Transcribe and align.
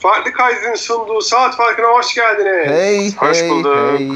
Farklı 0.00 0.32
Kaydın 0.32 0.74
sunduğu 0.74 1.20
Saat 1.20 1.56
Farkı'na 1.56 1.86
hoş 1.86 2.14
geldiniz. 2.14 2.68
Hey, 2.70 3.16
hoş 3.16 3.42
hey, 3.42 3.50
bulduk. 3.50 3.76
hey. 3.98 4.08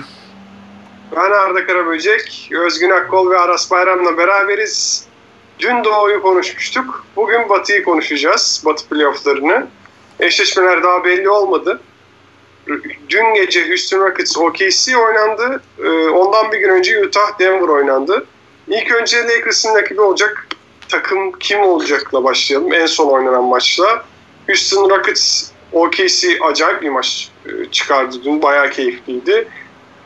Ben 1.17 1.31
Arda 1.31 1.67
Karaböcek, 1.67 2.51
Özgün 2.53 2.91
Akkol 2.91 3.31
ve 3.31 3.39
Aras 3.39 3.71
Bayram'la 3.71 4.19
beraberiz. 4.19 5.05
Dün 5.59 5.85
Doğu'yu 5.85 6.23
konuşmuştuk. 6.23 7.05
Bugün 7.17 7.49
Batı'yı 7.49 7.85
konuşacağız. 7.85 8.63
Batı 8.67 8.89
playofflarını. 8.89 9.67
Eşleşmeler 10.21 10.83
daha 10.83 11.05
belli 11.05 11.29
olmadı. 11.31 11.81
Dün 13.09 13.35
gece 13.35 13.69
Houston 13.69 14.01
Rockets 14.01 14.39
OKC 14.39 14.97
oynandı. 14.99 15.63
Ee, 15.85 16.09
Ondan 16.09 16.53
bir 16.53 16.59
gün 16.59 16.69
önce 16.69 17.05
Utah 17.05 17.39
Denver 17.39 17.69
oynandı. 17.69 18.27
İlk 18.69 18.93
önce 18.93 19.23
Lakers'ın 19.29 19.75
rakibi 19.75 20.01
olacak 20.01 20.47
takım 20.89 21.33
kim 21.33 21.61
olacakla 21.61 22.25
başlayalım. 22.25 22.73
En 22.73 22.87
son 22.87 23.09
oynanan 23.09 23.45
maçla. 23.45 24.05
Houston 24.47 24.91
Rockets 24.91 25.52
OKC 25.73 26.39
acayip 26.43 26.83
bir 26.83 26.89
maç 26.89 27.31
e, 27.47 27.71
çıkardı 27.71 28.17
dün. 28.25 28.43
Bayağı 28.43 28.71
keyifliydi. 28.71 29.49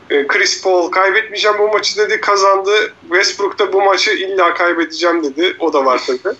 E, 0.09 0.27
Chris 0.27 0.63
Paul 0.63 0.91
kaybetmeyeceğim 0.91 1.57
bu 1.59 1.67
maçı 1.67 1.97
dedi 1.97 2.21
kazandı. 2.21 2.71
Westbrook 3.01 3.59
da 3.59 3.73
bu 3.73 3.81
maçı 3.81 4.11
illa 4.11 4.53
kaybedeceğim 4.53 5.23
dedi. 5.23 5.55
O 5.59 5.73
da 5.73 5.85
var 5.85 6.01
tabii. 6.07 6.35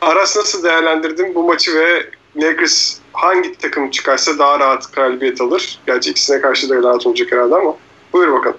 Aras 0.00 0.36
nasıl 0.36 0.64
değerlendirdin 0.64 1.34
bu 1.34 1.42
maçı 1.42 1.74
ve 1.74 2.10
Lakers 2.36 2.96
hangi 3.12 3.58
takım 3.58 3.90
çıkarsa 3.90 4.38
daha 4.38 4.60
rahat 4.60 4.92
galibiyet 4.92 5.40
alır? 5.40 5.78
Gerçi 5.86 6.10
ikisine 6.10 6.40
karşı 6.40 6.68
da 6.68 6.82
rahat 6.82 7.06
olacak 7.06 7.32
herhalde 7.32 7.54
ama. 7.54 7.74
Buyur 8.12 8.32
bakalım. 8.32 8.56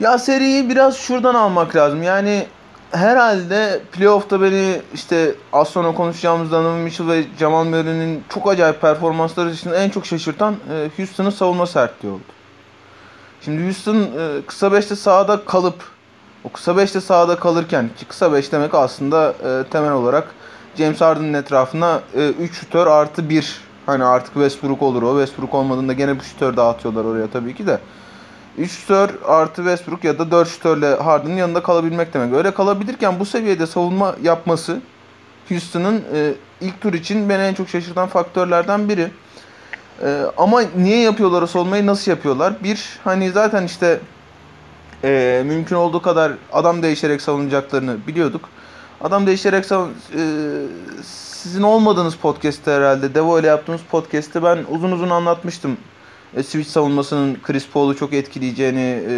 Ya 0.00 0.18
seriyi 0.18 0.68
biraz 0.68 0.98
şuradan 0.98 1.34
almak 1.34 1.76
lazım. 1.76 2.02
Yani 2.02 2.46
herhalde 2.96 3.80
playoff'ta 3.92 4.42
beni 4.42 4.80
işte 4.94 5.34
az 5.52 5.68
sonra 5.68 5.94
konuşacağımız 5.94 6.52
Donovan 6.52 6.78
Mitchell 6.78 7.08
ve 7.08 7.24
Jamal 7.38 7.64
Murray'nin 7.64 8.24
çok 8.28 8.48
acayip 8.48 8.80
performansları 8.80 9.50
dışında 9.50 9.76
en 9.76 9.90
çok 9.90 10.06
şaşırtan 10.06 10.56
e, 10.70 10.90
Houston'ın 10.96 11.30
savunma 11.30 11.66
sertliği 11.66 12.12
oldu. 12.12 12.22
Şimdi 13.40 13.64
Houston 13.64 13.96
e, 13.96 14.42
kısa 14.46 14.72
beşte 14.72 14.96
sahada 14.96 15.44
kalıp 15.44 15.84
o 16.44 16.48
kısa 16.48 16.76
beşte 16.76 17.00
sahada 17.00 17.36
kalırken 17.36 17.90
ki 17.98 18.04
kısa 18.04 18.32
beş 18.32 18.52
demek 18.52 18.74
aslında 18.74 19.34
e, 19.44 19.70
temel 19.70 19.92
olarak 19.92 20.34
James 20.78 21.00
Harden'ın 21.00 21.34
etrafına 21.34 22.00
3 22.40 22.54
şütör 22.54 22.86
artı 22.86 23.28
1 23.28 23.60
hani 23.86 24.04
artık 24.04 24.34
Westbrook 24.34 24.82
olur 24.82 25.02
o. 25.02 25.10
Westbrook 25.10 25.54
olmadığında 25.54 25.92
gene 25.92 26.14
bir 26.14 26.24
şütör 26.24 26.56
dağıtıyorlar 26.56 27.04
oraya 27.04 27.30
tabii 27.30 27.54
ki 27.54 27.66
de. 27.66 27.78
3 28.58 28.70
şütör 28.70 29.10
artı 29.24 29.56
Westbrook 29.56 30.04
ya 30.04 30.18
da 30.18 30.30
4 30.30 30.48
şütörle 30.48 30.94
Harden'ın 30.94 31.36
yanında 31.36 31.62
kalabilmek 31.62 32.14
demek. 32.14 32.34
Öyle 32.34 32.54
kalabilirken 32.54 33.20
bu 33.20 33.24
seviyede 33.24 33.66
savunma 33.66 34.16
yapması 34.22 34.80
Houston'ın 35.48 36.04
e, 36.14 36.34
ilk 36.60 36.80
tur 36.80 36.92
için 36.92 37.28
beni 37.28 37.42
en 37.42 37.54
çok 37.54 37.68
şaşırtan 37.68 38.08
faktörlerden 38.08 38.88
biri. 38.88 39.10
E, 40.02 40.22
ama 40.36 40.62
niye 40.76 41.00
yapıyorlar 41.00 41.42
o 41.42 41.46
savunmayı 41.46 41.86
nasıl 41.86 42.10
yapıyorlar? 42.10 42.54
Bir 42.62 42.98
hani 43.04 43.30
zaten 43.30 43.64
işte 43.64 44.00
e, 45.04 45.42
mümkün 45.46 45.76
olduğu 45.76 46.02
kadar 46.02 46.32
adam 46.52 46.82
değişerek 46.82 47.22
savunacaklarını 47.22 48.06
biliyorduk. 48.06 48.48
Adam 49.00 49.26
değişerek 49.26 49.66
savun... 49.66 49.88
E, 49.88 50.22
sizin 51.02 51.62
olmadığınız 51.62 52.16
podcast'te 52.16 52.70
herhalde 52.70 53.14
Devo 53.14 53.40
ile 53.40 53.46
yaptığımız 53.46 53.80
podcast'te 53.90 54.42
ben 54.42 54.58
uzun 54.70 54.92
uzun 54.92 55.10
anlatmıştım 55.10 55.76
e, 56.36 56.42
switch 56.42 56.70
savunmasının 56.70 57.38
Chris 57.42 57.68
Paul'u 57.68 57.96
çok 57.96 58.12
etkileyeceğini 58.12 59.02
e, 59.08 59.14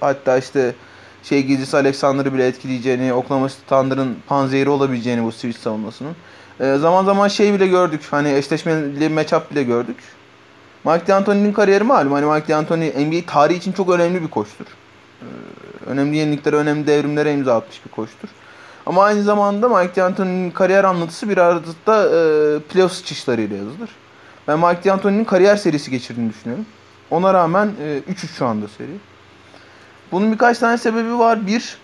hatta 0.00 0.38
işte 0.38 0.74
şey 1.22 1.42
Gilgis 1.42 1.74
Alexander'ı 1.74 2.34
bile 2.34 2.46
etkileyeceğini, 2.46 3.12
Oklahoma 3.12 3.48
City 3.48 3.60
Thunder'ın 3.68 4.16
panzehiri 4.28 4.70
olabileceğini 4.70 5.24
bu 5.24 5.32
switch 5.32 5.58
savunmasının. 5.58 6.16
E, 6.60 6.76
zaman 6.76 7.04
zaman 7.04 7.28
şey 7.28 7.54
bile 7.54 7.66
gördük. 7.66 8.00
Hani 8.10 8.32
eşleşmeli 8.32 9.08
matchup 9.08 9.50
bile 9.50 9.62
gördük. 9.62 9.96
Mike 10.84 11.06
D'Antoni'nin 11.06 11.52
kariyeri 11.52 11.84
malum. 11.84 12.12
Hani 12.12 12.26
Mike 12.26 12.48
D'Antoni 12.48 12.92
NBA 13.06 13.32
tarihi 13.32 13.58
için 13.58 13.72
çok 13.72 13.90
önemli 13.90 14.22
bir 14.22 14.28
koçtur. 14.28 14.66
E, 15.22 15.26
önemli 15.86 16.16
yeniliklere, 16.16 16.56
önemli 16.56 16.86
devrimlere 16.86 17.32
imza 17.32 17.56
atmış 17.56 17.84
bir 17.86 17.90
koçtur. 17.90 18.28
Ama 18.86 19.04
aynı 19.04 19.22
zamanda 19.22 19.68
Mike 19.68 19.96
D'Antoni'nin 19.96 20.50
kariyer 20.50 20.84
anlatısı 20.84 21.28
bir 21.28 21.38
arada 21.38 22.02
e, 22.04 22.58
playoff 22.58 22.92
sıçışlarıyla 22.92 23.56
yazılır. 23.56 23.90
Ben 24.48 24.58
Mike 24.58 24.84
D'Antoni'nin 24.84 25.24
kariyer 25.24 25.56
serisi 25.56 25.90
geçirdiğini 25.90 26.30
düşünüyorum. 26.30 26.66
Ona 27.10 27.34
rağmen 27.34 27.70
3-3 28.08 28.24
e, 28.24 28.28
şu 28.38 28.46
anda 28.46 28.68
seri. 28.68 28.90
Bunun 30.12 30.32
birkaç 30.32 30.58
tane 30.58 30.78
sebebi 30.78 31.18
var. 31.18 31.46
Bir, 31.46 31.78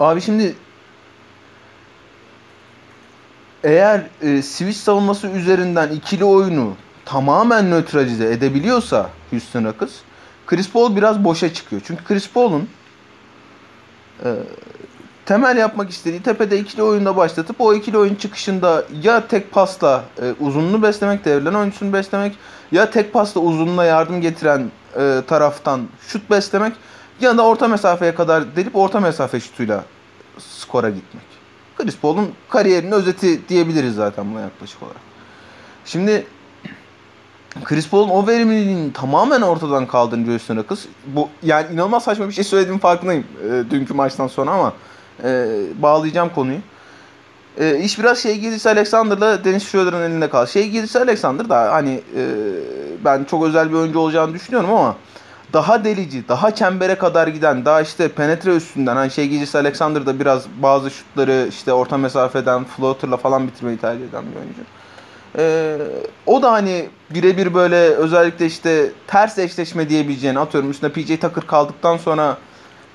abi 0.00 0.20
şimdi 0.20 0.54
eğer 3.64 4.02
e, 4.22 4.42
switch 4.42 4.78
savunması 4.78 5.26
üzerinden 5.26 5.88
ikili 5.88 6.24
oyunu 6.24 6.76
tamamen 7.04 7.70
nötralize 7.70 8.32
edebiliyorsa 8.32 9.10
Houston 9.30 9.64
Rockets, 9.64 9.94
Chris 10.46 10.70
Paul 10.70 10.96
biraz 10.96 11.24
boşa 11.24 11.54
çıkıyor. 11.54 11.82
Çünkü 11.86 12.04
Chris 12.04 12.30
Paul'un 12.30 12.68
e, 14.24 14.28
temel 15.26 15.56
yapmak 15.56 15.90
istediği 15.90 16.22
tepede 16.22 16.58
ikili 16.58 16.82
oyunda 16.82 17.16
başlatıp 17.16 17.60
o 17.60 17.74
ikili 17.74 17.98
oyun 17.98 18.14
çıkışında 18.14 18.84
ya 19.02 19.28
tek 19.28 19.52
pasla 19.52 20.04
e, 20.22 20.34
uzunluğu 20.40 20.82
beslemek, 20.82 21.24
devrilen 21.24 21.54
oyuncusunu 21.54 21.92
beslemek 21.92 22.36
ya 22.72 22.90
tek 22.90 23.12
pasla 23.12 23.40
uzunluğa 23.40 23.84
yardım 23.84 24.20
getiren 24.20 24.70
e, 24.96 25.22
taraftan 25.26 25.80
şut 26.08 26.30
beslemek 26.30 26.72
ya 27.20 27.38
da 27.38 27.46
orta 27.46 27.68
mesafeye 27.68 28.14
kadar 28.14 28.56
delip 28.56 28.76
orta 28.76 29.00
mesafe 29.00 29.40
şutuyla 29.40 29.84
skora 30.38 30.90
gitmek. 30.90 31.24
Chris 31.76 31.98
Paul'un 31.98 32.32
kariyerinin 32.48 32.92
özeti 32.92 33.48
diyebiliriz 33.48 33.94
zaten 33.94 34.30
buna 34.32 34.40
yaklaşık 34.40 34.82
olarak. 34.82 35.00
Şimdi 35.84 36.26
Chris 37.64 37.88
Paul'un 37.88 38.08
o 38.08 38.26
verimliliğini 38.26 38.92
tamamen 38.92 39.40
ortadan 39.42 39.86
kaldırınca 39.86 40.32
Houston 40.32 40.56
Rockets 40.56 40.84
bu 41.06 41.28
yani 41.42 41.72
inanılmaz 41.72 42.04
saçma 42.04 42.28
bir 42.28 42.32
şey 42.32 42.44
söylediğim 42.44 42.78
farkındayım 42.78 43.24
e, 43.44 43.70
dünkü 43.70 43.94
maçtan 43.94 44.26
sonra 44.26 44.50
ama 44.50 44.72
e, 45.24 45.46
bağlayacağım 45.82 46.28
konuyu. 46.34 46.58
E, 47.58 47.78
iş 47.78 47.98
biraz 47.98 48.18
şey 48.18 48.38
Gillis 48.38 48.66
Alexander'la 48.66 49.44
Dennis 49.44 49.68
Schroeder'ın 49.68 50.10
elinde 50.10 50.30
kaldı. 50.30 50.50
Şey 50.50 50.68
Gillis 50.68 50.96
Alexander 50.96 51.48
da 51.48 51.72
hani 51.72 52.00
e, 52.16 52.22
ben 53.04 53.24
çok 53.24 53.44
özel 53.44 53.70
bir 53.70 53.74
oyuncu 53.74 53.98
olacağını 53.98 54.34
düşünüyorum 54.34 54.70
ama 54.70 54.96
daha 55.52 55.84
delici, 55.84 56.28
daha 56.28 56.54
çembere 56.54 56.94
kadar 56.94 57.28
giden, 57.28 57.64
daha 57.64 57.80
işte 57.80 58.08
penetre 58.08 58.56
üstünden 58.56 58.96
hani 58.96 59.10
şey 59.10 59.28
Gillis 59.28 59.54
Alexander 59.54 60.20
biraz 60.20 60.44
bazı 60.62 60.90
şutları 60.90 61.46
işte 61.48 61.72
orta 61.72 61.98
mesafeden 61.98 62.64
floater'la 62.64 63.16
falan 63.16 63.46
bitirmeyi 63.46 63.78
tercih 63.78 64.08
eden 64.08 64.24
bir 64.30 64.36
oyuncu. 64.36 64.60
Ee, 65.38 65.76
o 66.26 66.42
da 66.42 66.52
hani 66.52 66.88
birebir 67.10 67.54
böyle 67.54 67.76
özellikle 67.76 68.46
işte 68.46 68.92
ters 69.06 69.38
eşleşme 69.38 69.88
diyebileceğini 69.88 70.38
atıyorum 70.38 70.70
üstüne 70.70 70.92
PJ 70.92 71.06
Tucker 71.06 71.46
kaldıktan 71.46 71.96
sonra 71.96 72.38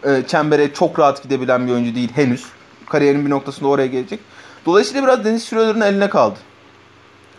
e, 0.03 0.23
çembere 0.27 0.73
çok 0.73 0.99
rahat 0.99 1.23
gidebilen 1.23 1.67
bir 1.67 1.71
oyuncu 1.71 1.95
değil 1.95 2.09
henüz. 2.15 2.45
Kariyerin 2.89 3.25
bir 3.25 3.29
noktasında 3.29 3.67
oraya 3.69 3.87
gelecek. 3.87 4.19
Dolayısıyla 4.65 5.03
biraz 5.03 5.25
Deniz 5.25 5.45
Schroeder'ın 5.47 5.81
eline 5.81 6.09
kaldı. 6.09 6.39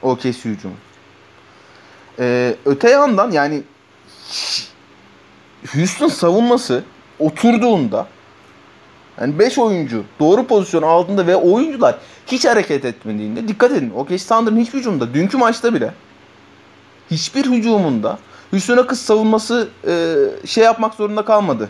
OKC 0.03 0.44
hücumu. 0.44 0.75
Ee, 2.19 2.56
öte 2.65 2.91
yandan 2.91 3.31
yani 3.31 3.62
Houston 5.75 6.09
savunması 6.09 6.84
oturduğunda 7.19 8.06
yani 9.21 9.38
5 9.38 9.59
oyuncu 9.59 10.04
doğru 10.21 10.47
pozisyon 10.47 10.82
aldığında 10.82 11.27
ve 11.27 11.37
oyuncular 11.37 11.98
hiç 12.27 12.44
hareket 12.44 12.84
etmediğinde 12.84 13.48
dikkat 13.48 13.72
edin. 13.72 13.91
OKC 13.91 14.16
Thunder'ın 14.16 14.56
hiçbir 14.56 14.78
hücumunda 14.78 15.15
dünkü 15.15 15.37
maçta 15.37 15.75
bile 15.75 15.94
hiçbir 17.10 17.47
hücumunda 17.47 18.19
Houston 18.50 18.77
Rockets 18.77 19.00
savunması 19.00 19.69
e, 19.87 20.16
şey 20.47 20.65
yapmak 20.65 20.94
zorunda 20.94 21.25
kalmadı. 21.25 21.69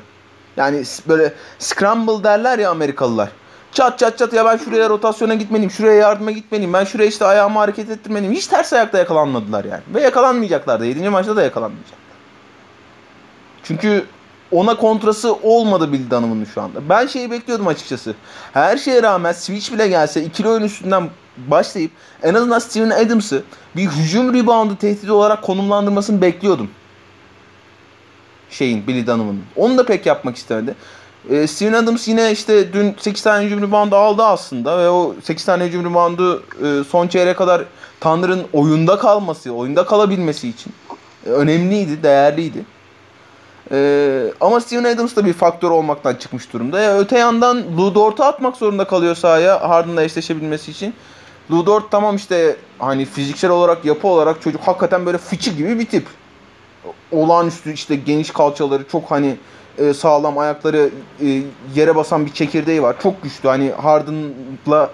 Yani 0.57 0.83
böyle 1.09 1.35
scramble 1.59 2.25
derler 2.25 2.59
ya 2.59 2.71
Amerikalılar. 2.71 3.29
Çat 3.73 3.99
çat 3.99 4.19
çat 4.19 4.33
ya 4.33 4.45
ben 4.45 4.57
şuraya 4.57 4.89
rotasyona 4.89 5.35
gitmeliyim, 5.35 5.71
şuraya 5.71 5.95
yardıma 5.95 6.31
gitmeliyim, 6.31 6.73
ben 6.73 6.85
şuraya 6.85 7.09
işte 7.09 7.25
ayağımı 7.25 7.59
hareket 7.59 7.91
ettirmeliyim. 7.91 8.35
Hiç 8.35 8.47
ters 8.47 8.73
ayakta 8.73 8.99
yakalanmadılar 8.99 9.65
yani. 9.65 9.83
Ve 9.95 10.01
yakalanmayacaklar 10.01 10.81
da. 10.81 10.85
7. 10.85 11.09
maçta 11.09 11.37
da 11.37 11.43
yakalanmayacaklar. 11.43 12.01
Çünkü 13.63 14.05
ona 14.53 14.77
kontrası 14.77 15.35
olmadı 15.35 15.93
Bill 15.93 16.11
Dunham'ın 16.11 16.45
şu 16.45 16.63
anda. 16.63 16.89
Ben 16.89 17.07
şeyi 17.07 17.31
bekliyordum 17.31 17.67
açıkçası. 17.67 18.15
Her 18.53 18.77
şeye 18.77 19.03
rağmen 19.03 19.33
switch 19.33 19.73
bile 19.73 19.89
gelse 19.89 20.23
ikili 20.23 20.49
oyun 20.49 20.63
üstünden 20.63 21.11
başlayıp 21.37 21.91
en 22.23 22.35
azından 22.35 22.59
Steven 22.59 22.91
Adams'ı 22.91 23.43
bir 23.77 23.87
hücum 23.87 24.35
reboundu 24.35 24.77
tehdidi 24.77 25.13
olarak 25.13 25.43
konumlandırmasını 25.43 26.23
bekliyordum 26.23 26.71
şeyin 28.51 28.87
Billy 28.87 29.07
Dunham'ın. 29.07 29.43
Onu 29.57 29.79
da 29.79 29.87
pek 29.87 30.07
yapmak 30.07 30.37
istemedi. 30.37 30.75
E, 31.31 31.47
Steven 31.47 31.73
Adams 31.73 32.09
yine 32.09 32.33
işte 32.33 32.73
dün 32.73 32.97
8 32.99 33.23
tane 33.23 33.45
hücum 33.45 33.63
reboundu 33.63 33.97
aldı 33.97 34.23
aslında 34.23 34.79
ve 34.79 34.89
o 34.89 35.15
8 35.23 35.45
tane 35.45 35.65
hücum 35.65 35.85
reboundu 35.85 36.43
e, 36.65 36.85
son 36.85 37.09
çeyreğe 37.09 37.35
kadar 37.35 37.65
Tanrı'nın 38.01 38.45
oyunda 38.53 38.99
kalması, 38.99 39.53
oyunda 39.53 39.87
kalabilmesi 39.87 40.49
için 40.49 40.73
e, 41.27 41.29
önemliydi, 41.29 42.03
değerliydi. 42.03 42.65
E, 43.73 44.33
ama 44.41 44.61
Steven 44.61 44.85
Adams 44.85 45.17
da 45.17 45.25
bir 45.25 45.33
faktör 45.33 45.71
olmaktan 45.71 46.15
çıkmış 46.15 46.53
durumda. 46.53 46.81
Ya, 46.81 46.99
öte 46.99 47.19
yandan 47.19 47.65
Lou 47.79 47.95
Dort'u 47.95 48.25
atmak 48.25 48.57
zorunda 48.57 48.85
kalıyor 48.85 49.15
sahaya 49.15 49.69
Harden'la 49.69 50.03
eşleşebilmesi 50.03 50.71
için. 50.71 50.95
Lou 51.51 51.67
Dort 51.67 51.91
tamam 51.91 52.17
işte 52.17 52.57
hani 52.79 53.05
fiziksel 53.05 53.51
olarak 53.51 53.85
yapı 53.85 54.09
olarak 54.09 54.43
çocuk 54.43 54.61
hakikaten 54.61 55.07
böyle 55.07 55.19
fıçı 55.19 55.51
gibi 55.51 55.79
bir 55.79 55.87
tip. 55.87 56.07
Olağanüstü 57.13 57.73
işte 57.73 57.97
geniş 57.97 58.31
kalçaları 58.31 58.89
çok 58.89 59.11
hani 59.11 59.37
e, 59.79 59.95
sağlam 59.95 60.39
ayakları 60.39 60.91
e, 61.23 61.43
yere 61.75 61.97
basan 61.97 62.27
bir 62.27 62.33
çekirdeği 62.33 62.83
var. 62.83 62.97
Çok 63.03 63.23
güçlü 63.23 63.49
hani 63.49 63.71
Harden'la 63.71 64.91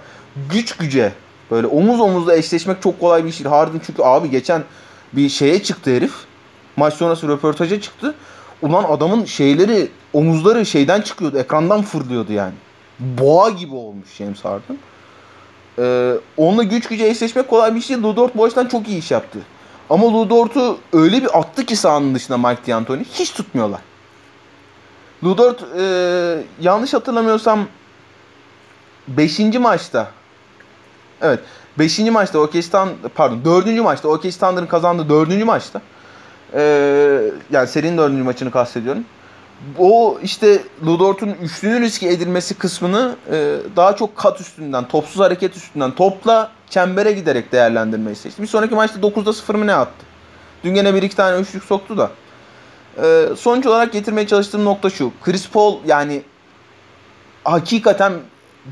güç 0.52 0.76
güce 0.76 1.12
böyle 1.50 1.66
omuz 1.66 2.00
omuzla 2.00 2.36
eşleşmek 2.36 2.82
çok 2.82 3.00
kolay 3.00 3.24
bir 3.24 3.28
iş 3.28 3.38
değil. 3.38 3.50
Harden 3.50 3.80
çünkü 3.86 4.02
abi 4.02 4.30
geçen 4.30 4.64
bir 5.12 5.28
şeye 5.28 5.62
çıktı 5.62 5.96
herif. 5.96 6.14
Maç 6.76 6.94
sonrası 6.94 7.28
röportaja 7.28 7.80
çıktı. 7.80 8.14
Ulan 8.62 8.84
adamın 8.84 9.24
şeyleri 9.24 9.88
omuzları 10.12 10.66
şeyden 10.66 11.00
çıkıyordu. 11.00 11.38
Ekrandan 11.38 11.82
fırlıyordu 11.82 12.32
yani. 12.32 12.54
Boğa 13.00 13.50
gibi 13.50 13.74
olmuş 13.74 14.08
James 14.18 14.44
Harden. 14.44 14.78
Ee, 15.78 16.14
onunla 16.36 16.62
güç 16.62 16.88
güce 16.88 17.06
eşleşmek 17.06 17.48
kolay 17.48 17.74
bir 17.74 17.80
şey 17.80 18.02
değil. 18.02 18.16
Dort 18.16 18.36
bu 18.36 18.44
açıdan 18.44 18.66
çok 18.66 18.88
iyi 18.88 18.98
iş 18.98 19.10
yaptı. 19.10 19.38
Ama 19.90 20.12
Lou 20.12 20.30
Dort'u 20.30 20.78
öyle 20.92 21.22
bir 21.22 21.38
attı 21.38 21.66
ki 21.66 21.76
sahanın 21.76 22.14
dışında 22.14 22.38
Mike 22.38 22.72
D'Antoni. 22.72 23.04
Hiç 23.04 23.32
tutmuyorlar. 23.32 23.80
Lou 25.24 25.38
Dort 25.38 25.64
e, 25.78 26.44
yanlış 26.60 26.94
hatırlamıyorsam 26.94 27.66
5. 29.08 29.38
maçta 29.38 30.10
Evet. 31.22 31.40
5. 31.78 31.98
maçta 31.98 32.50
Thunder 32.50 32.94
pardon 33.14 33.44
4. 33.44 33.66
maçta 33.66 34.20
Thunder'ın 34.20 34.66
kazandığı 34.66 35.08
4. 35.08 35.44
maçta 35.44 35.80
ee, 36.54 37.22
yani 37.50 37.68
serinin 37.68 37.98
4. 37.98 38.12
maçını 38.12 38.50
kastediyorum. 38.50 39.04
O 39.78 40.18
işte 40.22 40.62
Ludort'un 40.86 41.28
üçlünün 41.28 41.82
riske 41.82 42.08
edilmesi 42.08 42.54
kısmını 42.54 43.16
e, 43.32 43.56
daha 43.76 43.96
çok 43.96 44.16
kat 44.16 44.40
üstünden, 44.40 44.88
topsuz 44.88 45.20
hareket 45.20 45.56
üstünden, 45.56 45.90
topla 45.90 46.50
çembere 46.70 47.12
giderek 47.12 47.52
değerlendirmeyi 47.52 48.16
seçti. 48.16 48.42
Bir 48.42 48.46
sonraki 48.46 48.74
maçta 48.74 49.00
9'da 49.00 49.32
0 49.32 49.54
mı 49.54 49.66
ne 49.66 49.74
attı? 49.74 50.06
Dün 50.64 50.74
gene 50.74 50.94
bir 50.94 51.02
iki 51.02 51.16
tane 51.16 51.40
üçlük 51.40 51.64
soktu 51.64 51.98
da. 51.98 52.10
E, 53.02 53.28
sonuç 53.36 53.66
olarak 53.66 53.92
getirmeye 53.92 54.26
çalıştığım 54.26 54.64
nokta 54.64 54.90
şu. 54.90 55.12
Chris 55.24 55.48
Paul 55.48 55.78
yani 55.86 56.22
hakikaten 57.44 58.12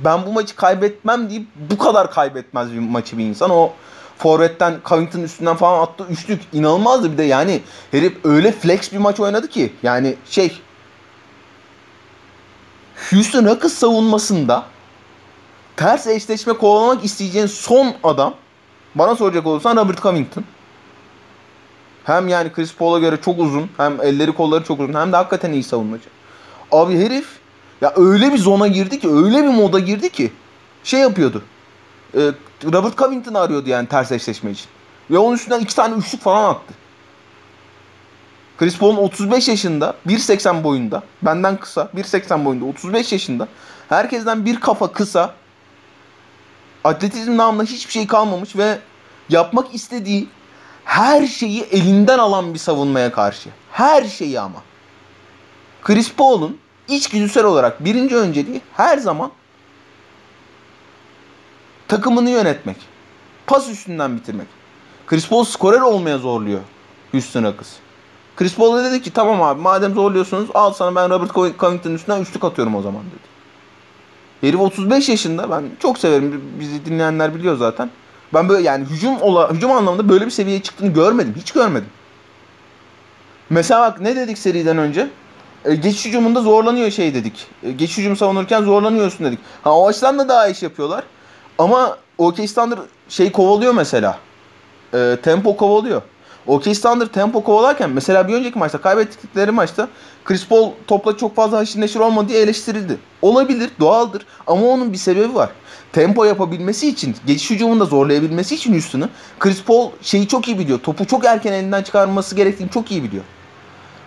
ben 0.04 0.26
bu 0.26 0.32
maçı 0.32 0.56
kaybetmem 0.56 1.30
deyip 1.30 1.46
bu 1.56 1.78
kadar 1.78 2.10
kaybetmez 2.10 2.72
bir 2.72 2.78
maçı 2.78 3.18
bir 3.18 3.24
insan. 3.24 3.50
O 3.50 3.72
Forvet'ten 4.18 4.74
Covington 4.84 5.20
üstünden 5.20 5.56
falan 5.56 5.82
attı 5.82 6.06
üçlük 6.10 6.42
inanılmazdı 6.52 7.12
bir 7.12 7.18
de 7.18 7.22
yani 7.22 7.62
herif 7.90 8.24
öyle 8.24 8.52
flex 8.52 8.92
bir 8.92 8.98
maç 8.98 9.20
oynadı 9.20 9.48
ki 9.48 9.72
yani 9.82 10.16
şey 10.30 10.60
Houston 13.10 13.44
Rockets 13.44 13.74
savunmasında 13.74 14.64
ters 15.76 16.06
eşleşme 16.06 16.52
kovalamak 16.52 17.04
isteyeceğin 17.04 17.46
son 17.46 17.94
adam 18.04 18.34
bana 18.94 19.16
soracak 19.16 19.46
olursan 19.46 19.76
Robert 19.76 20.02
Covington. 20.02 20.44
Hem 22.04 22.28
yani 22.28 22.52
Chris 22.52 22.74
Paul'a 22.74 22.98
göre 22.98 23.18
çok 23.24 23.38
uzun 23.38 23.70
hem 23.76 24.00
elleri 24.02 24.32
kolları 24.32 24.64
çok 24.64 24.80
uzun 24.80 24.94
hem 24.94 25.12
de 25.12 25.16
hakikaten 25.16 25.52
iyi 25.52 25.62
savunmacı. 25.62 26.08
Abi 26.72 26.98
herif 26.98 27.26
ya 27.80 27.92
öyle 27.96 28.32
bir 28.32 28.38
zona 28.38 28.66
girdi 28.66 29.00
ki 29.00 29.10
öyle 29.10 29.42
bir 29.42 29.48
moda 29.48 29.78
girdi 29.78 30.10
ki 30.10 30.32
şey 30.84 31.00
yapıyordu. 31.00 31.42
E, 32.14 32.20
Robert 32.64 32.98
Covington 32.98 33.34
arıyordu 33.34 33.68
yani 33.68 33.88
ters 33.88 34.12
eşleşme 34.12 34.50
için. 34.50 34.66
Ve 35.10 35.18
onun 35.18 35.34
üstünden 35.34 35.60
iki 35.60 35.76
tane 35.76 35.94
üçlük 35.94 36.22
falan 36.22 36.50
attı. 36.50 36.74
Chris 38.58 38.78
Paul'un 38.78 38.96
35 38.96 39.48
yaşında, 39.48 39.94
1.80 40.06 40.64
boyunda, 40.64 41.02
benden 41.22 41.56
kısa, 41.56 41.88
1.80 41.96 42.44
boyunda, 42.44 42.64
35 42.64 43.12
yaşında. 43.12 43.48
Herkesten 43.88 44.44
bir 44.44 44.60
kafa 44.60 44.92
kısa. 44.92 45.34
Atletizm 46.84 47.36
namında 47.36 47.64
hiçbir 47.64 47.92
şey 47.92 48.06
kalmamış 48.06 48.56
ve 48.56 48.78
yapmak 49.28 49.74
istediği 49.74 50.28
her 50.84 51.26
şeyi 51.26 51.62
elinden 51.62 52.18
alan 52.18 52.54
bir 52.54 52.58
savunmaya 52.58 53.12
karşı. 53.12 53.50
Her 53.72 54.04
şeyi 54.04 54.40
ama. 54.40 54.62
Chris 55.82 56.12
Paul'un 56.12 56.58
içgüdüsel 56.88 57.44
olarak 57.44 57.84
birinci 57.84 58.16
önceliği 58.16 58.60
her 58.76 58.98
zaman 58.98 59.30
takımını 61.88 62.30
yönetmek. 62.30 62.76
Pas 63.46 63.68
üstünden 63.68 64.16
bitirmek. 64.16 64.46
Chris 65.06 65.28
Paul 65.28 65.44
skorer 65.44 65.80
olmaya 65.80 66.18
zorluyor 66.18 66.60
Houston 67.12 67.44
Rockets. 67.44 67.70
Chris 68.36 68.54
Paul 68.54 68.76
da 68.76 68.84
dedi 68.84 69.02
ki 69.02 69.12
tamam 69.12 69.42
abi 69.42 69.60
madem 69.60 69.94
zorluyorsunuz 69.94 70.48
al 70.54 70.72
sana 70.72 70.94
ben 70.94 71.10
Robert 71.10 71.34
Covington'ın 71.34 71.94
üstünden 71.94 72.20
üçlük 72.20 72.44
atıyorum 72.44 72.74
o 72.74 72.82
zaman 72.82 73.02
dedi. 73.02 73.33
Herif 74.44 74.60
35 74.60 75.08
yaşında 75.08 75.50
ben 75.50 75.64
çok 75.82 75.98
severim 75.98 76.44
bizi 76.60 76.84
dinleyenler 76.84 77.34
biliyor 77.34 77.56
zaten. 77.56 77.90
Ben 78.34 78.48
böyle 78.48 78.62
yani 78.62 78.84
hücum 78.84 79.22
ola, 79.22 79.50
hücum 79.52 79.72
anlamında 79.72 80.08
böyle 80.08 80.26
bir 80.26 80.30
seviyeye 80.30 80.62
çıktığını 80.62 80.92
görmedim. 80.92 81.34
Hiç 81.36 81.52
görmedim. 81.52 81.88
Mesela 83.50 83.80
bak 83.80 84.00
ne 84.00 84.16
dedik 84.16 84.38
seriden 84.38 84.78
önce? 84.78 85.08
E, 85.64 85.74
geçiş 85.74 86.06
hücumunda 86.06 86.40
zorlanıyor 86.40 86.90
şey 86.90 87.14
dedik. 87.14 87.46
E, 87.62 87.72
geçiş 87.72 87.98
hücum 87.98 88.16
savunurken 88.16 88.62
zorlanıyorsun 88.62 89.26
dedik. 89.26 89.38
Ha 89.62 89.78
o 89.78 89.88
açıdan 89.88 90.18
da 90.18 90.28
daha 90.28 90.48
iş 90.48 90.62
yapıyorlar. 90.62 91.04
Ama 91.58 91.98
OK 92.18 92.46
Thunder 92.46 92.78
şey 93.08 93.32
kovalıyor 93.32 93.74
mesela. 93.74 94.18
E, 94.94 95.16
tempo 95.22 95.56
kovalıyor. 95.56 96.02
OK 96.46 96.72
Thunder 96.72 97.06
tempo 97.06 97.44
kovalarken 97.44 97.90
mesela 97.90 98.28
bir 98.28 98.34
önceki 98.34 98.58
maçta 98.58 98.78
kaybettikleri 98.78 99.50
maçta 99.50 99.88
Chris 100.24 100.46
Paul 100.46 100.70
topla 100.86 101.16
çok 101.16 101.36
fazla 101.36 101.58
haşır 101.58 101.80
neşir 101.80 102.00
olmadı 102.00 102.28
diye 102.28 102.40
eleştirildi. 102.40 102.98
Olabilir, 103.22 103.70
doğaldır 103.80 104.26
ama 104.46 104.66
onun 104.66 104.92
bir 104.92 104.98
sebebi 104.98 105.34
var. 105.34 105.50
Tempo 105.92 106.24
yapabilmesi 106.24 106.88
için, 106.88 107.16
geçiş 107.26 107.50
hücumunda 107.50 107.84
zorlayabilmesi 107.84 108.54
için 108.54 108.72
üstünü 108.72 109.08
Chris 109.38 109.62
Paul 109.62 109.90
şeyi 110.02 110.28
çok 110.28 110.48
iyi 110.48 110.58
biliyor. 110.58 110.78
Topu 110.78 111.06
çok 111.06 111.24
erken 111.24 111.52
elinden 111.52 111.82
çıkarması 111.82 112.36
gerektiğini 112.36 112.70
çok 112.70 112.90
iyi 112.90 113.02
biliyor. 113.02 113.24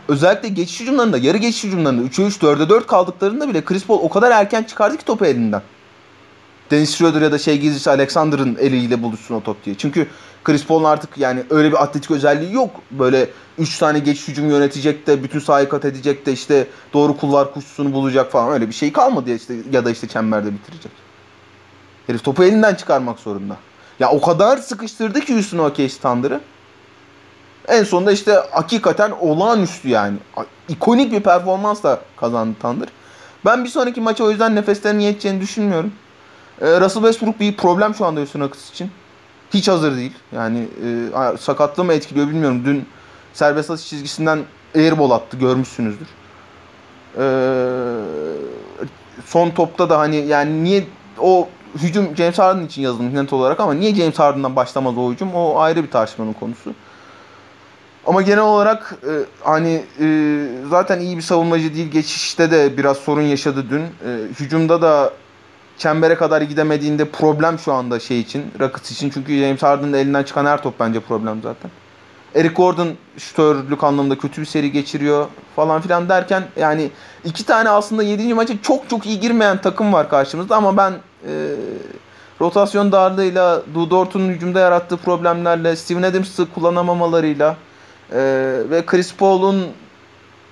Özellikle 0.07 0.49
geçiş 0.49 0.79
hücumlarında, 0.79 1.17
yarı 1.17 1.37
geçiş 1.37 1.63
hücumlarında 1.63 2.01
3'e 2.01 2.25
3, 2.25 2.37
4'e 2.37 2.69
4 2.69 2.87
kaldıklarında 2.87 3.49
bile 3.49 3.65
Chris 3.65 3.85
Paul 3.85 3.99
o 4.01 4.09
kadar 4.09 4.31
erken 4.31 4.63
çıkardı 4.63 4.97
ki 4.97 5.05
topu 5.05 5.25
elinden. 5.25 5.61
Dennis 6.71 6.95
Schroeder 6.97 7.21
ya 7.21 7.31
da 7.31 7.37
şey 7.37 7.59
Gizlice 7.59 7.91
Alexander'ın 7.91 8.55
eliyle 8.55 9.03
buluşsun 9.03 9.35
o 9.35 9.43
top 9.43 9.65
diye. 9.65 9.75
Çünkü 9.77 10.07
Chris 10.43 10.65
Paul'un 10.65 10.83
artık 10.83 11.17
yani 11.17 11.43
öyle 11.49 11.71
bir 11.71 11.83
atletik 11.83 12.11
özelliği 12.11 12.53
yok. 12.53 12.69
Böyle 12.91 13.29
3 13.57 13.77
tane 13.77 13.99
geç 13.99 14.27
hücum 14.27 14.49
yönetecek 14.49 15.07
de 15.07 15.23
bütün 15.23 15.39
sahayı 15.39 15.69
kat 15.69 15.85
edecek 15.85 16.25
de 16.25 16.33
işte 16.33 16.67
doğru 16.93 17.17
kulvar 17.17 17.53
kuşusunu 17.53 17.93
bulacak 17.93 18.31
falan 18.31 18.53
öyle 18.53 18.67
bir 18.67 18.73
şey 18.73 18.93
kalmadı 18.93 19.29
ya 19.29 19.35
işte 19.35 19.55
ya 19.71 19.85
da 19.85 19.91
işte 19.91 20.07
çemberde 20.07 20.53
bitirecek. 20.53 20.91
Herif 22.07 22.23
topu 22.23 22.43
elinden 22.43 22.75
çıkarmak 22.75 23.19
zorunda. 23.19 23.57
Ya 23.99 24.11
o 24.11 24.21
kadar 24.21 24.57
sıkıştırdı 24.57 25.19
ki 25.19 25.33
Houston 25.33 25.57
OK 25.57 25.87
Thunder'ı. 25.87 26.41
En 27.67 27.83
sonunda 27.83 28.11
işte 28.11 28.43
hakikaten 28.51 29.11
olağanüstü 29.11 29.89
yani. 29.89 30.17
ikonik 30.69 31.11
bir 31.11 31.19
performansla 31.19 32.01
kazandı 32.17 32.55
Thunder. 32.61 32.87
Ben 33.45 33.63
bir 33.63 33.69
sonraki 33.69 34.01
maça 34.01 34.23
o 34.23 34.29
yüzden 34.29 34.55
nefeslerini 34.55 35.03
yeteceğini 35.03 35.41
düşünmüyorum. 35.41 35.91
Ee, 36.61 36.79
Russell 36.81 37.01
Westbrook 37.01 37.39
bir 37.39 37.57
problem 37.57 37.95
şu 37.95 38.05
anda 38.05 38.19
Houston 38.19 38.39
Rockets 38.39 38.69
için. 38.69 38.91
Hiç 39.53 39.67
hazır 39.67 39.95
değil. 39.95 40.13
Yani 40.31 40.67
e, 40.83 41.37
sakatlığı 41.37 41.83
mı 41.83 41.93
etkiliyor 41.93 42.27
bilmiyorum. 42.27 42.61
Dün 42.65 42.85
serbest 43.33 43.71
atış 43.71 43.87
çizgisinden 43.89 44.39
airball 44.75 45.11
attı 45.11 45.37
görmüşsünüzdür. 45.37 46.07
Ee, 47.17 47.23
son 49.25 49.49
topta 49.49 49.89
da 49.89 49.99
hani 49.99 50.15
yani 50.15 50.63
niye 50.63 50.83
o 51.19 51.47
hücum 51.75 52.15
James 52.15 52.39
Harden 52.39 52.65
için 52.65 52.81
yazılmış 52.81 53.13
net 53.13 53.33
olarak 53.33 53.59
ama 53.59 53.73
niye 53.73 53.95
James 53.95 54.19
Harden'dan 54.19 54.55
başlamaz 54.55 54.97
o 54.97 55.11
hücum 55.11 55.35
o 55.35 55.59
ayrı 55.59 55.83
bir 55.83 55.91
tartışmanın 55.91 56.33
konusu. 56.33 56.73
Ama 58.05 58.21
genel 58.21 58.43
olarak 58.43 58.95
e, 59.03 59.13
hani 59.43 59.83
e, 59.99 60.47
zaten 60.69 60.99
iyi 60.99 61.17
bir 61.17 61.21
savunmacı 61.21 61.75
değil. 61.75 61.91
Geçişte 61.91 62.51
de 62.51 62.77
biraz 62.77 62.97
sorun 62.97 63.21
yaşadı 63.21 63.65
dün. 63.69 63.81
E, 63.81 63.87
hücumda 64.39 64.81
da 64.81 65.13
çembere 65.77 66.15
kadar 66.15 66.41
gidemediğinde 66.41 67.05
problem 67.05 67.59
şu 67.59 67.73
anda 67.73 67.99
şey 67.99 68.19
için, 68.19 68.43
Rockets 68.59 68.91
için. 68.91 69.09
Çünkü 69.09 69.39
James 69.39 69.63
Harden'ın 69.63 69.93
elinden 69.93 70.23
çıkan 70.23 70.45
her 70.45 70.63
top 70.63 70.79
bence 70.79 70.99
problem 70.99 71.41
zaten. 71.43 71.71
Eric 72.35 72.53
Gordon 72.53 72.89
şütörlük 73.17 73.83
anlamında 73.83 74.17
kötü 74.17 74.41
bir 74.41 74.45
seri 74.45 74.71
geçiriyor 74.71 75.27
falan 75.55 75.81
filan 75.81 76.09
derken 76.09 76.43
yani 76.55 76.91
iki 77.25 77.45
tane 77.45 77.69
aslında 77.69 78.03
7. 78.03 78.33
maça 78.33 78.61
çok 78.61 78.89
çok 78.89 79.05
iyi 79.05 79.19
girmeyen 79.19 79.61
takım 79.61 79.93
var 79.93 80.09
karşımızda 80.09 80.55
ama 80.55 80.77
ben 80.77 80.91
e, 81.27 81.31
rotasyon 82.41 82.91
darlığıyla 82.91 83.61
Dudort'un 83.73 84.29
hücumda 84.29 84.59
yarattığı 84.59 84.97
problemlerle 84.97 85.75
Steven 85.75 86.03
Adams'ı 86.03 86.53
kullanamamalarıyla 86.53 87.55
e, 88.11 88.17
ve 88.69 88.85
Chris 88.85 89.15
Paul'un 89.15 89.67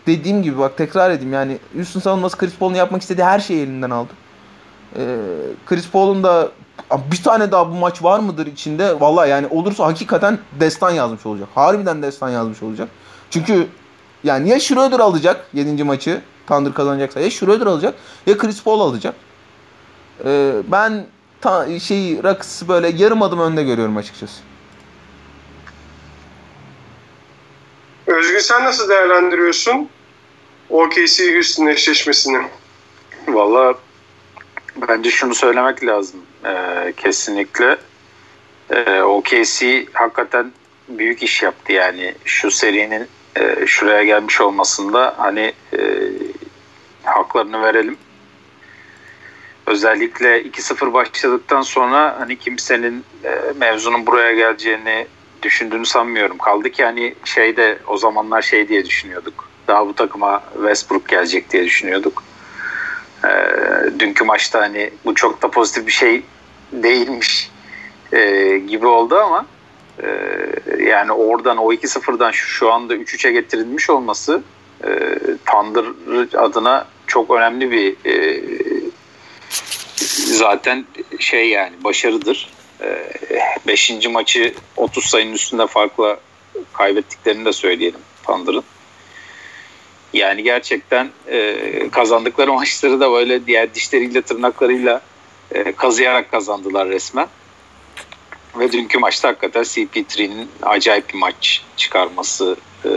dediğim 0.07 0.43
gibi 0.43 0.59
bak 0.59 0.77
tekrar 0.77 1.11
edeyim 1.11 1.33
yani 1.33 1.57
Houston 1.75 1.99
savunması 1.99 2.37
Chris 2.37 2.55
Paul'un 2.55 2.75
yapmak 2.75 3.01
istediği 3.01 3.23
her 3.23 3.39
şeyi 3.39 3.63
elinden 3.63 3.89
aldı. 3.89 4.13
Ee, 4.97 5.17
Chris 5.65 5.89
Paul'un 5.89 6.23
da 6.23 6.51
bir 7.11 7.23
tane 7.23 7.51
daha 7.51 7.69
bu 7.69 7.73
maç 7.73 8.03
var 8.03 8.19
mıdır 8.19 8.47
içinde? 8.47 8.99
Vallahi 8.99 9.29
yani 9.29 9.47
olursa 9.47 9.85
hakikaten 9.85 10.39
destan 10.59 10.91
yazmış 10.91 11.25
olacak. 11.25 11.47
Harbiden 11.55 12.01
destan 12.01 12.29
yazmış 12.29 12.63
olacak. 12.63 12.89
Çünkü 13.29 13.67
yani 14.23 14.49
ya 14.49 14.59
Schroeder 14.59 14.99
alacak 14.99 15.47
7. 15.53 15.83
maçı 15.83 16.21
Thunder 16.47 16.73
kazanacaksa 16.73 17.19
ya 17.19 17.29
Schroeder 17.29 17.65
alacak 17.67 17.95
ya 18.27 18.37
Chris 18.37 18.63
Paul 18.63 18.79
alacak. 18.79 19.15
Ee, 20.25 20.53
ben 20.67 21.05
ta, 21.41 21.79
şeyi 21.79 22.23
Rockets'ı 22.23 22.67
böyle 22.67 22.89
yarım 22.89 23.21
adım 23.21 23.39
önde 23.39 23.63
görüyorum 23.63 23.97
açıkçası. 23.97 24.41
Özgün 28.07 28.39
sen 28.39 28.65
nasıl 28.65 28.89
değerlendiriyorsun 28.89 29.89
OKC 30.69 31.33
Houston 31.33 31.65
eşleşmesini? 31.65 32.41
Valla 33.27 33.73
bence 34.89 35.09
şunu 35.09 35.35
söylemek 35.35 35.85
lazım. 35.85 36.21
Ee, 36.45 36.93
kesinlikle 36.97 37.77
ee, 38.69 39.01
OKC 39.01 39.85
hakikaten 39.93 40.51
büyük 40.89 41.23
iş 41.23 41.43
yaptı 41.43 41.73
yani 41.73 42.15
şu 42.25 42.51
serinin 42.51 43.07
e, 43.35 43.65
şuraya 43.65 44.03
gelmiş 44.03 44.41
olmasında 44.41 45.13
hani 45.17 45.53
e, 45.73 45.79
haklarını 47.03 47.63
verelim. 47.63 47.97
Özellikle 49.67 50.41
2-0 50.41 50.93
başladıktan 50.93 51.61
sonra 51.61 52.19
hani 52.19 52.39
kimsenin 52.39 53.03
e, 53.23 53.39
mevzunun 53.55 54.07
buraya 54.07 54.33
geleceğini 54.33 55.07
düşündüğünü 55.43 55.85
sanmıyorum. 55.85 56.37
Kaldı 56.37 56.69
ki 56.69 56.83
hani 56.83 57.15
şeyde 57.25 57.79
o 57.87 57.97
zamanlar 57.97 58.41
şey 58.41 58.67
diye 58.67 58.85
düşünüyorduk. 58.85 59.49
Daha 59.67 59.87
bu 59.87 59.93
takıma 59.93 60.43
Westbrook 60.53 61.07
gelecek 61.07 61.51
diye 61.51 61.63
düşünüyorduk. 61.63 62.23
E, 63.25 63.99
dünkü 63.99 64.23
maçta 64.23 64.61
hani 64.61 64.89
bu 65.05 65.15
çok 65.15 65.41
da 65.41 65.51
pozitif 65.51 65.87
bir 65.87 65.91
şey 65.91 66.23
değilmiş 66.71 67.51
e, 68.13 68.57
gibi 68.57 68.87
oldu 68.87 69.15
ama 69.15 69.45
e, 70.03 70.07
yani 70.83 71.11
oradan 71.11 71.57
o 71.57 71.73
2-0'dan 71.73 72.31
şu, 72.31 72.47
şu 72.47 72.71
anda 72.71 72.95
3-3'e 72.95 73.31
getirilmiş 73.31 73.89
olması 73.89 74.41
e, 74.83 74.89
Thunder 75.45 75.85
adına 76.37 76.87
çok 77.07 77.31
önemli 77.31 77.71
bir 77.71 77.95
e, 78.11 78.43
zaten 80.15 80.85
şey 81.19 81.49
yani 81.49 81.83
başarıdır. 81.83 82.49
5. 83.67 83.91
E, 83.91 84.07
maçı 84.07 84.53
30 84.77 85.05
sayının 85.05 85.33
üstünde 85.33 85.67
farkla 85.67 86.19
kaybettiklerini 86.73 87.45
de 87.45 87.53
söyleyelim 87.53 87.99
Thunder'ın. 88.27 88.63
Yani 90.15 90.43
gerçekten 90.43 91.09
e, 91.27 91.89
kazandıkları 91.91 92.53
maçları 92.53 92.99
da 92.99 93.11
böyle 93.11 93.47
diğer 93.47 93.73
dişleriyle 93.73 94.21
tırnaklarıyla 94.21 95.01
e, 95.51 95.71
kazıyarak 95.71 96.31
kazandılar 96.31 96.89
resmen. 96.89 97.27
Ve 98.59 98.71
dünkü 98.71 98.99
maçta 98.99 99.27
hakikaten 99.27 99.63
CP3'nin 99.63 100.49
acayip 100.63 101.09
bir 101.09 101.17
maç 101.17 101.63
çıkarması 101.77 102.55
e, 102.85 102.89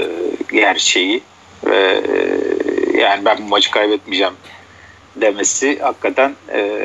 gerçeği 0.52 1.22
ve 1.64 2.02
e, 2.08 2.98
yani 2.98 3.24
ben 3.24 3.38
bu 3.38 3.48
maçı 3.48 3.70
kaybetmeyeceğim 3.70 4.34
demesi 5.16 5.78
hakikaten 5.78 6.34
e, 6.52 6.80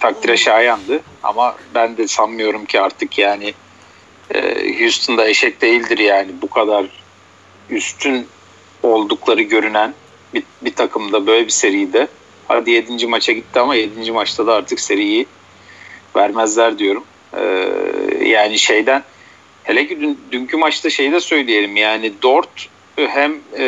takdire 0.00 0.36
şayandı. 0.36 1.00
Ama 1.22 1.56
ben 1.74 1.96
de 1.96 2.08
sanmıyorum 2.08 2.64
ki 2.64 2.80
artık 2.80 3.18
yani 3.18 3.54
e, 4.34 4.40
Houston'da 4.80 5.28
eşek 5.28 5.60
değildir 5.60 5.98
yani 5.98 6.30
bu 6.42 6.50
kadar 6.50 6.86
üstün 7.70 8.26
oldukları 8.82 9.42
görünen 9.42 9.94
bir, 10.34 10.42
bir 10.62 10.74
takımda 10.74 11.26
böyle 11.26 11.46
bir 11.46 11.50
seride 11.50 12.08
hadi 12.48 12.70
7. 12.70 13.06
maça 13.06 13.32
gitti 13.32 13.60
ama 13.60 13.74
7. 13.74 14.12
maçta 14.12 14.46
da 14.46 14.54
artık 14.54 14.80
seriyi 14.80 15.26
vermezler 16.16 16.78
diyorum. 16.78 17.04
Ee, 17.36 17.68
yani 18.24 18.58
şeyden 18.58 19.04
hele 19.64 19.86
ki 19.86 20.00
dün, 20.00 20.18
dünkü 20.32 20.56
maçta 20.56 20.90
şeyi 20.90 21.12
de 21.12 21.20
söyleyelim 21.20 21.76
yani 21.76 22.12
Dort 22.22 22.68
hem 22.96 23.40
e, 23.58 23.66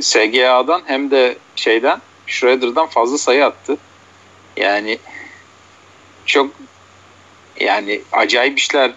SGA'dan 0.00 0.82
hem 0.86 1.10
de 1.10 1.36
şeyden 1.56 2.00
Schroeder'dan 2.26 2.86
fazla 2.86 3.18
sayı 3.18 3.44
attı. 3.46 3.76
Yani 4.56 4.98
çok 6.26 6.50
yani 7.60 8.00
acayip 8.12 8.58
işler 8.58 8.92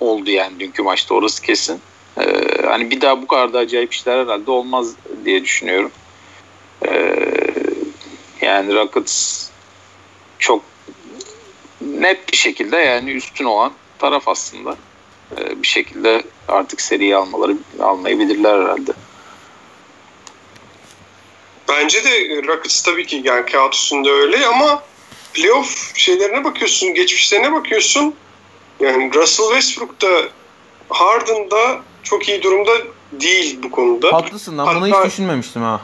oldu 0.00 0.30
yani 0.30 0.60
dünkü 0.60 0.82
maçta 0.82 1.14
orası 1.14 1.42
kesin. 1.42 1.80
Ee, 2.18 2.66
hani 2.66 2.90
bir 2.90 3.00
daha 3.00 3.22
bu 3.22 3.26
kadar 3.26 3.52
da 3.52 3.58
acayip 3.58 3.94
işler 3.94 4.18
herhalde 4.24 4.50
olmaz 4.50 4.94
diye 5.24 5.42
düşünüyorum. 5.44 5.90
Ee, 6.86 7.16
yani 8.40 8.74
Rockets 8.74 9.48
çok 10.38 10.62
net 11.80 12.32
bir 12.32 12.36
şekilde 12.36 12.76
yani 12.76 13.10
üstün 13.10 13.44
olan 13.44 13.72
taraf 13.98 14.28
aslında. 14.28 14.76
Ee, 15.36 15.62
bir 15.62 15.66
şekilde 15.66 16.22
artık 16.48 16.80
seriyi 16.80 17.16
almaları 17.16 17.56
almayı 17.80 18.18
bilirler 18.18 18.60
herhalde. 18.60 18.92
Bence 21.68 22.04
de 22.04 22.42
Rockets 22.46 22.82
tabii 22.82 23.06
ki 23.06 23.22
yani 23.24 23.46
kağıt 23.46 23.74
üstünde 23.74 24.10
öyle 24.10 24.46
ama 24.46 24.82
playoff 25.34 25.96
şeylerine 25.96 26.44
bakıyorsun, 26.44 26.94
geçmişlerine 26.94 27.52
bakıyorsun. 27.52 28.14
Yani 28.80 29.14
Russell 29.14 29.46
Westbrook 29.46 30.02
da 30.02 30.28
Harden 30.88 31.50
da 31.50 31.80
çok 32.06 32.28
iyi 32.28 32.42
durumda 32.42 32.72
değil 33.12 33.58
bu 33.62 33.70
konuda. 33.70 34.12
Haklısın 34.12 34.58
lan 34.58 34.76
bunu 34.76 34.86
hiç 34.86 35.06
düşünmemiştim 35.06 35.62
ha. 35.62 35.80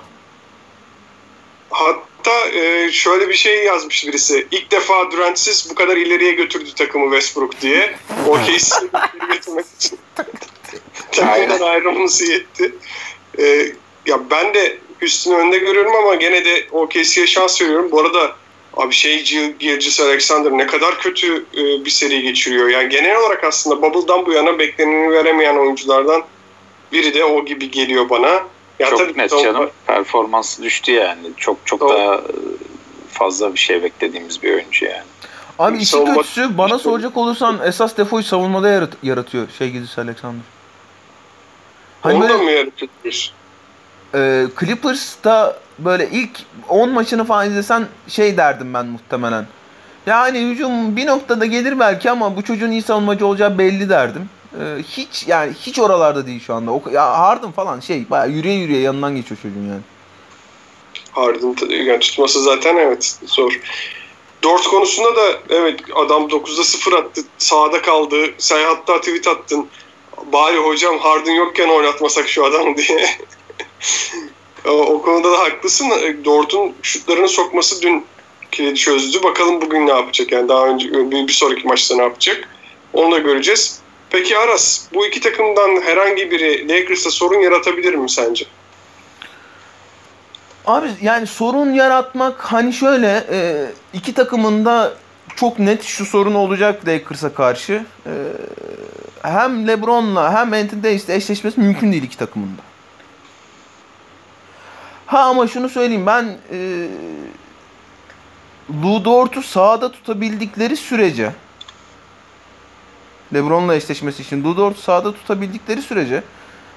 Hatta 1.70 2.48
e, 2.48 2.90
şöyle 2.92 3.28
bir 3.28 3.34
şey 3.34 3.64
yazmış 3.64 4.06
birisi. 4.06 4.46
İlk 4.50 4.70
defa 4.70 5.10
Durant'siz 5.10 5.70
bu 5.70 5.74
kadar 5.74 5.96
ileriye 5.96 6.32
götürdü 6.32 6.70
takımı 6.76 7.04
Westbrook 7.04 7.60
diye. 7.60 7.94
O 8.28 8.36
case'i 8.36 8.88
götürmek 9.30 9.66
için. 9.76 9.98
Takımdan 11.12 11.60
ayrılması 11.60 12.24
yetti. 12.24 12.74
E, 13.38 13.72
ya 14.06 14.30
ben 14.30 14.54
de 14.54 14.78
üstünü 15.00 15.34
önde 15.34 15.58
görüyorum 15.58 15.96
ama 15.96 16.14
gene 16.14 16.44
de 16.44 16.66
o 16.72 16.82
OKC'ye 16.82 17.26
şans 17.26 17.62
veriyorum. 17.62 17.88
Bu 17.90 18.00
arada 18.00 18.36
abi 18.76 18.94
şey 18.94 19.24
Gilgis 19.58 20.00
Alexander 20.00 20.50
ne 20.50 20.66
kadar 20.66 20.98
kötü 20.98 21.36
e, 21.36 21.84
bir 21.84 21.90
seri 21.90 22.22
geçiriyor. 22.22 22.68
Yani 22.68 22.88
genel 22.88 23.16
olarak 23.16 23.44
aslında 23.44 23.82
Bubble'dan 23.82 24.26
bu 24.26 24.32
yana 24.32 24.58
bekleneni 24.58 25.10
veremeyen 25.10 25.56
oyunculardan 25.56 26.22
biri 26.92 27.14
de 27.14 27.24
o 27.24 27.44
gibi 27.44 27.70
geliyor 27.70 28.10
bana. 28.10 28.42
Ya 28.78 28.90
çok 28.90 28.98
tabii 28.98 29.18
net 29.18 29.30
canım. 29.30 29.70
Performansı 29.86 30.62
düştü 30.62 30.92
yani. 30.92 31.30
Çok 31.36 31.58
çok 31.64 31.80
doğru. 31.80 31.94
daha 31.94 32.14
e, 32.14 32.20
fazla 33.10 33.54
bir 33.54 33.58
şey 33.58 33.82
beklediğimiz 33.82 34.42
bir 34.42 34.54
oyuncu 34.54 34.84
yani. 34.84 35.02
Abi 35.58 35.76
işin 35.76 35.96
Savunma... 35.96 36.14
kötüsü 36.14 36.58
bana 36.58 36.78
soracak 36.78 37.16
olursan 37.16 37.60
esas 37.64 37.96
defoyu 37.96 38.24
savunmada 38.24 38.68
yarat 38.68 38.90
yaratıyor 39.02 39.48
şey 39.58 39.70
Gilgis 39.70 39.98
Alexander. 39.98 40.42
Hani 42.02 42.14
Onu 42.14 42.28
da 42.28 42.38
mı 42.38 42.50
yaratıyor? 42.50 42.90
e, 44.14 44.46
Clippers'ta 44.60 45.60
böyle 45.84 46.08
ilk 46.12 46.30
10 46.68 46.90
maçını 46.90 47.24
falan 47.24 47.50
izlesen 47.50 47.86
şey 48.08 48.36
derdim 48.36 48.74
ben 48.74 48.86
muhtemelen. 48.86 49.46
Yani 50.06 50.40
hücum 50.40 50.96
bir 50.96 51.06
noktada 51.06 51.46
gelir 51.46 51.80
belki 51.80 52.10
ama 52.10 52.36
bu 52.36 52.42
çocuğun 52.42 52.70
iyi 52.70 52.82
savunmacı 52.82 53.26
olacağı 53.26 53.58
belli 53.58 53.88
derdim. 53.88 54.28
Ee, 54.60 54.82
hiç 54.82 55.28
yani 55.28 55.52
hiç 55.52 55.78
oralarda 55.78 56.26
değil 56.26 56.40
şu 56.40 56.54
anda. 56.54 56.70
O, 56.70 56.82
ya 56.92 57.18
Harden 57.18 57.52
falan 57.52 57.80
şey 57.80 58.10
bayağı 58.10 58.30
yürüye 58.30 58.54
yürüye 58.54 58.80
yanından 58.80 59.16
geçiyor 59.16 59.40
çocuğun 59.42 59.68
yani. 59.68 59.80
Harden 61.12 61.70
yani 61.84 61.98
tutması 61.98 62.42
zaten 62.42 62.76
evet 62.76 63.18
zor. 63.26 63.60
Dort 64.42 64.62
konusunda 64.62 65.16
da 65.16 65.22
evet 65.50 65.80
adam 65.94 66.22
9'da 66.22 66.64
0 66.64 66.92
attı. 66.92 67.20
Sağda 67.38 67.82
kaldı. 67.82 68.16
Sen 68.38 68.64
hatta 68.64 69.00
tweet 69.00 69.26
attın. 69.26 69.66
Bari 70.32 70.56
hocam 70.56 70.98
Harden 70.98 71.32
yokken 71.32 71.68
oynatmasak 71.68 72.28
şu 72.28 72.44
adamı 72.44 72.76
diye. 72.76 73.18
O 74.70 75.02
konuda 75.02 75.32
da 75.32 75.38
haklısın. 75.38 75.90
E, 75.90 76.24
Dort'un 76.24 76.72
şutlarını 76.82 77.28
sokması 77.28 77.82
dün 77.82 78.04
kilidi 78.50 78.74
çözdü. 78.74 79.22
Bakalım 79.22 79.60
bugün 79.60 79.86
ne 79.86 79.90
yapacak? 79.92 80.32
Yani 80.32 80.48
daha 80.48 80.66
önce 80.66 80.92
bir, 80.92 81.28
bir 81.28 81.32
sonraki 81.32 81.66
maçta 81.66 81.96
ne 81.96 82.02
yapacak? 82.02 82.48
Onu 82.92 83.12
da 83.12 83.18
göreceğiz. 83.18 83.80
Peki 84.10 84.38
Aras, 84.38 84.80
bu 84.94 85.06
iki 85.06 85.20
takımdan 85.20 85.80
herhangi 85.82 86.30
biri 86.30 86.68
Lakers'a 86.68 87.10
sorun 87.10 87.40
yaratabilir 87.40 87.94
mi 87.94 88.10
sence? 88.10 88.44
Abi 90.66 90.88
yani 91.02 91.26
sorun 91.26 91.72
yaratmak 91.72 92.40
hani 92.40 92.72
şöyle 92.72 93.24
e, 93.30 93.66
iki 93.94 94.14
takımın 94.14 94.64
da 94.64 94.94
çok 95.36 95.58
net 95.58 95.82
şu 95.82 96.06
sorun 96.06 96.34
olacak 96.34 96.88
Lakers'a 96.88 97.34
karşı. 97.34 97.84
E, 98.06 98.12
hem 99.22 99.68
LeBron'la 99.68 100.32
hem 100.34 100.52
Anthony 100.52 100.82
Davis'le 100.82 101.08
eşleşmesi 101.08 101.60
mümkün 101.60 101.92
değil 101.92 102.02
iki 102.02 102.18
takımın 102.18 102.46
da. 102.46 102.71
Ha 105.12 105.20
ama 105.20 105.46
şunu 105.46 105.68
söyleyeyim 105.68 106.06
ben 106.06 106.36
e, 106.52 106.86
Lou 108.82 109.42
sağda 109.42 109.92
tutabildikleri 109.92 110.76
sürece 110.76 111.32
LeBron'la 113.34 113.74
eşleşmesi 113.74 114.22
için 114.22 114.44
Lou 114.44 114.74
sağda 114.74 115.12
tutabildikleri 115.12 115.82
sürece 115.82 116.22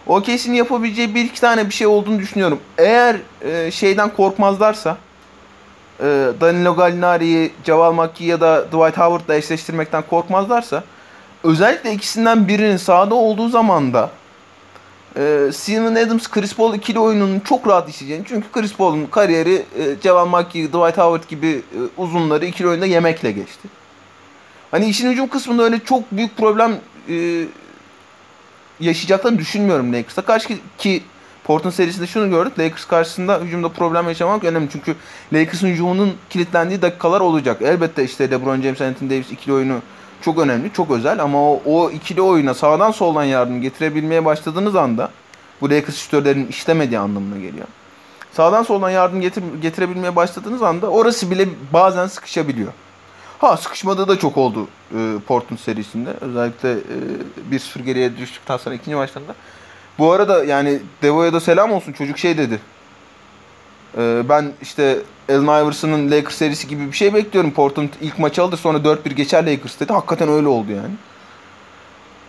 OKC'nin 0.07 0.53
yapabileceği 0.53 1.15
bir 1.15 1.25
iki 1.25 1.41
tane 1.41 1.65
bir 1.65 1.73
şey 1.73 1.87
olduğunu 1.87 2.19
düşünüyorum. 2.19 2.59
Eğer 2.77 3.17
e, 3.41 3.71
şeyden 3.71 4.09
korkmazlarsa 4.09 4.97
e, 5.99 6.03
Danilo 6.41 6.75
Gallinari'yi, 6.75 7.53
Javal 7.65 7.93
McGee 7.93 8.27
ya 8.27 8.41
da 8.41 8.65
Dwight 8.65 8.97
Howard'la 8.97 9.35
eşleştirmekten 9.35 10.03
korkmazlarsa 10.09 10.83
özellikle 11.43 11.93
ikisinden 11.93 12.47
birinin 12.47 12.77
sağda 12.77 13.15
olduğu 13.15 13.49
zaman 13.49 13.93
da 13.93 14.09
e, 15.17 15.51
Steven 15.53 15.95
Adams 15.95 16.27
Chris 16.27 16.55
Paul 16.55 16.73
ikili 16.73 16.99
oyununun 16.99 17.39
çok 17.39 17.67
rahat 17.67 17.89
işleyeceğini. 17.89 18.25
Çünkü 18.27 18.47
Chris 18.51 18.73
Paul'un 18.73 19.05
kariyeri 19.05 19.65
e, 19.79 20.01
Javan 20.03 20.29
McGee, 20.29 20.67
Dwight 20.67 20.97
Howard 20.97 21.29
gibi 21.29 21.47
e, 21.47 21.79
uzunları 21.97 22.45
ikili 22.45 22.67
oyunda 22.67 22.85
yemekle 22.85 23.31
geçti. 23.31 23.67
Hani 24.71 24.89
işin 24.89 25.11
hücum 25.11 25.27
kısmında 25.27 25.63
öyle 25.63 25.79
çok 25.79 26.11
büyük 26.11 26.37
problem 26.37 26.77
e, 27.09 27.45
yaşayacaklarını 28.79 29.39
düşünmüyorum 29.39 29.93
Lakers'a 29.93 30.21
karşı 30.21 30.47
ki, 30.47 30.57
ki 30.77 31.03
Portland 31.43 31.73
serisinde 31.73 32.07
şunu 32.07 32.29
gördük. 32.29 32.59
Lakers 32.59 32.85
karşısında 32.85 33.39
hücumda 33.39 33.69
problem 33.69 34.07
yaşamak 34.07 34.43
önemli. 34.43 34.69
Çünkü 34.71 34.95
Lakers'ın 35.33 35.67
hücumunun 35.67 36.13
kilitlendiği 36.29 36.81
dakikalar 36.81 37.21
olacak. 37.21 37.61
Elbette 37.61 38.03
işte 38.03 38.31
LeBron 38.31 38.61
James, 38.61 38.81
Anthony 38.81 39.09
Davis 39.09 39.31
ikili 39.31 39.53
oyunu 39.53 39.81
çok 40.25 40.39
önemli, 40.39 40.73
çok 40.73 40.91
özel 40.91 41.21
ama 41.21 41.51
o, 41.51 41.61
o 41.65 41.91
ikili 41.91 42.21
oyuna 42.21 42.53
sağdan 42.53 42.91
soldan 42.91 43.23
yardım 43.23 43.61
getirebilmeye 43.61 44.25
başladığınız 44.25 44.75
anda 44.75 45.11
bu 45.61 45.69
Lakers 45.69 45.95
şütörlerin 45.95 46.47
işlemediği 46.47 46.99
anlamına 46.99 47.37
geliyor. 47.37 47.67
Sağdan 48.31 48.63
soldan 48.63 48.89
yardım 48.89 49.21
getir, 49.21 49.43
getirebilmeye 49.61 50.15
başladığınız 50.15 50.63
anda 50.63 50.89
orası 50.89 51.31
bile 51.31 51.47
bazen 51.73 52.07
sıkışabiliyor. 52.07 52.71
Ha 53.39 53.57
sıkışmadığı 53.57 54.07
da 54.07 54.19
çok 54.19 54.37
oldu 54.37 54.67
e, 54.91 54.97
Portland 55.27 55.59
serisinde. 55.59 56.09
Özellikle 56.21 56.71
e, 56.71 57.55
1-0 57.55 57.81
geriye 57.81 58.17
düştükten 58.17 58.57
sonra 58.57 58.75
ikinci 58.75 58.95
maçlarında. 58.95 59.35
Bu 59.99 60.11
arada 60.11 60.43
yani 60.43 60.79
Devo'ya 61.01 61.33
da 61.33 61.39
selam 61.39 61.71
olsun. 61.71 61.93
Çocuk 61.93 62.17
şey 62.17 62.37
dedi. 62.37 62.59
E, 63.97 64.29
ben 64.29 64.51
işte 64.61 64.99
Allen 65.29 65.63
Iverson'ın 65.63 66.11
Lakers 66.11 66.35
serisi 66.35 66.67
gibi 66.67 66.87
bir 66.87 66.97
şey 66.97 67.13
bekliyorum. 67.13 67.51
Portland 67.51 67.89
ilk 68.01 68.19
maçı 68.19 68.43
aldı 68.43 68.57
sonra 68.57 68.77
4-1 68.77 69.13
geçer 69.13 69.45
Lakers 69.45 69.79
dedi. 69.79 69.93
Hakikaten 69.93 70.29
öyle 70.29 70.47
oldu 70.47 70.71
yani. 70.71 70.93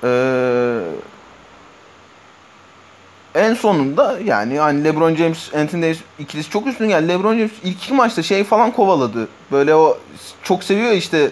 Eee 0.02 0.80
en 3.36 3.54
sonunda 3.54 4.18
yani 4.24 4.58
hani 4.58 4.84
LeBron 4.84 5.14
James, 5.14 5.54
Anthony 5.54 5.82
Davis 5.82 5.98
ikilisi 6.18 6.50
çok 6.50 6.66
üstün 6.66 6.88
geldi. 6.88 7.08
LeBron 7.08 7.36
James 7.36 7.52
ilk 7.64 7.82
iki 7.82 7.94
maçta 7.94 8.22
şey 8.22 8.44
falan 8.44 8.70
kovaladı. 8.70 9.28
Böyle 9.52 9.74
o 9.74 9.98
çok 10.42 10.64
seviyor 10.64 10.92
işte 10.92 11.30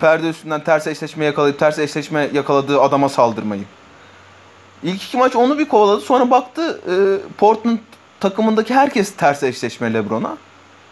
perde 0.00 0.28
üstünden 0.28 0.64
ters 0.64 0.86
eşleşme 0.86 1.24
yakalayıp 1.24 1.58
ters 1.58 1.78
eşleşme 1.78 2.30
yakaladığı 2.32 2.80
adama 2.80 3.08
saldırmayı. 3.08 3.64
İlk 4.82 5.02
iki 5.02 5.16
maç 5.16 5.36
onu 5.36 5.58
bir 5.58 5.68
kovaladı. 5.68 6.00
Sonra 6.00 6.30
baktı 6.30 6.80
e, 6.88 6.94
Portland 7.38 7.78
takımındaki 8.20 8.74
herkes 8.74 9.16
ters 9.16 9.42
eşleşme 9.42 9.94
LeBron'a. 9.94 10.36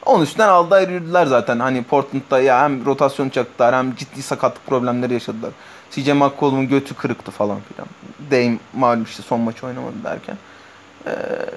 Onun 0.07 0.23
üstünden 0.23 0.49
aldılar 0.49 0.89
yürüdüler 0.89 1.27
zaten. 1.27 1.59
Hani 1.59 1.83
Portland'da 1.83 2.41
ya 2.41 2.63
hem 2.63 2.85
rotasyon 2.85 3.29
çaktılar 3.29 3.75
hem 3.75 3.95
ciddi 3.95 4.23
sakatlık 4.23 4.67
problemleri 4.67 5.13
yaşadılar. 5.13 5.51
CJ 5.91 6.09
McCollum'un 6.09 6.69
götü 6.69 6.95
kırıktı 6.95 7.31
falan 7.31 7.59
filan. 7.61 7.89
Dame 8.31 8.59
malum 8.75 9.05
işte 9.05 9.23
son 9.23 9.41
maçı 9.41 9.67
oynamadı 9.67 10.05
derken. 10.05 10.37
Ee, 11.07 11.11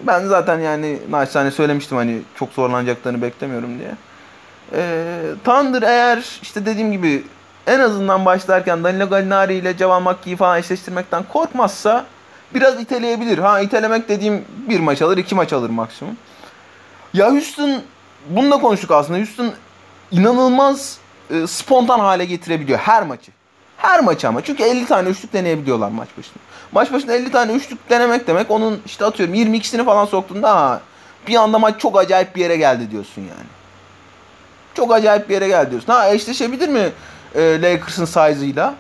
ben 0.08 0.26
zaten 0.26 0.60
yani 0.60 1.00
naçizane 1.10 1.52
söylemiştim 1.52 1.98
hani 1.98 2.22
çok 2.36 2.54
zorlanacaklarını 2.54 3.22
beklemiyorum 3.22 3.80
diye. 3.80 3.96
Ee, 4.74 5.22
Thunder 5.44 5.82
eğer 5.82 6.40
işte 6.42 6.66
dediğim 6.66 6.92
gibi 6.92 7.24
en 7.68 7.80
azından 7.80 8.26
başlarken 8.26 8.84
Danilo 8.84 9.10
Gallinari 9.10 9.54
ile 9.54 9.78
Javan 9.78 10.04
McGee'yi 10.04 10.36
falan 10.36 10.60
eşleştirmekten 10.60 11.24
korkmazsa 11.24 12.06
biraz 12.56 12.82
iteleyebilir. 12.82 13.38
Ha 13.38 13.60
itelemek 13.62 14.10
dediğim 14.10 14.46
bir 14.70 14.80
maç 14.80 15.02
alır, 15.02 15.18
iki 15.18 15.36
maç 15.36 15.54
alır 15.54 15.70
maksimum. 15.70 16.18
Ya 17.14 17.32
Houston 17.32 17.82
bunu 18.30 18.52
da 18.52 18.58
konuştuk 18.58 18.92
aslında. 18.92 19.20
Houston 19.20 19.54
inanılmaz 20.12 20.98
e, 21.30 21.48
spontan 21.48 22.00
hale 22.00 22.26
getirebiliyor 22.26 22.80
her 22.80 23.04
maçı. 23.04 23.32
Her 23.78 24.00
maçı 24.00 24.28
ama. 24.28 24.44
Çünkü 24.44 24.64
50 24.64 24.86
tane 24.86 25.10
üçlük 25.10 25.34
deneyebiliyorlar 25.34 25.90
maç 25.90 26.10
başında. 26.18 26.38
Maç 26.72 26.92
başında 26.92 27.14
50 27.14 27.32
tane 27.32 27.52
üçlük 27.52 27.90
denemek 27.90 28.28
demek 28.28 28.52
onun 28.52 28.82
işte 28.86 29.06
atıyorum 29.06 29.36
22'sini 29.36 29.86
falan 29.86 30.06
soktuğunda 30.06 30.56
ha, 30.56 30.82
bir 31.28 31.36
anda 31.36 31.60
maç 31.60 31.82
çok 31.82 31.98
acayip 31.98 32.36
bir 32.36 32.42
yere 32.42 32.58
geldi 32.58 32.92
diyorsun 32.92 33.22
yani. 33.22 33.50
Çok 34.74 34.94
acayip 34.94 35.30
bir 35.30 35.34
yere 35.34 35.48
geldi 35.48 35.72
diyorsun. 35.72 35.94
Ha 35.94 36.10
eşleşebilir 36.10 36.70
mi 36.70 36.90
e, 37.36 37.62
Lakers'ın 37.62 38.06
size'ıyla? 38.06 38.76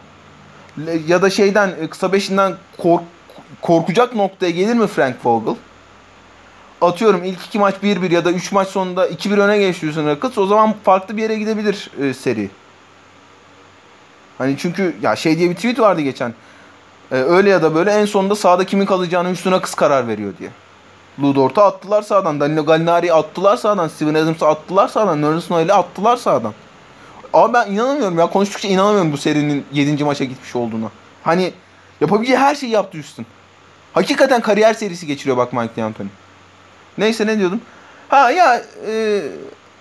Ya 1.08 1.22
da 1.22 1.30
şeyden 1.30 1.72
e, 1.82 1.88
kısa 1.88 2.14
beşinden 2.14 2.54
kork, 2.78 3.04
korkacak 3.62 4.16
noktaya 4.16 4.52
gelir 4.52 4.74
mi 4.74 4.88
Frank 4.88 5.16
Vogel? 5.26 5.56
Atıyorum 6.82 7.24
ilk 7.24 7.46
iki 7.46 7.60
maç 7.60 7.76
1-1 7.84 8.14
ya 8.14 8.26
da 8.26 8.32
3 8.32 8.52
maç 8.52 8.68
sonunda 8.68 9.08
2-1 9.08 9.40
öne 9.40 9.58
geçiyorsun 9.58 10.08
Rockets. 10.08 10.38
O 10.38 10.46
zaman 10.46 10.76
farklı 10.84 11.18
bir 11.18 11.22
yere 11.22 11.36
gidebilir 11.36 11.92
e, 12.02 12.14
seri. 12.14 12.50
Hani 14.38 14.56
çünkü 14.58 14.96
ya 15.02 15.16
şey 15.16 15.38
diye 15.38 15.50
bir 15.50 15.56
tweet 15.56 15.80
vardı 15.80 16.02
geçen. 16.02 16.34
Ee, 17.12 17.16
öyle 17.16 17.50
ya 17.50 17.62
da 17.62 17.76
böyle 17.76 17.92
en 17.92 18.06
sonunda 18.06 18.36
sağda 18.36 18.66
kimin 18.66 18.86
kalacağını 18.86 19.30
üstüne 19.30 19.62
kız 19.62 19.76
karar 19.76 20.08
veriyor 20.08 20.34
diye. 20.40 20.50
Ludort'u 21.22 21.62
attılar 21.62 22.02
sağdan. 22.02 22.40
Danilo 22.40 22.66
Gallinari'yi 22.66 23.14
attılar 23.14 23.58
sağdan. 23.58 23.88
Steven 23.88 24.14
Adams'ı 24.14 24.48
attılar 24.48 24.88
sağdan. 24.88 25.22
Nerlens 25.22 25.52
Noel'i 25.52 25.74
attılar 25.74 26.18
sağdan. 26.18 26.54
Ama 27.34 27.54
ben 27.54 27.72
inanamıyorum 27.72 28.20
ya. 28.20 28.28
Konuştukça 28.28 28.68
inanamıyorum 28.68 29.12
bu 29.12 29.18
serinin 29.18 29.66
7. 29.74 30.04
maça 30.04 30.24
gitmiş 30.24 30.56
olduğuna. 30.56 30.92
Hani 31.24 31.54
yapabileceği 32.02 32.38
her 32.38 32.56
şeyi 32.56 32.72
yaptı 32.72 32.98
Houston. 32.98 33.26
Hakikaten 33.94 34.42
kariyer 34.42 34.74
serisi 34.74 35.08
geçiriyor 35.08 35.38
bak 35.38 35.54
Mike 35.54 35.76
D'Antoni. 35.78 36.10
Neyse 36.98 37.28
ne 37.28 37.40
diyordum? 37.40 37.62
Ha 38.10 38.32
ya 38.32 38.64
e, 38.88 39.22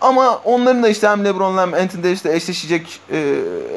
ama 0.01 0.37
onların 0.37 0.83
da 0.83 0.89
işte 0.89 1.09
hem 1.09 1.25
LeBron'la 1.25 1.63
hem 1.63 1.75
Anthony 1.75 2.03
Davis'le 2.05 2.27
eşleşecek 2.27 3.01
e, 3.11 3.19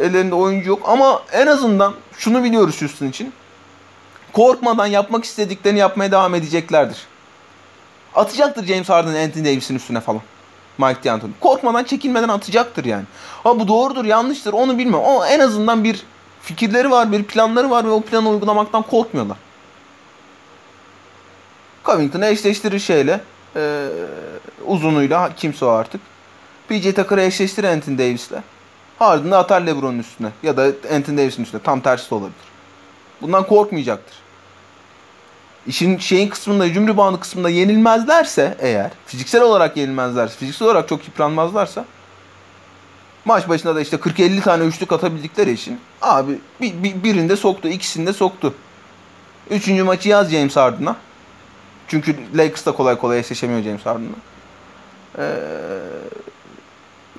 ellerinde 0.02 0.36
oyuncu 0.36 0.70
yok. 0.70 0.82
Ama 0.86 1.22
en 1.32 1.48
azından 1.48 1.94
şunu 2.18 2.44
biliyoruz 2.44 2.82
Houston 2.82 3.08
için. 3.08 3.34
Korkmadan 4.34 4.86
yapmak 4.86 5.24
istediklerini 5.24 5.80
yapmaya 5.80 6.12
devam 6.12 6.36
edeceklerdir. 6.36 6.98
Atacaktır 8.16 8.66
James 8.66 8.90
Harden 8.90 9.26
Anthony 9.26 9.46
Davis'in 9.46 9.76
üstüne 9.76 10.00
falan. 10.00 10.22
Mike 10.78 11.04
D'Antoni. 11.04 11.32
Korkmadan 11.40 11.84
çekinmeden 11.84 12.30
atacaktır 12.30 12.86
yani. 12.86 13.04
Ha 13.44 13.60
bu 13.60 13.68
doğrudur 13.68 14.06
yanlıştır 14.06 14.54
onu 14.54 14.78
bilmem. 14.78 15.06
Ama 15.06 15.28
en 15.28 15.40
azından 15.40 15.84
bir 15.84 16.04
fikirleri 16.42 16.92
var, 16.92 17.12
bir 17.12 17.24
planları 17.24 17.70
var 17.70 17.86
ve 17.86 17.90
o 17.90 18.02
planı 18.02 18.30
uygulamaktan 18.30 18.82
korkmuyorlar. 18.82 19.38
Covington'ı 21.86 22.26
eşleştirir 22.26 22.80
şeyle. 22.80 23.22
E, 23.56 23.88
uzunuyla 24.66 25.36
kimse 25.38 25.66
o 25.66 25.70
artık. 25.70 26.02
PJ 26.70 26.84
Tucker'ı 26.84 27.22
eşleştir 27.22 27.64
Anthony 27.64 27.98
Davis'le. 27.98 28.42
Ardından 29.00 29.40
atar 29.40 29.62
LeBron'un 29.62 30.00
üstüne. 30.00 30.30
Ya 30.44 30.58
da 30.58 30.72
Anthony 30.96 31.18
Davis'in 31.18 31.44
üstüne. 31.44 31.62
Tam 31.62 31.82
tersi 31.82 32.12
de 32.12 32.16
olabilir. 32.16 32.36
Bundan 33.22 33.48
korkmayacaktır. 33.48 34.18
İşin 35.68 35.98
şeyin 35.98 36.30
kısmında, 36.30 36.64
hücum 36.66 36.88
reboundu 36.88 37.20
kısmında 37.20 37.50
yenilmezlerse 37.50 38.58
eğer, 38.60 38.92
fiziksel 39.06 39.42
olarak 39.42 39.78
yenilmezlerse, 39.78 40.38
fiziksel 40.38 40.68
olarak 40.68 40.90
çok 40.90 41.08
yıpranmazlarsa 41.08 41.86
maç 43.26 43.50
başında 43.50 43.76
da 43.76 43.82
işte 43.82 43.98
40-50 43.98 44.42
tane 44.42 44.64
üçlük 44.64 44.92
atabildikleri 44.92 45.52
için 45.52 45.80
abi 46.02 46.40
bir, 46.62 46.84
bir, 46.84 47.04
birinde 47.04 47.36
soktu, 47.36 47.68
ikisinde 47.68 48.14
soktu. 48.14 48.54
Üçüncü 49.50 49.84
maçı 49.84 50.10
yaz 50.10 50.32
James 50.32 50.56
Harden'a. 50.56 50.96
Çünkü 51.94 52.16
Lakers 52.36 52.66
da 52.66 52.72
kolay 52.72 52.98
kolay 52.98 53.20
eşleşemiyor 53.20 53.62
James 53.62 53.86
Harden'la. 53.86 54.16
Ee, 55.18 55.24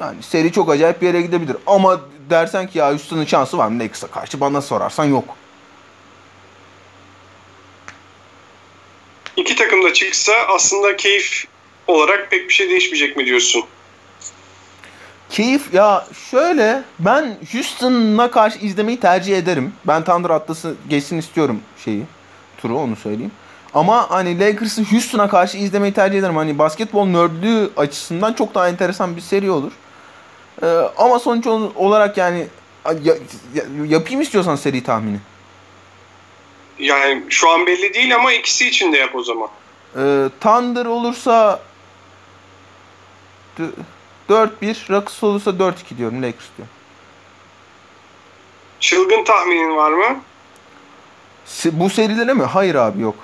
yani 0.00 0.22
seri 0.22 0.52
çok 0.52 0.70
acayip 0.70 1.02
bir 1.02 1.06
yere 1.06 1.22
gidebilir. 1.22 1.56
Ama 1.66 2.00
dersen 2.30 2.66
ki 2.66 2.78
ya 2.78 2.90
Houston'ın 2.90 3.24
şansı 3.24 3.58
var 3.58 3.68
mı 3.68 3.80
Lakers'a 3.80 4.06
karşı 4.06 4.40
bana 4.40 4.62
sorarsan 4.62 5.04
yok. 5.04 5.24
İki 9.36 9.56
takım 9.56 9.84
da 9.84 9.92
çıksa 9.92 10.32
aslında 10.54 10.96
keyif 10.96 11.44
olarak 11.86 12.30
pek 12.30 12.48
bir 12.48 12.54
şey 12.54 12.68
değişmeyecek 12.68 13.16
mi 13.16 13.26
diyorsun? 13.26 13.64
Keyif 15.30 15.74
ya 15.74 16.06
şöyle 16.30 16.82
ben 16.98 17.38
Houston'a 17.52 18.30
karşı 18.30 18.58
izlemeyi 18.58 19.00
tercih 19.00 19.38
ederim. 19.38 19.72
Ben 19.84 20.04
Thunder 20.04 20.30
Atlas'ı 20.30 20.74
geçsin 20.88 21.18
istiyorum 21.18 21.60
şeyi. 21.84 22.02
Turu 22.58 22.78
onu 22.78 22.96
söyleyeyim. 22.96 23.32
Ama 23.74 24.10
hani 24.10 24.40
Lakers'ı 24.40 24.82
Houston'a 24.82 25.28
karşı 25.28 25.58
izlemeyi 25.58 25.92
tercih 25.92 26.18
ederim. 26.18 26.36
Hani 26.36 26.58
basketbol 26.58 27.06
nördlüğü 27.06 27.70
açısından 27.76 28.32
çok 28.32 28.54
daha 28.54 28.68
enteresan 28.68 29.16
bir 29.16 29.20
seri 29.20 29.50
olur. 29.50 29.72
Ee, 30.62 30.66
ama 30.98 31.18
sonuç 31.18 31.46
olarak 31.76 32.16
yani 32.16 32.46
ya, 33.02 33.14
ya, 33.54 33.64
yapayım 33.86 34.20
istiyorsan 34.20 34.56
seri 34.56 34.82
tahmini. 34.82 35.18
Yani 36.78 37.22
şu 37.28 37.50
an 37.50 37.66
belli 37.66 37.94
değil 37.94 38.14
ama 38.14 38.32
ikisi 38.32 38.68
için 38.68 38.92
de 38.92 38.98
yap 38.98 39.14
o 39.14 39.22
zaman. 39.22 39.48
Ee, 39.96 40.28
Thunder 40.40 40.86
olursa 40.86 41.60
4-1, 44.28 44.90
Rockets 44.90 45.22
olursa 45.22 45.50
4-2 45.50 45.98
diyorum 45.98 46.22
Lakers 46.22 46.46
diyor. 46.56 46.68
Çılgın 48.80 49.24
tahminin 49.24 49.76
var 49.76 49.90
mı? 49.90 50.20
Bu 51.72 51.90
serilere 51.90 52.34
mi? 52.34 52.42
Hayır 52.42 52.74
abi 52.74 53.02
yok. 53.02 53.16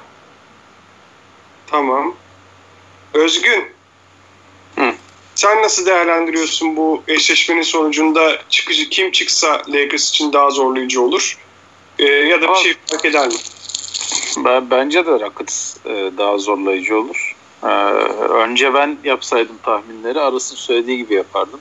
Tamam. 1.71 2.15
Özgün. 3.15 3.65
Hı. 4.77 4.93
Sen 5.35 5.63
nasıl 5.63 5.87
değerlendiriyorsun 5.87 6.77
bu 6.77 7.03
eşleşmenin 7.09 7.63
sonucunda 7.63 8.39
çıkıcı 8.49 8.89
kim 8.89 9.11
çıksa 9.11 9.63
Lakers 9.69 10.11
için 10.11 10.33
daha 10.33 10.51
zorlayıcı 10.51 11.03
olur? 11.03 11.39
Ee, 11.99 12.05
ya 12.05 12.43
da 12.43 12.49
bir 12.49 12.55
şey 12.55 12.75
fark 12.91 13.05
eder 13.05 13.29
mi? 13.29 13.35
Ben, 14.37 14.71
bence 14.71 15.07
de 15.07 15.11
Rockets 15.11 15.77
e, 15.87 16.11
daha 16.19 16.39
zorlayıcı 16.39 16.99
olur. 16.99 17.37
Ee, 17.63 17.67
önce 17.67 18.75
ben 18.75 18.99
yapsaydım 19.05 19.57
tahminleri 19.63 20.21
arasını 20.21 20.59
söylediği 20.59 20.97
gibi 20.97 21.15
yapardım. 21.15 21.61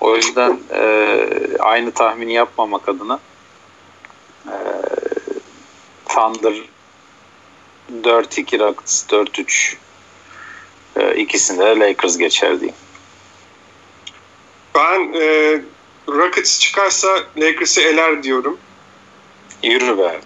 O 0.00 0.16
yüzden 0.16 0.60
e, 0.72 1.16
aynı 1.58 1.90
tahmini 1.90 2.32
yapmamak 2.32 2.88
adına 2.88 3.20
e, 4.46 4.54
Thunder 6.08 6.54
4-2 8.02 8.58
Rockets 8.58 9.04
4-3 9.08 9.74
e, 10.96 11.14
ikisinde 11.16 11.64
de 11.66 11.78
Lakers 11.80 12.18
geçer 12.18 12.60
diyeyim. 12.60 12.76
Ben 14.74 15.12
e, 15.20 15.60
Rockets 16.08 16.58
çıkarsa 16.60 17.08
Lakers'ı 17.36 17.80
eler 17.80 18.22
diyorum. 18.22 18.58
Yürü 19.62 19.98
be. 19.98 20.20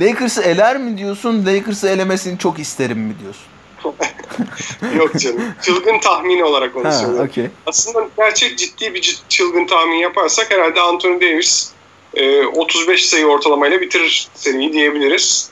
Lakers'ı 0.00 0.42
eler 0.42 0.76
mi 0.76 0.98
diyorsun? 0.98 1.46
Lakers'ı 1.46 1.88
elemesini 1.88 2.38
çok 2.38 2.58
isterim 2.58 2.98
mi 2.98 3.14
diyorsun? 3.22 3.44
Yok 4.98 5.18
canım. 5.20 5.42
Çılgın 5.62 5.98
tahmin 6.00 6.40
olarak 6.40 6.76
onu 6.76 6.84
Ha, 6.84 6.92
söylüyorum. 6.92 7.28
okey. 7.30 7.46
Aslında 7.66 8.08
gerçek 8.16 8.58
ciddi 8.58 8.94
bir 8.94 9.18
çılgın 9.28 9.66
tahmin 9.66 9.96
yaparsak 9.96 10.50
herhalde 10.50 10.80
Anthony 10.80 11.20
Davis 11.20 11.70
e, 12.14 12.44
35 12.46 13.06
sayı 13.06 13.26
ortalamayla 13.26 13.80
bitirir 13.80 14.28
seriyi 14.34 14.72
diyebiliriz. 14.72 15.50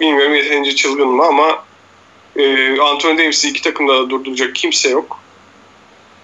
Bilmiyorum 0.00 0.34
yeterince 0.34 0.76
çılgın 0.76 1.08
mı 1.08 1.24
ama 1.24 1.64
e, 2.36 2.76
Anthony 2.80 3.18
Davis'i 3.18 3.48
iki 3.48 3.62
takımda 3.62 3.94
da 3.94 4.10
durduracak 4.10 4.54
kimse 4.54 4.90
yok. 4.90 5.18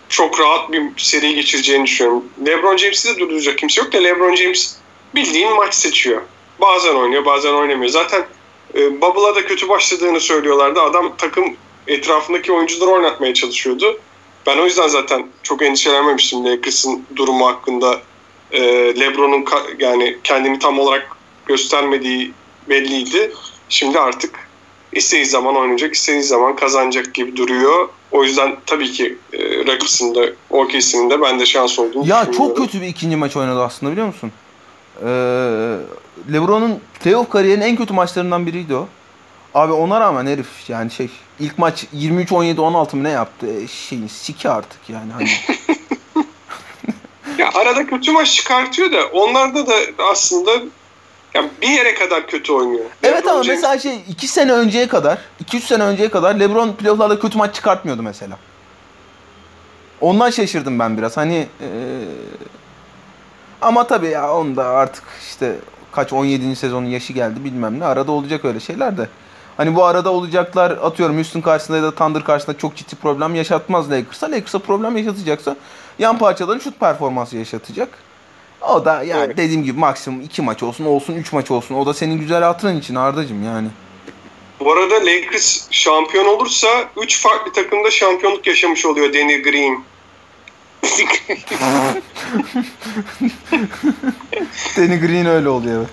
Çok 0.09 0.41
rahat 0.41 0.73
bir 0.73 0.83
seri 0.97 1.35
geçireceğini 1.35 1.85
düşünüyorum. 1.85 2.25
LeBron 2.47 2.77
James'i 2.77 3.17
de 3.17 3.21
durduracak 3.21 3.59
kimse 3.59 3.81
yok 3.81 3.93
da 3.93 3.99
LeBron 3.99 4.35
James 4.35 4.77
bildiğin 5.15 5.57
maç 5.57 5.75
seçiyor. 5.75 6.23
Bazen 6.61 6.95
oynuyor 6.95 7.25
bazen 7.25 7.53
oynamıyor. 7.53 7.91
Zaten 7.91 8.27
e, 8.75 9.01
Bubble'a 9.01 9.35
da 9.35 9.47
kötü 9.47 9.69
başladığını 9.69 10.21
söylüyorlardı. 10.21 10.81
Adam 10.81 11.17
takım 11.19 11.57
etrafındaki 11.87 12.53
oyuncuları 12.53 12.91
oynatmaya 12.91 13.35
çalışıyordu. 13.35 14.01
Ben 14.47 14.59
o 14.59 14.65
yüzden 14.65 14.89
zaten 14.89 15.27
çok 15.43 15.63
endişelenmemiştim 15.63 16.47
Lakers'ın 16.47 17.07
durumu 17.17 17.47
hakkında. 17.47 18.01
Ee, 18.53 18.61
LeBron'un 19.01 19.45
yani 19.79 20.19
kendini 20.25 20.59
tam 20.59 20.79
olarak 20.79 21.17
göstermediği 21.47 22.33
belliydi. 22.69 23.33
Şimdi 23.73 23.99
artık 23.99 24.35
istediği 24.93 25.27
zaman 25.27 25.57
oynayacak, 25.57 25.95
istediği 25.95 26.23
zaman 26.23 26.57
kazanacak 26.57 27.15
gibi 27.15 27.37
duruyor. 27.37 27.89
O 28.11 28.25
yüzden 28.25 28.57
tabii 28.67 28.93
ki 28.93 29.19
e, 29.33 29.39
Rockets'ın 29.39 30.15
da 30.15 30.27
OKC'nin 30.51 31.11
de 31.11 31.23
bende 31.23 31.47
şans 31.47 31.79
olduğunu 31.79 32.09
Ya 32.09 32.33
çok 32.33 32.57
kötü 32.57 32.81
bir 32.81 32.87
ikinci 32.87 33.17
maç 33.17 33.37
oynadı 33.37 33.63
aslında 33.63 33.93
biliyor 33.93 34.07
musun? 34.07 34.33
Ee, 35.01 35.07
LeBron'un 36.33 36.81
playoff 37.05 37.31
kariyerinin 37.31 37.65
en 37.65 37.77
kötü 37.77 37.95
maçlarından 37.95 38.47
biriydi 38.47 38.75
o. 38.75 38.89
Abi 39.55 39.73
ona 39.73 40.01
rağmen 40.01 40.27
herif 40.27 40.49
yani 40.69 40.91
şey 40.91 41.11
ilk 41.41 41.59
maç 41.59 41.85
23-17-16 41.97 42.97
mı 42.97 43.05
ne 43.05 43.11
yaptı? 43.11 43.47
E, 43.47 43.69
şeyin 43.69 44.07
siki 44.07 44.49
artık 44.49 44.81
yani 44.89 45.13
hani. 45.13 45.29
Ya 47.39 47.51
arada 47.55 47.87
kötü 47.87 48.13
maç 48.13 48.35
çıkartıyor 48.35 48.93
da 48.93 49.07
onlarda 49.07 49.67
da 49.67 49.75
aslında 50.11 50.51
ya 51.35 51.45
bir 51.63 51.69
yere 51.69 51.95
kadar 51.95 52.27
kötü 52.27 52.53
oynuyor. 52.53 52.85
Evet 53.13 53.29
ama 53.29 53.41
James- 53.41 53.49
mesela 53.49 53.79
şey 53.79 54.01
2 54.09 54.29
sene 54.29 54.53
önceye 54.53 54.89
kadar 54.89 55.19
2-3 55.41 55.61
sene 55.65 55.83
önceye 55.83 56.09
kadar 56.09 56.35
LeBron 56.35 56.73
playoff'larda 56.73 57.19
kötü 57.19 57.39
maç 57.39 57.55
çıkartmıyordu 57.55 58.03
mesela. 58.03 58.39
Ondan 60.01 60.31
şaşırdım 60.31 60.79
ben 60.79 60.99
biraz. 60.99 61.17
Hani 61.17 61.35
eee, 61.61 61.67
ama 63.61 63.87
tabii 63.87 64.09
ya 64.09 64.35
onda 64.35 64.65
artık 64.65 65.05
işte 65.29 65.57
kaç 65.93 66.13
17. 66.13 66.57
sezonun 66.57 66.87
yaşı 66.87 67.13
geldi 67.13 67.45
bilmem 67.45 67.81
ne. 67.81 67.85
Arada 67.85 68.13
olacak 68.13 68.45
öyle 68.45 68.61
şeyler 68.61 68.99
de. 68.99 69.09
Hani 69.57 69.75
bu 69.77 69.85
arada 69.85 70.11
olacaklar 70.13 70.71
atıyorum 70.71 71.17
Houston 71.17 71.41
karşısında 71.41 71.77
ya 71.77 71.83
da 71.83 71.95
Thunder 71.95 72.25
karşısında 72.25 72.59
çok 72.59 72.77
ciddi 72.77 72.97
problem 72.97 73.35
yaşatmaz 73.35 73.91
Lakers'a. 73.91 74.31
Lakers'a 74.31 74.59
problem 74.59 74.97
yaşatacaksa 74.97 75.57
yan 75.99 76.19
parçaların 76.19 76.59
şut 76.59 76.81
performansı 76.81 77.37
yaşatacak. 77.37 77.89
O 78.69 78.85
da 78.85 79.03
yani 79.03 79.25
Evet. 79.27 79.37
dediğim 79.37 79.65
gibi 79.65 79.79
maksimum 79.79 80.21
2 80.21 80.43
maç 80.43 80.63
olsun 80.63 80.85
olsun 80.85 81.15
3 81.15 81.33
maç 81.33 81.51
olsun. 81.51 81.75
O 81.75 81.87
da 81.87 81.95
senin 81.95 82.19
güzel 82.19 82.43
hatırın 82.43 82.79
için 82.79 82.95
Arda'cığım 82.95 83.45
yani. 83.45 83.69
Bu 84.61 84.73
arada 84.73 84.95
Lakers 84.95 85.67
şampiyon 85.71 86.27
olursa 86.27 86.69
3 87.03 87.21
farklı 87.23 87.53
takımda 87.53 87.91
şampiyonluk 87.91 88.47
yaşamış 88.47 88.87
oluyor 88.87 89.15
Danny 89.15 89.43
Green. 89.43 89.85
Danny 94.77 95.01
Green 95.01 95.27
öyle 95.27 95.49
oluyor 95.49 95.79
evet. 95.79 95.91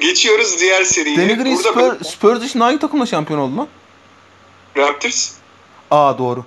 Geçiyoruz 0.00 0.60
diğer 0.60 0.84
seriye. 0.84 1.16
Danny 1.16 1.34
Green 1.34 1.56
Burada 1.56 1.72
Spurs, 1.94 2.08
Spurs 2.12 2.40
dışında 2.40 2.64
hangi 2.64 2.78
takımla 2.78 3.06
şampiyon 3.06 3.40
oldu 3.40 3.56
lan? 3.56 3.68
Raptors. 4.76 5.32
Aa 5.90 6.18
doğru. 6.18 6.44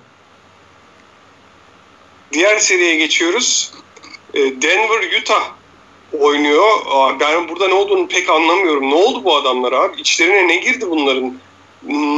Diğer 2.33 2.59
seriye 2.59 2.95
geçiyoruz. 2.95 3.73
Ee, 4.33 4.39
Denver 4.39 5.21
Utah 5.21 5.51
oynuyor. 6.19 6.69
Ben 7.19 7.49
burada 7.49 7.67
ne 7.67 7.73
olduğunu 7.73 8.07
pek 8.07 8.29
anlamıyorum. 8.29 8.89
Ne 8.89 8.95
oldu 8.95 9.23
bu 9.23 9.35
adamlar 9.35 9.73
abi? 9.73 10.01
İçlerine 10.01 10.47
ne 10.47 10.55
girdi 10.55 10.85
bunların? 10.89 11.37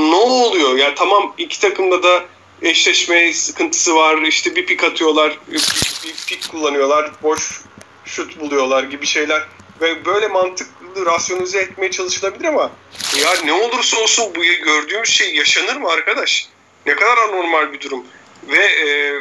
Ne 0.10 0.16
oluyor? 0.16 0.78
Ya 0.78 0.96
tamam 0.96 1.34
iki 1.38 1.60
takımda 1.60 2.04
da 2.04 2.26
eşleşme 2.62 3.34
sıkıntısı 3.34 3.96
var. 3.96 4.22
İşte 4.22 4.56
bir 4.56 4.66
pik 4.66 4.84
atıyorlar, 4.84 5.40
bir 5.48 6.16
pik 6.28 6.50
kullanıyorlar, 6.52 7.12
boş 7.24 7.62
şut 8.06 8.40
buluyorlar 8.40 8.84
gibi 8.84 9.06
şeyler. 9.06 9.48
Ve 9.82 10.06
böyle 10.06 10.28
mantıklı 10.28 11.06
rasyonize 11.06 11.60
etmeye 11.60 11.92
çalışılabilir 11.92 12.46
ama 12.46 12.72
ya 13.22 13.30
ne 13.46 13.54
olursa 13.54 14.02
olsun 14.02 14.26
bu 14.36 14.44
gördüğümüz 14.44 15.10
şey 15.10 15.36
yaşanır 15.36 15.76
mı 15.76 15.90
arkadaş? 15.90 16.50
Ne 16.86 16.96
kadar 16.96 17.18
anormal 17.18 17.74
bir 17.74 17.82
durum. 17.82 18.06
Ve 18.48 18.66
e, 18.66 19.14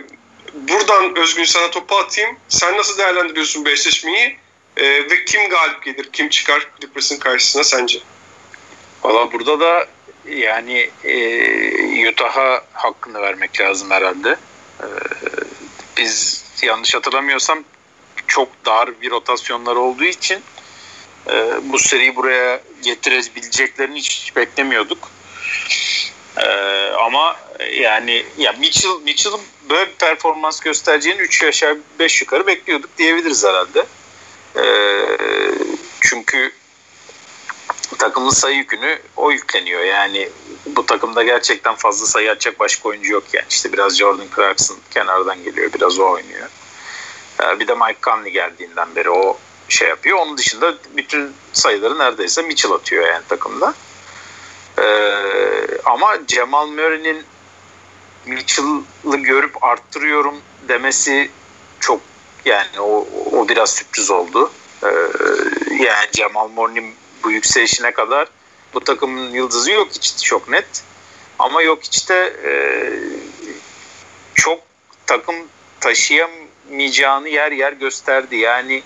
buradan 0.55 1.17
Özgün 1.17 1.45
sana 1.45 1.71
topu 1.71 1.97
atayım. 1.97 2.37
Sen 2.49 2.77
nasıl 2.77 2.99
değerlendiriyorsun 2.99 3.65
bu 3.65 3.69
eşleşmeyi? 3.69 4.37
E, 4.77 4.85
ve 4.85 5.25
kim 5.25 5.49
galip 5.49 5.83
gelir? 5.83 6.09
Kim 6.13 6.29
çıkar 6.29 6.69
Clippers'ın 6.81 7.19
karşısına 7.19 7.65
sence? 7.65 7.99
Valla 9.03 9.33
burada 9.33 9.61
da 9.61 9.87
yani 10.29 10.91
e, 11.05 12.09
Utah'a 12.11 12.65
hakkını 12.73 13.23
vermek 13.23 13.61
lazım 13.61 13.91
herhalde. 13.91 14.37
E, 14.81 14.87
biz 15.97 16.45
yanlış 16.63 16.95
hatırlamıyorsam 16.95 17.65
çok 18.27 18.67
dar 18.67 19.01
bir 19.01 19.11
rotasyonlar 19.11 19.77
olduğu 19.77 20.05
için 20.05 20.43
e, 21.31 21.51
bu 21.63 21.79
seriyi 21.79 22.17
buraya 22.17 22.61
getirebileceklerini 22.83 23.99
hiç 23.99 24.37
beklemiyorduk. 24.37 25.11
E, 26.37 26.49
ama 26.91 27.37
yani 27.73 28.27
ya 28.39 28.53
Mitchell 28.53 29.01
Mitchell'ın 29.05 29.41
böyle 29.71 29.91
bir 29.91 29.95
performans 29.97 30.61
göstereceğini 30.61 31.21
3 31.21 31.45
aşağı 31.45 31.79
5 31.99 32.21
yukarı 32.21 32.47
bekliyorduk 32.47 32.99
diyebiliriz 32.99 33.45
herhalde. 33.45 33.87
E, 34.57 34.65
çünkü 36.01 36.53
takımın 37.99 38.31
sayı 38.31 38.57
yükünü 38.57 38.99
o 39.17 39.31
yükleniyor. 39.31 39.81
Yani 39.81 40.29
bu 40.67 40.87
takımda 40.87 41.23
gerçekten 41.23 41.75
fazla 41.75 42.07
sayı 42.07 42.31
atacak 42.31 42.61
başka 42.61 42.89
oyuncu 42.89 43.13
yok 43.13 43.25
yani. 43.33 43.47
İşte 43.51 43.73
biraz 43.73 43.99
Jordan 43.99 44.27
Clarkson 44.37 44.79
kenardan 44.91 45.45
geliyor, 45.45 45.73
biraz 45.73 45.99
o 45.99 46.11
oynuyor. 46.11 46.49
Ee, 47.43 47.61
Bir 47.61 47.69
de 47.69 47.75
Mike 47.75 47.99
Conley 48.03 48.33
geldiğinden 48.33 48.97
beri 48.97 49.11
o 49.11 49.39
şey 49.69 49.89
yapıyor. 49.89 50.19
Onun 50.19 50.39
dışında 50.39 50.75
bütün 50.97 51.33
sayıları 51.53 51.99
neredeyse 51.99 52.43
Mitchell 52.43 52.73
atıyor 52.73 53.07
yani 53.07 53.23
takımda. 53.29 53.75
Ee, 54.79 55.79
ama 55.85 56.19
Cemal 56.27 56.67
Murray'nin 56.67 57.25
Mitchell'ı 58.27 59.17
görüp 59.17 59.65
arttırıyorum 59.65 60.41
demesi 60.69 61.31
çok 61.81 62.01
yani 62.45 62.81
o, 62.81 63.07
o 63.33 63.49
biraz 63.49 63.71
sürpriz 63.71 64.11
oldu. 64.11 64.53
Ee, 64.83 64.87
yani 65.71 66.07
Cemal 66.13 66.49
Murray'nin 66.49 66.95
bu 67.25 67.31
yükselişine 67.31 67.93
kadar 67.93 68.29
bu 68.75 68.81
takımın 68.81 69.31
yıldızı 69.31 69.71
yok 69.71 69.89
hiç 69.93 70.25
çok 70.25 70.49
net. 70.49 70.85
Ama 71.39 71.63
yok 71.63 71.85
işte 71.93 72.15
e, 72.45 72.53
çok 74.35 74.61
takım 75.07 75.37
taşıyamayacağını 75.81 77.29
yer 77.29 77.53
yer 77.53 77.73
gösterdi. 77.73 78.37
Yani 78.37 78.83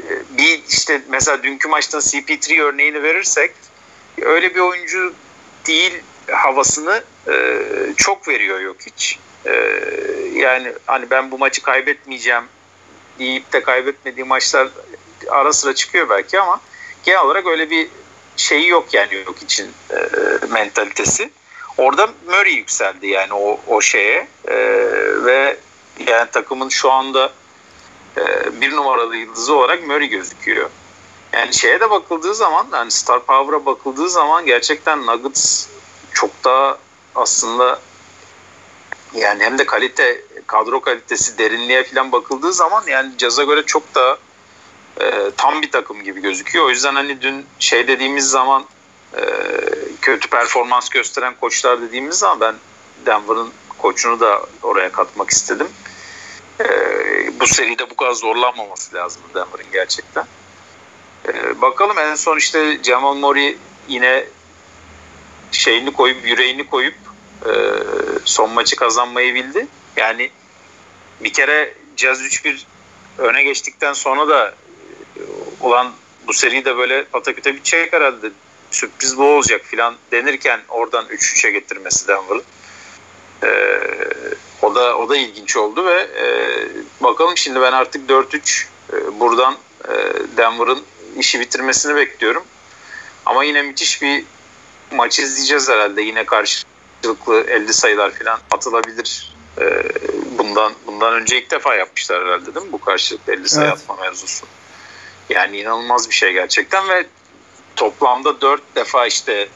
e, 0.00 0.10
bir 0.38 0.62
işte 0.68 1.02
mesela 1.08 1.42
dünkü 1.42 1.68
maçtan 1.68 2.00
CP3 2.00 2.62
örneğini 2.62 3.02
verirsek 3.02 3.52
öyle 4.22 4.54
bir 4.54 4.60
oyuncu 4.60 5.14
değil 5.66 6.02
havasını 6.30 7.04
e, 7.28 7.62
çok 7.96 8.28
veriyor 8.28 8.60
yok 8.60 8.76
hiç. 8.86 9.18
E, 9.46 9.52
yani 10.32 10.72
hani 10.86 11.10
ben 11.10 11.30
bu 11.30 11.38
maçı 11.38 11.62
kaybetmeyeceğim 11.62 12.44
deyip 13.18 13.52
de 13.52 13.62
kaybetmediği 13.62 14.26
maçlar 14.26 14.68
ara 15.28 15.52
sıra 15.52 15.74
çıkıyor 15.74 16.08
belki 16.08 16.40
ama 16.40 16.60
genel 17.04 17.20
olarak 17.20 17.46
öyle 17.46 17.70
bir 17.70 17.88
şeyi 18.36 18.68
yok 18.68 18.94
yani 18.94 19.14
yok 19.26 19.42
için 19.42 19.70
e, 19.90 19.96
mentalitesi. 20.52 21.30
Orada 21.78 22.08
Murray 22.26 22.52
yükseldi 22.52 23.06
yani 23.06 23.32
o, 23.32 23.60
o 23.66 23.80
şeye 23.80 24.28
e, 24.48 24.56
ve 25.24 25.56
yani 26.06 26.30
takımın 26.30 26.68
şu 26.68 26.92
anda 26.92 27.32
e, 28.16 28.22
bir 28.60 28.72
numaralı 28.72 29.16
yıldızı 29.16 29.54
olarak 29.54 29.86
Murray 29.86 30.08
gözüküyor. 30.08 30.70
Yani 31.32 31.54
şeye 31.54 31.80
de 31.80 31.90
bakıldığı 31.90 32.34
zaman 32.34 32.66
yani 32.72 32.90
Star 32.90 33.26
Power'a 33.26 33.66
bakıldığı 33.66 34.08
zaman 34.08 34.46
gerçekten 34.46 35.06
Nuggets 35.06 35.68
çok 36.12 36.30
daha 36.44 36.78
aslında 37.16 37.80
Yani 39.14 39.44
hem 39.44 39.58
de 39.58 39.66
kalite, 39.66 40.22
kadro 40.46 40.80
kalitesi, 40.80 41.38
derinliğe 41.38 41.84
falan 41.84 42.12
bakıldığı 42.12 42.52
zaman 42.52 42.84
yani 42.86 43.18
Caz'a 43.18 43.44
göre 43.44 43.62
çok 43.66 43.94
da 43.94 44.18
e, 45.00 45.30
tam 45.36 45.62
bir 45.62 45.70
takım 45.70 46.02
gibi 46.04 46.20
gözüküyor. 46.22 46.64
O 46.64 46.70
yüzden 46.70 46.94
hani 46.94 47.22
dün 47.22 47.46
şey 47.58 47.88
dediğimiz 47.88 48.28
zaman 48.28 48.66
e, 49.16 49.22
kötü 50.02 50.28
performans 50.30 50.88
gösteren 50.88 51.34
koçlar 51.40 51.82
dediğimiz 51.82 52.18
zaman 52.18 52.40
ben 52.40 52.54
Denver'ın 53.06 53.52
koçunu 53.78 54.20
da 54.20 54.46
oraya 54.62 54.92
katmak 54.92 55.30
istedim. 55.30 55.68
E, 56.60 56.66
bu 57.40 57.46
seride 57.46 57.90
bu 57.90 57.96
kadar 57.96 58.12
zorlanmaması 58.12 58.94
lazım 58.94 59.22
Denver'ın 59.34 59.72
gerçekten. 59.72 60.24
E, 61.28 61.60
bakalım 61.60 61.98
en 61.98 62.14
son 62.14 62.36
işte 62.36 62.82
Jamal 62.82 63.14
Murray 63.14 63.58
yine 63.88 64.24
şeyini 65.52 65.92
koyup 65.92 66.26
yüreğini 66.26 66.66
koyup 66.66 66.94
e, 67.44 67.52
son 68.24 68.50
maçı 68.50 68.76
kazanmayı 68.76 69.34
bildi. 69.34 69.66
Yani 69.96 70.30
bir 71.20 71.32
kere 71.32 71.74
Jazz 71.96 72.20
3-1 72.20 72.62
öne 73.18 73.42
geçtikten 73.42 73.92
sonra 73.92 74.28
da 74.28 74.54
e, 75.16 75.20
olan 75.60 75.92
bu 76.26 76.32
seri 76.32 76.64
de 76.64 76.76
böyle 76.76 77.04
pataküte 77.04 77.54
bitecek 77.54 77.92
herhalde. 77.92 78.30
Sürpriz 78.70 79.18
bu 79.18 79.24
olacak 79.24 79.60
filan 79.64 79.96
denirken 80.12 80.60
oradan 80.68 81.06
3-3'e 81.06 81.50
getirmesi 81.50 82.08
Denver'ın. 82.08 82.44
E, 83.42 83.80
o 84.62 84.74
da 84.74 84.98
o 84.98 85.08
da 85.08 85.16
ilginç 85.16 85.56
oldu 85.56 85.86
ve 85.86 86.00
e, 86.00 86.24
bakalım 87.00 87.36
şimdi 87.36 87.60
ben 87.60 87.72
artık 87.72 88.10
4-3 88.10 88.66
e, 88.92 89.20
buradan 89.20 89.56
e, 89.88 89.92
Denver'ın 90.36 90.82
işi 91.18 91.40
bitirmesini 91.40 91.96
bekliyorum. 91.96 92.44
Ama 93.26 93.44
yine 93.44 93.62
müthiş 93.62 94.02
bir 94.02 94.24
maç 94.92 95.18
izleyeceğiz 95.18 95.68
herhalde. 95.68 96.02
Yine 96.02 96.24
karşılıklı 97.02 97.50
50 97.50 97.72
sayılar 97.72 98.10
falan 98.10 98.40
atılabilir. 98.50 99.36
Ee, 99.60 99.82
bundan 100.38 100.72
bundan 100.86 101.12
önce 101.12 101.38
ilk 101.38 101.50
defa 101.50 101.74
yapmışlar 101.74 102.24
herhalde 102.24 102.54
değil 102.54 102.66
mi? 102.66 102.72
Bu 102.72 102.80
karşılıklı 102.80 103.32
50 103.32 103.48
sayı 103.48 103.68
Evet. 103.68 103.78
atma 103.78 103.96
mevzusu. 103.96 104.46
Yani 105.28 105.58
inanılmaz 105.58 106.10
bir 106.10 106.14
şey 106.14 106.32
gerçekten 106.32 106.88
ve 106.88 107.06
toplamda 107.76 108.40
4 108.40 108.62
defa 108.76 109.06
işte 109.06 109.48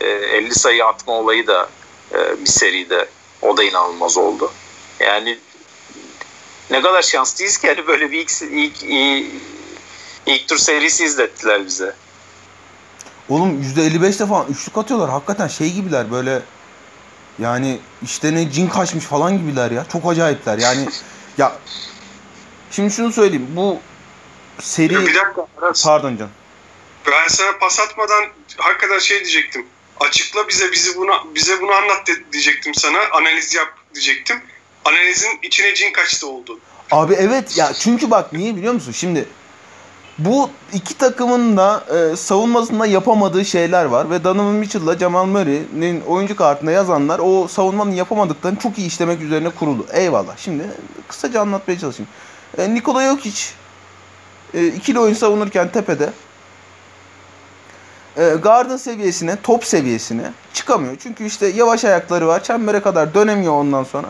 e, 0.00 0.06
50 0.08 0.54
sayı 0.54 0.84
atma 0.84 1.12
olayı 1.12 1.46
da 1.46 1.68
e, 2.12 2.40
bir 2.40 2.50
seride 2.50 3.08
o 3.42 3.56
da 3.56 3.64
inanılmaz 3.64 4.18
oldu. 4.18 4.52
Yani 5.00 5.38
ne 6.70 6.82
kadar 6.82 7.02
şanslıyız 7.02 7.58
ki 7.58 7.68
hani 7.68 7.86
böyle 7.86 8.10
bir 8.10 8.18
ilk, 8.18 8.30
ilk, 8.42 8.82
ilk, 8.82 9.26
ilk 10.26 10.48
tur 10.48 10.56
serisi 10.56 11.04
izlettiler 11.04 11.66
bize. 11.66 11.94
Oğlum 13.30 13.62
%55'te 13.62 14.26
falan 14.26 14.46
üçlük 14.48 14.78
atıyorlar. 14.78 15.10
Hakikaten 15.10 15.48
şey 15.48 15.72
gibiler 15.72 16.12
böyle 16.12 16.42
yani 17.38 17.78
işte 18.02 18.34
ne 18.34 18.50
cin 18.52 18.68
kaçmış 18.68 19.04
falan 19.04 19.38
gibiler 19.38 19.70
ya. 19.70 19.84
Çok 19.92 20.10
acayipler. 20.10 20.58
Yani 20.58 20.88
ya 21.38 21.52
şimdi 22.70 22.90
şunu 22.94 23.12
söyleyeyim. 23.12 23.46
Bu 23.56 23.78
seri 24.60 24.90
Bir 24.90 25.14
dakika 25.14 25.46
Aras. 25.62 25.84
pardon 25.84 26.16
can. 26.16 26.28
Ben 27.06 27.28
sana 27.28 27.58
pas 27.58 27.80
atmadan 27.80 28.24
hakikaten 28.56 28.98
şey 28.98 29.18
diyecektim. 29.18 29.66
Açıkla 30.00 30.48
bize 30.48 30.72
bizi 30.72 30.96
bunu 30.96 31.12
bize 31.34 31.60
bunu 31.60 31.72
anlat 31.72 32.06
de- 32.06 32.32
diyecektim 32.32 32.74
sana. 32.74 32.98
Analiz 33.12 33.54
yap 33.54 33.68
diyecektim. 33.94 34.42
Analizin 34.84 35.38
içine 35.42 35.74
cin 35.74 35.92
kaçtı 35.92 36.26
oldu. 36.26 36.58
Abi 36.90 37.14
evet 37.14 37.56
ya 37.56 37.72
çünkü 37.80 38.10
bak 38.10 38.32
niye 38.32 38.56
biliyor 38.56 38.72
musun? 38.72 38.92
Şimdi 38.92 39.28
bu 40.24 40.50
iki 40.72 40.98
takımın 40.98 41.56
da 41.56 41.84
e, 41.94 42.16
savunmasında 42.16 42.86
yapamadığı 42.86 43.44
şeyler 43.44 43.84
var 43.84 44.10
ve 44.10 44.24
Donovan 44.24 44.54
Mitchell'la 44.54 44.98
Jamal 44.98 45.26
Murray'nin 45.26 46.00
oyuncu 46.00 46.36
kartına 46.36 46.70
yazanlar 46.70 47.20
o 47.24 47.48
savunmanın 47.48 47.90
yapamadıklarını 47.90 48.58
çok 48.58 48.78
iyi 48.78 48.86
işlemek 48.86 49.22
üzerine 49.22 49.50
kurulu. 49.50 49.86
Eyvallah. 49.92 50.36
Şimdi 50.36 50.64
kısaca 51.08 51.40
anlatmaya 51.40 51.78
çalışayım. 51.78 52.10
E, 52.58 52.74
Nikola 52.74 53.04
Jokic 53.04 53.40
e, 54.54 54.66
ikili 54.66 54.98
oyun 54.98 55.14
savunurken 55.14 55.72
tepede 55.72 56.10
e, 58.16 58.28
garden 58.42 58.76
seviyesine, 58.76 59.36
top 59.42 59.64
seviyesine 59.64 60.32
çıkamıyor. 60.54 60.96
Çünkü 61.02 61.24
işte 61.24 61.46
yavaş 61.46 61.84
ayakları 61.84 62.26
var. 62.26 62.44
Çembere 62.44 62.80
kadar 62.80 63.14
dönemiyor 63.14 63.52
ondan 63.52 63.84
sonra. 63.84 64.06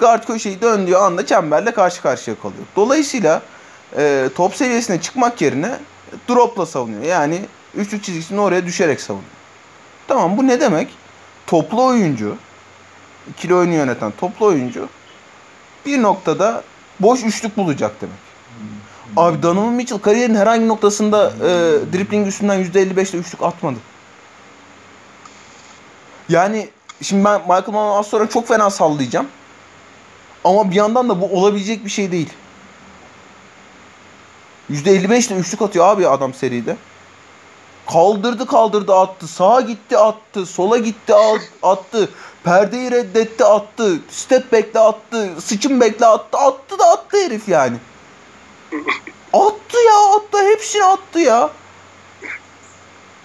Guard 0.00 0.26
köşeyi 0.26 0.60
döndüğü 0.60 0.94
anda 0.94 1.26
çemberle 1.26 1.70
karşı 1.70 2.02
karşıya 2.02 2.36
kalıyor. 2.40 2.64
Dolayısıyla 2.76 3.42
e, 3.96 4.28
top 4.34 4.56
seviyesine 4.56 5.00
çıkmak 5.00 5.40
yerine 5.40 5.70
dropla 6.28 6.66
savunuyor. 6.66 7.02
Yani 7.02 7.40
üçlü 7.74 8.02
çizgisinin 8.02 8.38
oraya 8.38 8.66
düşerek 8.66 9.00
savunuyor. 9.00 9.30
Tamam 10.08 10.36
bu 10.36 10.46
ne 10.46 10.60
demek? 10.60 10.88
Toplu 11.46 11.84
oyuncu, 11.86 12.36
ikili 13.30 13.54
oyunu 13.54 13.74
yöneten 13.74 14.12
toplu 14.20 14.46
oyuncu 14.46 14.88
bir 15.86 16.02
noktada 16.02 16.62
boş 17.00 17.24
üçlük 17.24 17.56
bulacak 17.56 18.00
demek. 18.00 18.30
Abi 19.16 19.42
Donovan 19.42 19.72
Mitchell 19.72 19.98
kariyerin 19.98 20.34
herhangi 20.34 20.68
noktasında 20.68 21.32
e, 21.36 21.48
dribbling 21.92 22.28
üstünden 22.28 22.64
%55'le 22.64 23.16
üçlük 23.16 23.42
atmadı. 23.42 23.78
Yani 26.28 26.68
şimdi 27.02 27.24
ben 27.24 27.40
Michael 27.40 27.68
Malone'u 27.68 27.98
az 27.98 28.06
sonra 28.06 28.28
çok 28.28 28.48
fena 28.48 28.70
sallayacağım. 28.70 29.26
Ama 30.44 30.70
bir 30.70 30.76
yandan 30.76 31.08
da 31.08 31.20
bu 31.20 31.26
olabilecek 31.26 31.84
bir 31.84 31.90
şey 31.90 32.12
değil. 32.12 32.32
%55 34.70 35.32
ile 35.32 35.38
üçlük 35.38 35.62
atıyor 35.62 35.86
abi 35.86 36.08
adam 36.08 36.34
seride. 36.34 36.76
Kaldırdı 37.92 38.46
kaldırdı 38.46 38.94
attı. 38.94 39.28
Sağa 39.28 39.60
gitti 39.60 39.98
attı. 39.98 40.46
Sola 40.46 40.78
gitti 40.78 41.14
attı. 41.62 42.08
Perdeyi 42.44 42.90
reddetti 42.90 43.44
attı. 43.44 44.00
Step 44.10 44.52
back'le 44.52 44.76
attı. 44.76 45.30
Sıçın 45.40 45.80
back'le 45.80 46.02
attı. 46.02 46.38
Attı 46.38 46.78
da 46.78 46.84
attı 46.84 47.16
herif 47.24 47.48
yani. 47.48 47.76
Attı 49.32 49.76
ya 49.86 50.16
attı. 50.16 50.38
Hepsini 50.52 50.84
attı 50.84 51.18
ya. 51.18 51.50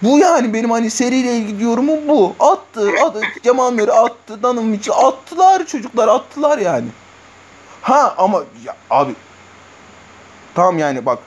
Bu 0.02 0.18
yani 0.18 0.54
benim 0.54 0.70
hani 0.70 0.90
seriyle 0.90 1.36
ilgili 1.36 1.64
yorumum 1.64 2.08
bu. 2.08 2.34
Attı, 2.40 2.90
attı. 3.04 3.54
Murray 3.54 3.98
attı. 3.98 4.42
Donovan 4.42 4.64
Mitchell 4.64 4.96
attılar 4.96 5.66
çocuklar 5.66 6.08
attılar 6.08 6.58
yani. 6.58 6.86
Ha 7.82 8.14
ama 8.18 8.42
ya 8.64 8.76
abi 8.90 9.14
tamam 10.54 10.78
yani 10.78 11.06
bak 11.06 11.18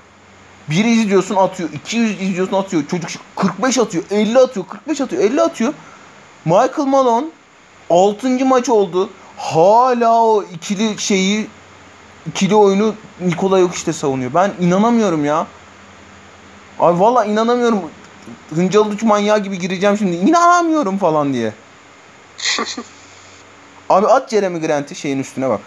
bir 0.69 0.86
izliyorsun 0.86 1.36
atıyor, 1.36 1.69
200 1.73 2.21
izliyorsun 2.21 2.55
atıyor. 2.55 2.88
Çocuk 2.88 3.21
45 3.36 3.77
atıyor, 3.77 4.03
50 4.12 4.39
atıyor, 4.39 4.65
45 4.67 5.01
atıyor, 5.01 5.23
50 5.23 5.41
atıyor. 5.41 5.73
Michael 6.45 6.88
Malone 6.88 7.27
6. 7.89 8.45
maç 8.45 8.69
oldu. 8.69 9.10
Hala 9.38 10.23
o 10.23 10.43
ikili 10.43 10.97
şeyi 10.97 11.47
ikili 12.27 12.55
oyunu 12.55 12.95
Nikola 13.21 13.60
yok 13.60 13.75
işte 13.75 13.93
savunuyor. 13.93 14.34
Ben 14.34 14.53
inanamıyorum 14.60 15.25
ya. 15.25 15.47
Abi 16.79 16.99
valla 16.99 17.25
inanamıyorum. 17.25 17.82
Hıncalı 18.55 18.89
uç 18.89 19.03
manyağı 19.03 19.39
gibi 19.39 19.60
gireceğim 19.60 19.97
şimdi. 19.97 20.15
İnanamıyorum 20.15 20.97
falan 20.97 21.34
diye. 21.34 21.53
Abi 23.89 24.08
at 24.08 24.32
Jeremy 24.32 24.62
Grant'i 24.62 24.95
şeyin 24.95 25.19
üstüne 25.19 25.49
bak. 25.49 25.62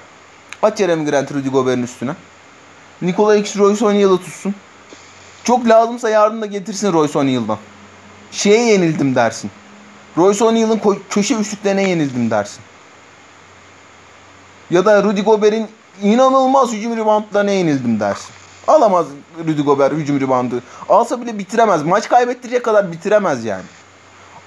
At 0.63 0.79
Jeremy 0.79 1.11
Grant'i 1.11 1.35
Rudy 1.35 1.49
Gobert'in 1.49 1.83
üstüne. 1.83 2.13
Nikola 3.03 3.37
X 3.37 3.57
Royce 3.57 3.85
O'Neal'ı 3.85 4.19
tutsun. 4.19 4.55
Çok 5.45 5.69
lazımsa 5.69 6.11
yardım 6.11 6.43
da 6.43 6.47
getirsin 6.47 6.93
Royce 6.93 7.19
O'Neal'dan. 7.19 7.59
Şeye 8.33 8.67
yenildim 8.73 9.15
dersin. 9.15 9.51
Royce 10.17 10.45
O'Neal'ın 10.45 10.81
köşe 11.11 11.35
üçlüklerine 11.35 11.89
yenildim 11.89 12.31
dersin. 12.31 12.61
Ya 14.71 14.85
da 14.85 15.03
Rudy 15.03 15.21
Gobert'in 15.21 15.69
inanılmaz 16.03 16.73
hücum 16.73 16.97
reboundlarına 16.97 17.51
yenildim 17.51 18.01
dersin. 18.01 18.31
Alamaz 18.69 19.07
Rudy 19.39 19.63
Gobert 19.63 19.93
hücum 19.93 20.21
reboundu. 20.21 20.63
Alsa 20.89 21.21
bile 21.21 21.39
bitiremez. 21.39 21.83
Maç 21.83 22.09
kaybettirecek 22.09 22.65
kadar 22.65 22.93
bitiremez 22.93 23.45
yani. 23.45 23.65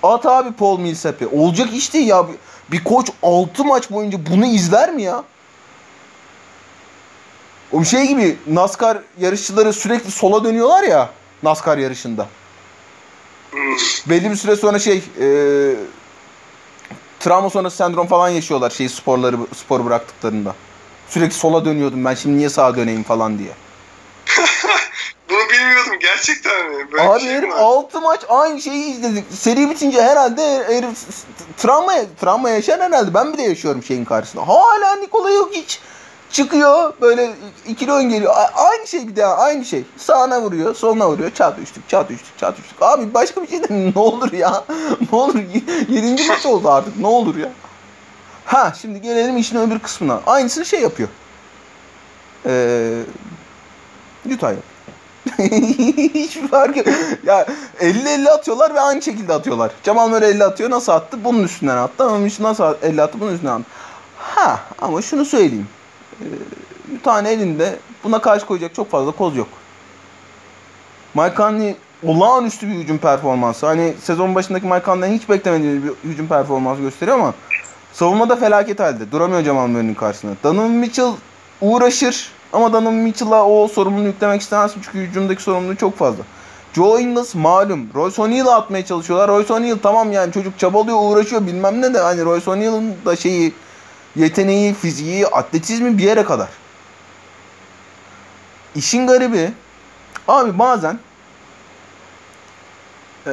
At 0.04 0.26
abi 0.26 0.52
Paul 0.52 0.80
Millsap'i. 0.80 1.28
Olacak 1.28 1.74
iş 1.74 1.94
değil 1.94 2.08
ya. 2.08 2.26
Bir 2.72 2.84
koç 2.84 3.08
6 3.24 3.66
maç 3.66 3.92
boyunca 3.92 4.18
bunu 4.32 4.46
izler 4.46 4.94
mi 4.94 5.02
ya? 5.02 5.24
O 7.76 7.82
bir 7.82 7.86
şey 7.86 8.08
gibi 8.08 8.38
NASCAR 8.48 8.98
yarışçıları 9.20 9.74
sürekli 9.74 10.12
sola 10.12 10.44
dönüyorlar 10.44 10.84
ya 10.84 11.10
NASCAR 11.44 11.78
yarışında. 11.78 12.28
Hmm. 13.52 13.76
Belli 14.10 14.32
bir 14.32 14.36
süre 14.36 14.56
sonra 14.56 14.80
şey 14.80 15.04
e, 15.20 15.28
travma 17.20 17.50
sonrası 17.50 17.78
sendrom 17.78 18.08
falan 18.08 18.30
yaşıyorlar 18.30 18.70
şey 18.70 18.90
sporları 18.90 19.38
spor 19.56 19.86
bıraktıklarında. 19.86 20.56
Sürekli 21.10 21.36
sola 21.36 21.66
dönüyordum 21.66 22.06
ben 22.06 22.14
şimdi 22.14 22.38
niye 22.38 22.50
sağa 22.50 22.76
döneyim 22.76 23.04
falan 23.04 23.40
diye. 23.40 23.52
Bunu 25.30 25.50
bilmiyordum 25.50 26.00
gerçekten 26.02 26.72
mi? 26.72 26.92
Böyle 26.92 27.04
Abi 27.04 27.20
şey 27.20 27.30
herif 27.30 27.50
mi 27.50 27.56
var? 27.56 27.60
6 27.60 28.02
maç 28.02 28.22
aynı 28.30 28.62
şeyi 28.62 28.86
izledik. 28.86 29.26
Seri 29.32 29.70
bitince 29.70 30.02
herhalde 30.02 30.64
herif 30.68 30.90
travma, 31.58 31.94
travma 32.22 32.50
yaşar 32.50 32.82
herhalde. 32.82 33.14
Ben 33.14 33.34
bir 33.34 33.38
de 33.38 33.42
yaşıyorum 33.42 33.84
şeyin 33.84 34.06
karşısında. 34.06 34.48
Hala 34.48 34.96
Nikola 34.96 35.30
yok 35.30 35.50
hiç. 35.54 35.80
Çıkıyor 36.36 36.94
böyle 37.02 37.32
ikili 37.68 37.94
oyun 37.94 38.10
geliyor. 38.10 38.34
Aynı 38.56 38.88
şey 38.88 39.08
bir 39.08 39.16
daha 39.16 39.38
aynı 39.38 39.66
şey. 39.66 39.84
Sağına 39.98 40.42
vuruyor, 40.42 40.76
soluna 40.76 41.10
vuruyor. 41.10 41.32
Çat 41.32 41.60
üçlük, 41.60 41.90
çat 41.90 42.12
üçlük, 42.12 42.38
çat 42.38 42.60
üçlük. 42.60 42.82
Abi 42.82 43.14
başka 43.14 43.42
bir 43.42 43.48
şey 43.48 43.64
de 43.64 43.68
ne 43.96 44.00
olur 44.00 44.34
ya. 44.34 44.64
ne 45.12 45.18
olur. 45.18 45.40
Yedinci 45.90 46.28
maç 46.28 46.46
oldu 46.46 46.70
artık. 46.70 46.98
Ne 47.00 47.08
olur 47.08 47.36
ya. 47.36 47.50
Ha 48.46 48.74
şimdi 48.82 49.02
gelelim 49.02 49.38
işin 49.38 49.58
öbür 49.58 49.80
kısmına. 49.80 50.22
Aynısını 50.28 50.66
şey 50.66 50.82
yapıyor. 50.82 51.10
Ee, 52.46 53.02
Utah 54.26 54.54
yapıyor. 54.54 54.64
Hiçbir 56.14 56.48
fark 56.48 56.78
yok. 56.78 56.88
Ya 57.26 57.46
50-50 57.80 58.30
atıyorlar 58.30 58.74
ve 58.74 58.80
aynı 58.80 59.02
şekilde 59.02 59.34
atıyorlar. 59.34 59.72
Jamal 59.84 60.08
Murray 60.08 60.30
50 60.32 60.44
atıyor. 60.44 60.70
Nasıl 60.70 60.92
attı? 60.92 61.18
Bunun 61.24 61.44
üstünden 61.44 61.78
attı. 61.78 62.04
Ama 62.04 62.28
nasıl 62.40 62.74
50 62.84 63.02
attı? 63.02 63.20
Bunun 63.20 63.34
üstünden 63.34 63.54
attı. 63.54 63.66
Ha 64.18 64.60
ama 64.82 65.02
şunu 65.02 65.26
söyleyeyim. 65.26 65.68
Ee, 66.22 66.96
Utah'ın 66.96 67.26
elinde 67.26 67.76
buna 68.04 68.22
karşı 68.22 68.46
koyacak 68.46 68.76
çok 68.76 68.92
fazla 68.92 69.12
koz 69.12 69.36
yok. 69.36 69.48
Mike 71.14 71.36
Conley 71.38 71.76
olağanüstü 72.04 72.68
bir 72.68 72.74
hücum 72.74 72.98
performansı. 72.98 73.66
Hani 73.66 73.94
sezon 74.04 74.36
başındaki 74.36 74.66
Mike 74.66 74.86
Conley'den 74.86 75.14
hiç 75.14 75.30
beklemediğimiz 75.30 75.84
bir 75.84 76.10
hücum 76.10 76.28
performansı 76.28 76.82
gösteriyor 76.82 77.18
ama 77.18 77.34
savunmada 77.94 78.36
felaket 78.36 78.80
halde. 78.80 79.12
Duramıyor 79.12 79.44
Jamal 79.44 79.68
Murray'nin 79.68 79.94
karşısında. 79.94 80.34
Donovan 80.44 80.72
Mitchell 80.72 81.12
uğraşır 81.62 82.32
ama 82.54 82.74
Donovan 82.74 82.94
Mitchell'a 82.94 83.46
o 83.48 83.68
sorumluluğu 83.68 84.08
yüklemek 84.08 84.42
istemezsin 84.42 84.82
çünkü 84.82 85.00
hücumdaki 85.00 85.44
sorumluluğu 85.44 85.76
çok 85.76 85.98
fazla. 85.98 86.24
Joe 86.74 87.00
Ingles 87.00 87.36
malum. 87.36 87.88
Royce 87.96 88.22
O'Neal'ı 88.22 88.56
atmaya 88.56 88.86
çalışıyorlar. 88.86 89.30
Royce 89.30 89.54
O'Neal 89.54 89.78
tamam 89.84 90.12
yani 90.12 90.34
çocuk 90.34 90.60
çabalıyor, 90.60 90.98
uğraşıyor 91.02 91.48
bilmem 91.48 91.82
ne 91.82 91.94
de 91.94 92.00
hani 92.00 92.26
Royce 92.26 92.52
O'Neal'ın 92.52 92.94
da 93.06 93.16
şeyi 93.16 93.54
yeteneği, 94.16 94.74
fiziği, 94.74 95.28
atletizmi 95.28 95.98
bir 95.98 96.04
yere 96.04 96.24
kadar. 96.24 96.50
İşin 98.76 99.08
garibi 99.08 99.52
abi 100.28 100.60
bazen 100.60 101.00
e, 103.28 103.32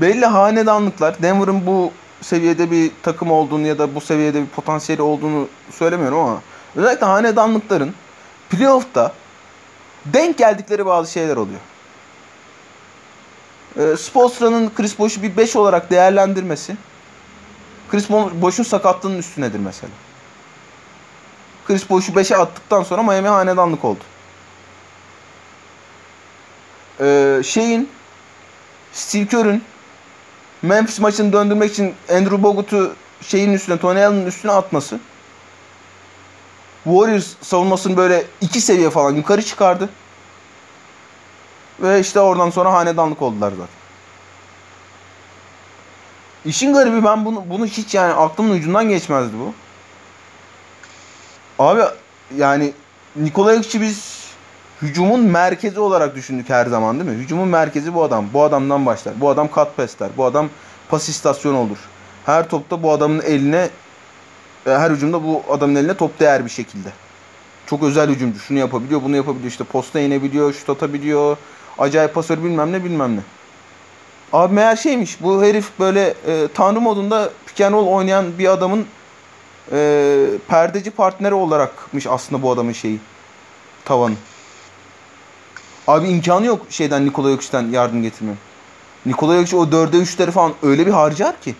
belli 0.00 0.26
hanedanlıklar 0.26 1.22
Denver'ın 1.22 1.66
bu 1.66 1.92
seviyede 2.20 2.70
bir 2.70 2.90
takım 3.02 3.30
olduğunu 3.30 3.66
ya 3.66 3.78
da 3.78 3.94
bu 3.94 4.00
seviyede 4.00 4.42
bir 4.42 4.46
potansiyeli 4.46 5.02
olduğunu 5.02 5.48
söylemiyorum 5.70 6.18
ama 6.18 6.42
özellikle 6.76 7.06
hanedanlıkların 7.06 7.94
playoff'ta 8.50 9.12
denk 10.04 10.38
geldikleri 10.38 10.86
bazı 10.86 11.12
şeyler 11.12 11.36
oluyor. 11.36 11.60
E, 13.76 13.96
Spoelstra'nın 13.96 14.70
Chris 14.76 14.98
Bosh'u 14.98 15.22
bir 15.22 15.36
5 15.36 15.56
olarak 15.56 15.90
değerlendirmesi 15.90 16.76
Chris 17.90 18.10
Bosh'un 18.10 18.62
sakatlığının 18.62 19.18
üstünedir 19.18 19.58
mesela. 19.58 19.90
Chris 21.66 21.90
Bosh'u 21.90 22.12
5'e 22.12 22.36
attıktan 22.36 22.82
sonra 22.82 23.02
Miami 23.02 23.28
hanedanlık 23.28 23.84
oldu. 23.84 24.00
Ee, 27.00 27.40
şeyin 27.44 27.88
Steve 28.92 29.26
Kerr'ün 29.26 29.62
Memphis 30.62 31.00
maçını 31.00 31.32
döndürmek 31.32 31.72
için 31.72 31.94
Andrew 32.10 32.42
Bogut'u 32.42 32.94
şeyin 33.20 33.52
üstüne, 33.52 33.78
Tony 33.78 34.04
Allen'ın 34.04 34.26
üstüne 34.26 34.52
atması. 34.52 35.00
Warriors 36.84 37.26
savunmasını 37.40 37.96
böyle 37.96 38.24
iki 38.40 38.60
seviye 38.60 38.90
falan 38.90 39.14
yukarı 39.14 39.42
çıkardı. 39.42 39.88
Ve 41.80 42.00
işte 42.00 42.20
oradan 42.20 42.50
sonra 42.50 42.72
hanedanlık 42.72 43.22
oldular 43.22 43.50
zaten. 43.50 43.80
İşin 46.44 46.72
garibi 46.72 47.04
ben 47.04 47.24
bunu, 47.24 47.44
bunu 47.50 47.66
hiç 47.66 47.94
yani 47.94 48.12
aklımın 48.12 48.50
ucundan 48.54 48.88
geçmezdi 48.88 49.32
bu. 49.38 49.54
Abi 51.60 51.82
yani 52.36 52.72
Nikola 53.16 53.54
Jokic'i 53.54 53.80
biz 53.80 54.24
hücumun 54.82 55.20
merkezi 55.20 55.80
olarak 55.80 56.16
düşündük 56.16 56.50
her 56.50 56.66
zaman 56.66 57.00
değil 57.00 57.10
mi? 57.10 57.22
Hücumun 57.22 57.48
merkezi 57.48 57.94
bu 57.94 58.02
adam. 58.02 58.26
Bu 58.34 58.42
adamdan 58.42 58.86
başlar. 58.86 59.14
Bu 59.20 59.28
adam 59.28 59.50
kat 59.50 59.76
pesler. 59.76 60.10
Bu 60.16 60.24
adam 60.24 60.48
pas 60.88 61.08
istasyonu 61.08 61.58
olur. 61.58 61.78
Her 62.26 62.48
topta 62.48 62.82
bu 62.82 62.92
adamın 62.92 63.20
eline 63.20 63.68
e, 64.66 64.70
her 64.70 64.90
hücumda 64.90 65.24
bu 65.24 65.42
adamın 65.50 65.74
eline 65.74 65.94
top 65.94 66.20
değer 66.20 66.44
bir 66.44 66.50
şekilde. 66.50 66.88
Çok 67.66 67.82
özel 67.82 68.10
hücumcu. 68.10 68.38
Şunu 68.38 68.58
yapabiliyor, 68.58 69.02
bunu 69.02 69.16
yapabiliyor. 69.16 69.50
İşte 69.50 69.64
posta 69.64 70.00
inebiliyor, 70.00 70.52
şut 70.52 70.70
atabiliyor. 70.70 71.36
Acayip 71.78 72.14
pasör 72.14 72.44
bilmem 72.44 72.72
ne 72.72 72.84
bilmem 72.84 73.16
ne. 73.16 73.20
Abi 74.32 74.54
meğer 74.54 74.76
şeymiş. 74.76 75.22
Bu 75.22 75.42
herif 75.42 75.70
böyle 75.80 76.14
e, 76.26 76.48
tanrı 76.54 76.80
modunda 76.80 77.30
pick 77.46 77.74
oynayan 77.74 78.38
bir 78.38 78.52
adamın 78.52 78.86
e, 79.72 80.26
perdeci 80.48 80.90
partneri 80.90 81.34
olarakmış 81.34 82.06
aslında 82.06 82.42
bu 82.42 82.50
adamın 82.50 82.72
şeyi. 82.72 83.00
Tavanı. 83.84 84.14
Abi 85.86 86.08
imkanı 86.08 86.46
yok 86.46 86.66
şeyden 86.70 87.06
Nikola 87.06 87.30
Jokic'ten 87.30 87.68
yardım 87.70 88.02
getirmem. 88.02 88.38
Nikola 89.06 89.36
Jokic 89.36 89.56
o 89.56 89.64
4'e 89.64 90.02
3'leri 90.02 90.30
falan 90.30 90.52
öyle 90.62 90.86
bir 90.86 90.90
harcar 90.90 91.40
ki. 91.40 91.54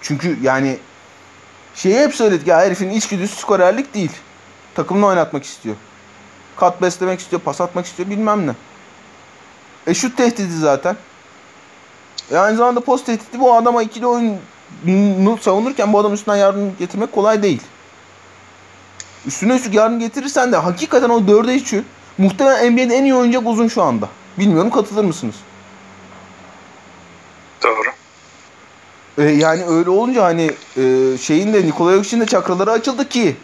Çünkü 0.00 0.38
yani 0.42 0.78
şeyi 1.74 1.98
hep 1.98 2.14
söyledik 2.14 2.46
ya 2.46 2.58
herifin 2.58 2.90
içgüdüsü 2.90 3.36
skorerlik 3.36 3.94
değil. 3.94 4.12
Takımını 4.74 5.06
oynatmak 5.06 5.44
istiyor. 5.44 5.76
Kat 6.56 6.82
beslemek 6.82 7.20
istiyor, 7.20 7.42
pas 7.42 7.60
atmak 7.60 7.86
istiyor 7.86 8.10
bilmem 8.10 8.46
ne. 8.46 8.54
E 9.86 9.94
şut 9.94 10.16
tehdidi 10.16 10.56
zaten. 10.56 10.96
E 12.30 12.38
aynı 12.38 12.56
zamanda 12.56 12.80
post 12.80 13.06
tehdidi 13.06 13.40
bu 13.40 13.54
adama 13.54 13.82
ikili 13.82 14.06
oyunu 14.86 15.38
savunurken 15.38 15.92
bu 15.92 15.98
adamın 15.98 16.14
üstünden 16.14 16.36
yardım 16.36 16.76
getirmek 16.78 17.12
kolay 17.12 17.42
değil. 17.42 17.60
Üstüne 19.26 19.54
üstlük 19.54 19.74
yardım 19.74 19.98
getirirsen 19.98 20.52
de 20.52 20.56
hakikaten 20.56 21.08
o 21.08 21.18
4'e 21.18 21.56
3'ü 21.56 21.82
muhtemelen 22.18 22.72
NBA'de 22.72 22.94
en 22.94 23.04
iyi 23.04 23.14
oynayacak 23.14 23.42
uzun 23.46 23.68
şu 23.68 23.82
anda. 23.82 24.08
Bilmiyorum 24.38 24.70
katılır 24.70 25.04
mısınız? 25.04 25.34
Doğru. 27.62 27.88
E, 29.18 29.22
yani 29.22 29.64
öyle 29.64 29.90
olunca 29.90 30.24
hani 30.24 30.50
e, 30.76 31.18
şeyin 31.18 31.52
de 31.52 31.66
Nikola 31.66 31.92
Jokic'in 31.94 32.20
de 32.20 32.26
çakraları 32.26 32.70
açıldı 32.70 33.08
ki 33.08 33.36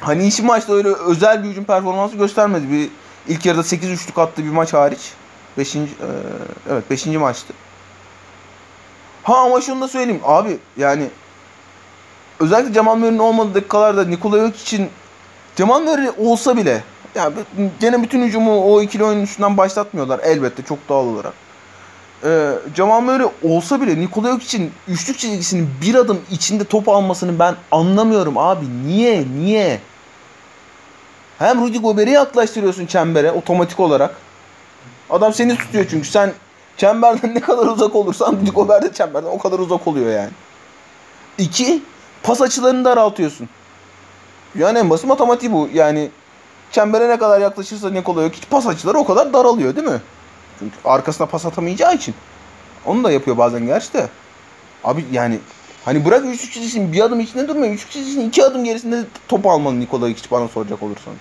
hani 0.00 0.26
işi 0.26 0.42
maçta 0.42 0.72
öyle 0.72 0.88
özel 0.88 1.44
bir 1.44 1.48
hücum 1.48 1.64
performansı 1.64 2.16
göstermedi. 2.16 2.70
Bir 2.70 2.88
ilk 3.28 3.46
yarıda 3.46 3.62
8 3.62 3.90
üçlük 3.90 4.18
attığı 4.18 4.44
bir 4.44 4.50
maç 4.50 4.72
hariç. 4.72 5.12
5. 5.58 5.76
E, 5.76 5.80
evet 6.70 6.90
5. 6.90 7.06
maçtı. 7.06 7.54
Ha 9.30 9.36
ama 9.36 9.60
şunu 9.60 9.80
da 9.80 9.88
söyleyeyim 9.88 10.20
abi 10.24 10.58
yani 10.76 11.06
özellikle 12.40 12.72
Cemal 12.72 12.96
Murray'nin 12.96 13.18
olmadığı 13.18 13.54
dakikalarda 13.54 14.04
Nikola 14.04 14.38
Jokic'in 14.38 14.90
Cemal 15.56 15.80
Murray 15.80 16.10
olsa 16.18 16.56
bile 16.56 16.82
yani 17.14 17.34
gene 17.80 18.02
bütün 18.02 18.22
hücumu 18.22 18.64
o 18.64 18.82
ikili 18.82 19.04
oyunun 19.04 19.22
üstünden 19.22 19.56
başlatmıyorlar 19.56 20.20
elbette 20.24 20.62
çok 20.62 20.88
doğal 20.88 21.06
olarak. 21.06 21.32
Ee, 22.24 22.52
Cemal 22.74 23.00
Murray 23.00 23.26
olsa 23.42 23.80
bile 23.80 24.00
Nikola 24.00 24.32
Jokic'in 24.32 24.72
üçlük 24.88 25.18
çizgisinin 25.18 25.70
bir 25.82 25.94
adım 25.94 26.20
içinde 26.30 26.64
top 26.64 26.88
almasını 26.88 27.38
ben 27.38 27.54
anlamıyorum 27.70 28.38
abi. 28.38 28.66
Niye? 28.86 29.24
Niye? 29.40 29.80
Hem 31.38 31.60
Rudy 31.60 31.78
Gobert'i 31.78 32.10
yaklaştırıyorsun 32.10 32.86
çembere 32.86 33.32
otomatik 33.32 33.80
olarak. 33.80 34.14
Adam 35.10 35.34
seni 35.34 35.56
tutuyor 35.56 35.86
çünkü 35.90 36.08
sen 36.08 36.32
çemberden 36.76 37.34
ne 37.34 37.40
kadar 37.40 37.66
uzak 37.66 37.94
olursan 37.94 38.32
Rudy 38.32 38.50
Gobert 38.50 38.82
de 38.82 38.92
çemberden 38.92 39.28
o 39.28 39.38
kadar 39.38 39.58
uzak 39.58 39.86
oluyor 39.86 40.12
yani. 40.12 40.30
İki, 41.38 41.82
pas 42.22 42.40
açılarını 42.40 42.84
daraltıyorsun. 42.84 43.48
Yani 44.54 44.78
en 44.78 44.90
basit 44.90 45.06
matematiği 45.06 45.52
bu. 45.52 45.68
Yani 45.74 46.10
çembere 46.72 47.08
ne 47.08 47.18
kadar 47.18 47.40
yaklaşırsa 47.40 47.90
Nikola 47.90 48.22
Jokic 48.22 48.46
pas 48.50 48.66
açıları 48.66 48.98
o 48.98 49.06
kadar 49.06 49.32
daralıyor 49.32 49.76
değil 49.76 49.86
mi? 49.86 50.00
Çünkü 50.58 50.76
arkasına 50.84 51.26
pas 51.26 51.46
atamayacağı 51.46 51.94
için. 51.94 52.14
Onu 52.86 53.04
da 53.04 53.12
yapıyor 53.12 53.38
bazen 53.38 53.66
gerçi 53.66 53.92
de. 53.92 54.08
Abi 54.84 55.06
yani 55.12 55.38
hani 55.84 56.04
bırak 56.04 56.24
üçlük 56.24 56.52
çizgisinin 56.52 56.92
bir 56.92 57.00
adım 57.00 57.20
içinde 57.20 57.48
durmuyor. 57.48 57.72
Üçlük 57.72 57.90
çizgisinin 57.90 58.28
iki 58.28 58.44
adım 58.44 58.64
gerisinde 58.64 59.04
top 59.28 59.46
almalı 59.46 59.80
Nikola 59.80 60.08
Jokic 60.08 60.30
bana 60.30 60.48
soracak 60.48 60.82
olursanız. 60.82 61.18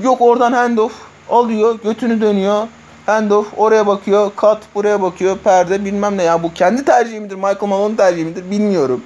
Yok 0.00 0.20
oradan 0.20 0.52
handoff 0.52 0.92
alıyor, 1.30 1.78
götünü 1.84 2.20
dönüyor. 2.20 2.66
Handoff 3.08 3.46
oraya 3.56 3.86
bakıyor, 3.86 4.30
kat 4.36 4.62
buraya 4.74 5.02
bakıyor, 5.02 5.38
perde 5.38 5.84
bilmem 5.84 6.16
ne 6.16 6.22
ya 6.22 6.42
bu 6.42 6.54
kendi 6.54 6.84
tercihi 6.84 7.20
midir, 7.20 7.34
Michael 7.34 7.68
Malone 7.68 7.96
tercihi 7.96 8.24
midir 8.24 8.50
bilmiyorum. 8.50 9.02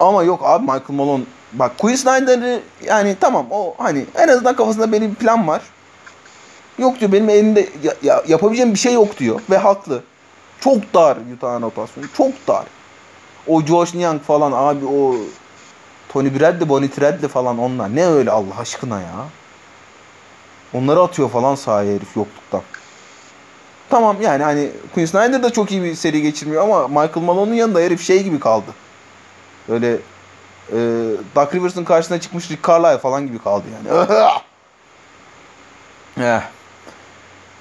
Ama 0.00 0.22
yok 0.22 0.40
abi 0.44 0.62
Michael 0.62 0.84
Malone 0.88 1.22
bak 1.52 1.78
Quinn 1.78 1.96
Snyder'ı 1.96 2.60
yani 2.84 3.16
tamam 3.20 3.46
o 3.50 3.74
hani 3.78 4.06
en 4.14 4.28
azından 4.28 4.56
kafasında 4.56 4.92
benim 4.92 5.10
bir 5.10 5.14
plan 5.14 5.48
var. 5.48 5.62
Yok 6.78 7.00
diyor 7.00 7.12
benim 7.12 7.28
elimde 7.28 7.68
ya, 7.82 7.94
ya, 8.02 8.22
yapabileceğim 8.28 8.74
bir 8.74 8.78
şey 8.78 8.92
yok 8.92 9.18
diyor 9.18 9.40
ve 9.50 9.56
haklı. 9.56 10.02
Çok 10.60 10.94
dar 10.94 11.16
Utah'ın 11.36 11.62
rotasyonu. 11.62 12.06
Çok 12.16 12.32
dar. 12.48 12.64
O 13.46 13.62
Josh 13.62 13.94
Young 13.94 14.22
falan 14.22 14.52
abi 14.52 14.86
o 14.86 15.14
Tony 16.08 16.40
Bradley, 16.40 16.68
Bonnie 16.68 16.90
Bradley 17.00 17.28
falan 17.28 17.58
onlar. 17.58 17.96
Ne 17.96 18.06
öyle 18.06 18.30
Allah 18.30 18.58
aşkına 18.58 19.00
ya. 19.00 19.26
Onları 20.74 21.00
atıyor 21.00 21.30
falan 21.30 21.54
sahaya 21.54 21.94
herif 21.94 22.16
yokluktan. 22.16 22.62
Tamam 23.90 24.16
yani 24.20 24.42
hani 24.42 24.70
Quinn 24.94 25.06
Snyder 25.06 25.42
da 25.42 25.52
çok 25.52 25.72
iyi 25.72 25.82
bir 25.82 25.94
seri 25.94 26.22
geçirmiyor 26.22 26.62
ama 26.62 26.88
Michael 26.88 27.26
Malone'un 27.26 27.54
yanında 27.54 27.80
herif 27.80 28.02
şey 28.02 28.22
gibi 28.22 28.40
kaldı. 28.40 28.70
Öyle 29.68 29.92
e, 30.72 30.78
Doug 31.36 31.54
Rivers'ın 31.54 31.84
karşısına 31.84 32.20
çıkmış 32.20 32.50
Rick 32.50 32.68
Carlisle 32.68 32.98
falan 32.98 33.26
gibi 33.26 33.38
kaldı 33.38 33.64
yani. 33.74 34.06
eh. 36.28 36.40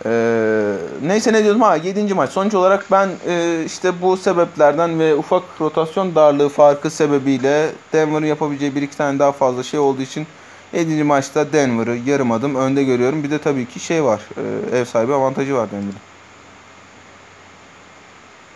Ee, 0.06 0.76
neyse 1.04 1.34
ne 1.34 1.44
diyordum 1.44 1.62
ha 1.62 1.76
7. 1.76 2.14
maç. 2.14 2.30
Sonuç 2.30 2.54
olarak 2.54 2.86
ben 2.92 3.10
e, 3.28 3.64
işte 3.66 4.02
bu 4.02 4.18
sebeplerden 4.18 5.00
ve 5.00 5.16
ufak 5.16 5.44
rotasyon 5.62 6.16
darlığı 6.16 6.50
farkı 6.50 6.90
sebebiyle 6.90 7.70
Denver'ın 7.94 8.26
yapabileceği 8.26 8.76
bir 8.76 8.82
iki 8.82 8.98
tane 8.98 9.20
daha 9.20 9.32
fazla 9.32 9.64
şey 9.64 9.80
olduğu 9.80 10.02
için 10.02 10.28
7. 10.74 11.04
maçta 11.04 11.54
Denver'ı 11.54 11.98
yarım 12.06 12.32
adım 12.32 12.56
önde 12.56 12.84
görüyorum. 12.84 13.24
Bir 13.24 13.32
de 13.32 13.40
tabii 13.42 13.66
ki 13.66 13.80
şey 13.80 14.04
var. 14.04 14.22
E, 14.72 14.78
ev 14.78 14.86
sahibi 14.86 15.14
avantajı 15.14 15.56
var 15.56 15.72
Denver'ın. 15.72 16.00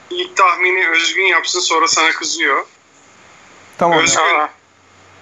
İlk 0.09 0.35
tahmini 0.35 0.89
Özgün 0.89 1.25
yapsın 1.25 1.59
sonra 1.59 1.87
sana 1.87 2.11
kızıyor. 2.11 2.65
Tamam. 3.77 3.99
Özgün. 3.99 4.19
Aa, 4.21 4.49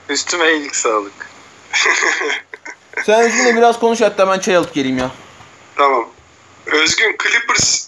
üstüme 0.10 0.52
iyilik 0.52 0.76
sağlık. 0.76 1.30
Sen 3.06 3.22
Özgün'le 3.22 3.56
biraz 3.56 3.80
konuş 3.80 4.02
hatta 4.02 4.28
ben 4.28 4.40
çay 4.40 4.56
alıp 4.56 4.74
geleyim 4.74 4.98
ya. 4.98 5.12
Tamam. 5.76 6.10
Özgün 6.66 7.16
Clippers 7.24 7.88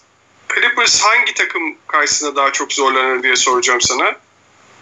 Clippers 0.55 1.01
hangi 1.03 1.33
takım 1.33 1.75
karşısında 1.87 2.35
daha 2.35 2.51
çok 2.51 2.73
zorlanır 2.73 3.23
diye 3.23 3.35
soracağım 3.35 3.81
sana. 3.81 4.15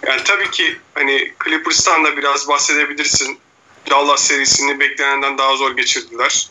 Yani 0.07 0.21
tabii 0.23 0.51
ki 0.51 0.77
hani 0.93 1.33
Clippers'tan 1.45 2.05
da 2.05 2.17
biraz 2.17 2.47
bahsedebilirsin. 2.47 3.39
Dallas 3.89 4.27
serisini 4.27 4.79
beklenenden 4.79 5.37
daha 5.37 5.55
zor 5.55 5.75
geçirdiler. 5.75 6.49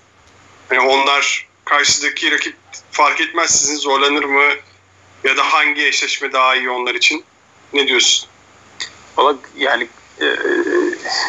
Hani 0.68 0.80
onlar 0.80 1.48
karşıdaki 1.64 2.32
rakip 2.32 2.56
fark 2.90 3.20
etmez 3.20 3.60
sizin 3.60 3.76
zorlanır 3.76 4.24
mı? 4.24 4.54
Ya 5.24 5.36
da 5.36 5.52
hangi 5.52 5.86
eşleşme 5.86 6.32
daha 6.32 6.56
iyi 6.56 6.70
onlar 6.70 6.94
için? 6.94 7.24
Ne 7.72 7.88
diyorsun? 7.88 8.28
Valla 9.16 9.36
yani 9.56 9.88
e, 10.20 10.26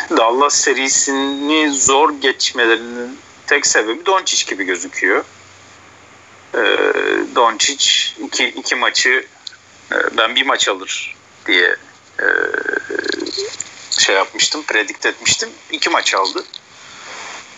Dallas 0.09 0.61
serisini 0.61 1.71
zor 1.71 2.21
geçmelerinin 2.21 3.19
tek 3.47 3.67
sebebi 3.67 4.05
Doncic 4.05 4.45
gibi 4.45 4.63
gözüküyor. 4.63 5.25
E, 6.53 6.59
Doncic 7.35 8.13
iki, 8.19 8.45
iki 8.45 8.75
maçı 8.75 9.27
e, 9.91 9.95
ben 10.17 10.35
bir 10.35 10.45
maç 10.45 10.69
alır 10.69 11.15
diye 11.45 11.75
e, 12.19 12.25
şey 13.99 14.15
yapmıştım, 14.15 14.63
predikt 14.63 15.05
etmiştim. 15.05 15.49
İki 15.71 15.89
maç 15.89 16.13
aldı. 16.13 16.43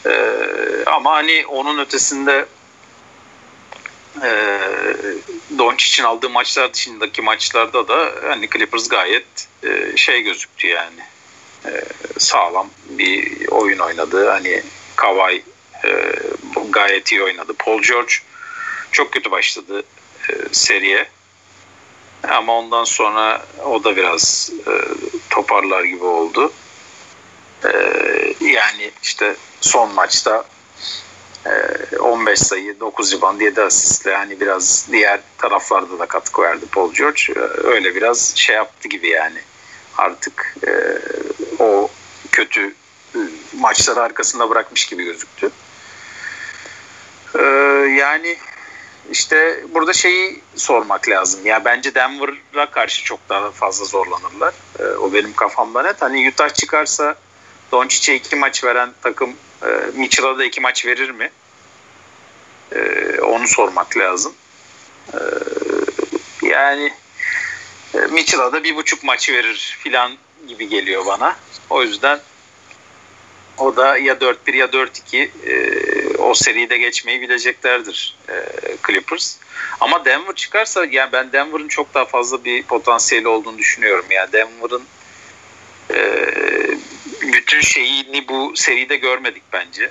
E, 0.05 0.13
ama 0.85 1.11
hani 1.11 1.45
onun 1.47 1.77
ötesinde 1.77 2.45
e, 4.23 4.51
Doncic'in 5.57 6.05
aldığı 6.05 6.29
maçlar 6.29 6.73
dışındaki 6.73 7.21
maçlarda 7.21 7.87
da 7.87 8.11
hani 8.23 8.49
Clippers 8.49 8.89
gayet 8.89 9.47
e, 9.63 9.97
şey 9.97 10.21
gözüktü 10.21 10.67
yani. 10.67 11.01
E, 11.65 11.83
sağlam 12.17 12.69
bir 12.89 13.47
oyun 13.47 13.79
oynadı. 13.79 14.29
Hani 14.29 14.63
Kawhi 14.95 15.43
e, 15.85 16.13
gayet 16.69 17.11
iyi 17.11 17.23
oynadı. 17.23 17.53
Paul 17.53 17.81
George 17.81 18.13
çok 18.91 19.11
kötü 19.11 19.31
başladı 19.31 19.83
e, 20.29 20.33
seriye. 20.51 21.07
Ama 22.23 22.57
ondan 22.57 22.83
sonra 22.83 23.45
o 23.65 23.83
da 23.83 23.97
biraz 23.97 24.51
e, 24.67 24.71
toparlar 25.37 25.83
gibi 25.83 26.03
oldu. 26.03 26.51
E, 27.63 27.69
yani 28.41 28.91
işte 29.03 29.35
son 29.61 29.93
maçta 29.93 30.45
15 31.99 32.39
sayı, 32.39 32.79
9 32.79 33.13
rebound, 33.13 33.41
7 33.41 33.61
asistle 33.61 34.11
yani 34.11 34.39
biraz 34.39 34.87
diğer 34.91 35.19
taraflarda 35.37 35.99
da 35.99 36.05
katkı 36.05 36.41
verdi 36.41 36.65
Paul 36.71 36.93
George. 36.93 37.21
Öyle 37.63 37.95
biraz 37.95 38.35
şey 38.35 38.55
yaptı 38.55 38.87
gibi 38.87 39.07
yani. 39.07 39.39
Artık 39.97 40.55
e, 40.67 40.71
o 41.59 41.89
kötü 42.31 42.75
maçları 43.53 44.01
arkasında 44.01 44.49
bırakmış 44.49 44.85
gibi 44.85 45.03
gözüktü. 45.03 45.51
E, 47.35 47.41
yani 47.99 48.37
işte 49.11 49.63
burada 49.73 49.93
şeyi 49.93 50.41
sormak 50.55 51.09
lazım. 51.09 51.45
Ya 51.45 51.65
bence 51.65 51.95
Denver'a 51.95 52.71
karşı 52.71 53.03
çok 53.03 53.29
daha 53.29 53.51
fazla 53.51 53.85
zorlanırlar. 53.85 54.53
E, 54.79 54.83
o 54.83 55.13
benim 55.13 55.33
kafamda 55.33 55.81
net. 55.81 56.01
Hani 56.01 56.29
Utah 56.29 56.49
çıkarsa 56.49 57.15
Doncic'e 57.71 58.15
iki 58.15 58.35
maç 58.35 58.63
veren 58.63 58.89
takım 59.01 59.35
e, 59.61 59.67
Mitchell'a 59.93 60.37
da 60.37 60.45
iki 60.45 60.61
maç 60.61 60.85
verir 60.85 61.09
mi? 61.09 61.31
E, 62.75 62.79
onu 63.21 63.47
sormak 63.47 63.97
lazım. 63.97 64.33
E, 65.13 65.19
yani 66.41 66.93
e, 67.93 67.97
Mitchell'a 67.97 68.53
da 68.53 68.63
bir 68.63 68.75
buçuk 68.75 69.03
maç 69.03 69.29
verir 69.29 69.77
filan 69.79 70.11
gibi 70.47 70.69
geliyor 70.69 71.05
bana. 71.05 71.35
O 71.69 71.83
yüzden 71.83 72.19
o 73.57 73.75
da 73.75 73.97
ya 73.97 74.13
4-1 74.13 74.55
ya 74.55 74.65
4-2 74.65 75.29
e, 75.45 76.17
o 76.17 76.33
seride 76.33 76.77
geçmeyi 76.77 77.21
bileceklerdir 77.21 78.15
e, 78.29 78.33
Clippers. 78.87 79.37
Ama 79.79 80.05
Denver 80.05 80.35
çıkarsa 80.35 80.85
yani 80.85 81.11
ben 81.11 81.31
Denver'ın 81.31 81.67
çok 81.67 81.93
daha 81.93 82.05
fazla 82.05 82.45
bir 82.45 82.63
potansiyeli 82.63 83.27
olduğunu 83.27 83.57
düşünüyorum. 83.57 84.05
Yani 84.09 84.31
Denver'ın 84.31 84.83
e, 85.93 85.97
bütün 87.21 87.61
şeyini 87.61 88.27
bu 88.27 88.51
seride 88.55 88.95
görmedik 88.95 89.43
bence. 89.53 89.89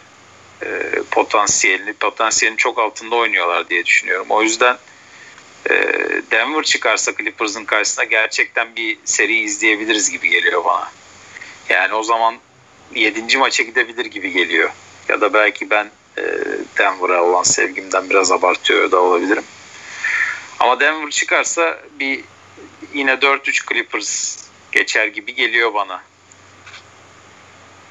E, 0.62 0.68
potansiyelini, 1.10 1.92
potansiyelin 1.92 2.56
çok 2.56 2.78
altında 2.78 3.16
oynuyorlar 3.16 3.68
diye 3.68 3.84
düşünüyorum. 3.84 4.26
O 4.30 4.42
yüzden 4.42 4.76
e, 5.70 5.74
Denver 6.30 6.62
çıkarsa 6.62 7.12
Clippers'ın 7.16 7.64
karşısına 7.64 8.04
gerçekten 8.04 8.76
bir 8.76 8.98
seri 9.04 9.40
izleyebiliriz 9.40 10.10
gibi 10.10 10.28
geliyor 10.28 10.64
bana. 10.64 10.90
Yani 11.68 11.94
o 11.94 12.02
zaman 12.02 12.34
7. 12.94 13.38
maça 13.38 13.62
gidebilir 13.62 14.06
gibi 14.06 14.32
geliyor. 14.32 14.70
Ya 15.08 15.20
da 15.20 15.34
belki 15.34 15.70
ben 15.70 15.90
e, 16.18 16.22
Denver'a 16.78 17.22
olan 17.22 17.42
sevgimden 17.42 18.10
biraz 18.10 18.32
abartıyor 18.32 18.90
da 18.90 19.00
olabilirim. 19.00 19.44
Ama 20.60 20.80
Denver 20.80 21.10
çıkarsa 21.10 21.80
bir 22.00 22.24
yine 22.94 23.12
4-3 23.12 23.68
Clippers 23.68 24.38
geçer 24.72 25.06
gibi 25.06 25.34
geliyor 25.34 25.74
bana. 25.74 26.02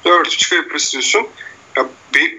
4-3 0.04 0.48
Clippers 0.48 0.92
diyorsun. 0.92 1.28
Ya 1.76 1.86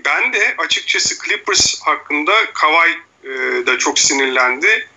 ben 0.06 0.34
de 0.34 0.56
açıkçası 0.58 1.16
Clippers 1.26 1.82
hakkında 1.82 2.32
Kawhi 2.54 2.98
e, 3.24 3.66
da 3.66 3.78
çok 3.78 4.00
sinirlendi. 4.00 4.88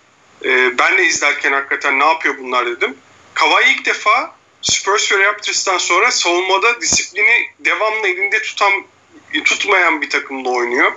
E, 0.45 0.77
ben 0.77 0.97
de 0.97 1.05
izlerken 1.05 1.51
hakikaten 1.51 1.99
ne 1.99 2.05
yapıyor 2.05 2.37
bunlar 2.37 2.65
dedim. 2.65 2.97
Kawhi 3.33 3.73
ilk 3.73 3.85
defa 3.85 4.35
Spurs 4.61 5.11
ve 5.11 5.25
Raptors'tan 5.25 5.77
sonra 5.77 6.11
savunmada 6.11 6.81
disiplini 6.81 7.49
devamlı 7.59 8.07
elinde 8.07 8.41
tutan 8.41 8.71
tutmayan 9.45 10.01
bir 10.01 10.09
takımda 10.09 10.49
oynuyor. 10.49 10.91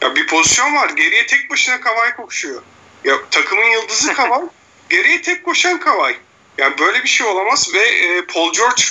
Ya 0.00 0.14
bir 0.14 0.26
pozisyon 0.26 0.74
var. 0.74 0.88
Geriye 0.88 1.26
tek 1.26 1.50
başına 1.50 1.80
Kawhi 1.80 2.16
koşuyor. 2.16 2.62
Ya 3.04 3.16
takımın 3.30 3.64
yıldızı 3.64 4.12
Kawhi. 4.14 4.46
geriye 4.90 5.22
tek 5.22 5.44
koşan 5.44 5.80
Kawhi. 5.80 6.16
Yani 6.58 6.78
böyle 6.78 7.02
bir 7.02 7.08
şey 7.08 7.26
olamaz 7.26 7.74
ve 7.74 7.80
e, 7.80 8.26
Paul 8.26 8.52
George 8.52 8.82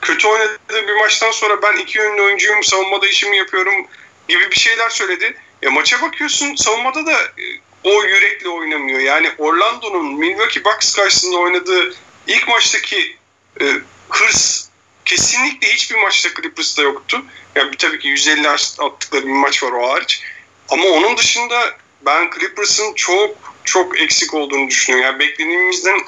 kötü 0.00 0.28
oynadığı 0.28 0.88
bir 0.88 0.94
maçtan 0.94 1.30
sonra 1.30 1.62
ben 1.62 1.76
iki 1.76 1.98
yönlü 1.98 2.22
oyuncuyum, 2.22 2.64
savunmada 2.64 3.06
işimi 3.06 3.36
yapıyorum 3.36 3.86
gibi 4.28 4.50
bir 4.50 4.56
şeyler 4.56 4.90
söyledi. 4.90 5.36
Ya 5.62 5.70
maça 5.70 6.02
bakıyorsun 6.02 6.54
savunmada 6.54 7.06
da 7.06 7.12
e, 7.22 7.44
o 7.84 8.04
yürekli 8.04 8.48
oynamıyor. 8.48 9.00
Yani 9.00 9.30
Orlando'nun 9.38 10.14
Milwaukee 10.14 10.64
Bucks 10.64 10.96
karşısında 10.96 11.36
oynadığı 11.36 11.94
ilk 12.26 12.48
maçtaki 12.48 13.16
e, 13.60 13.64
hırs 14.08 14.68
kesinlikle 15.04 15.68
hiçbir 15.68 15.96
maçta 15.96 16.28
Clippers'ta 16.28 16.82
yoktu. 16.82 17.24
Yani 17.54 17.76
tabii 17.76 17.98
ki 17.98 18.08
150 18.08 18.48
attıkları 18.78 19.26
bir 19.26 19.32
maç 19.32 19.62
var 19.62 19.72
o 19.72 19.88
hariç. 19.88 20.22
Ama 20.68 20.88
onun 20.88 21.16
dışında 21.16 21.76
ben 22.06 22.30
Clippers'ın 22.38 22.94
çok 22.94 23.36
çok 23.64 24.00
eksik 24.00 24.34
olduğunu 24.34 24.68
düşünüyorum. 24.68 25.10
Yani 25.10 25.18
beklediğimizden 25.18 26.00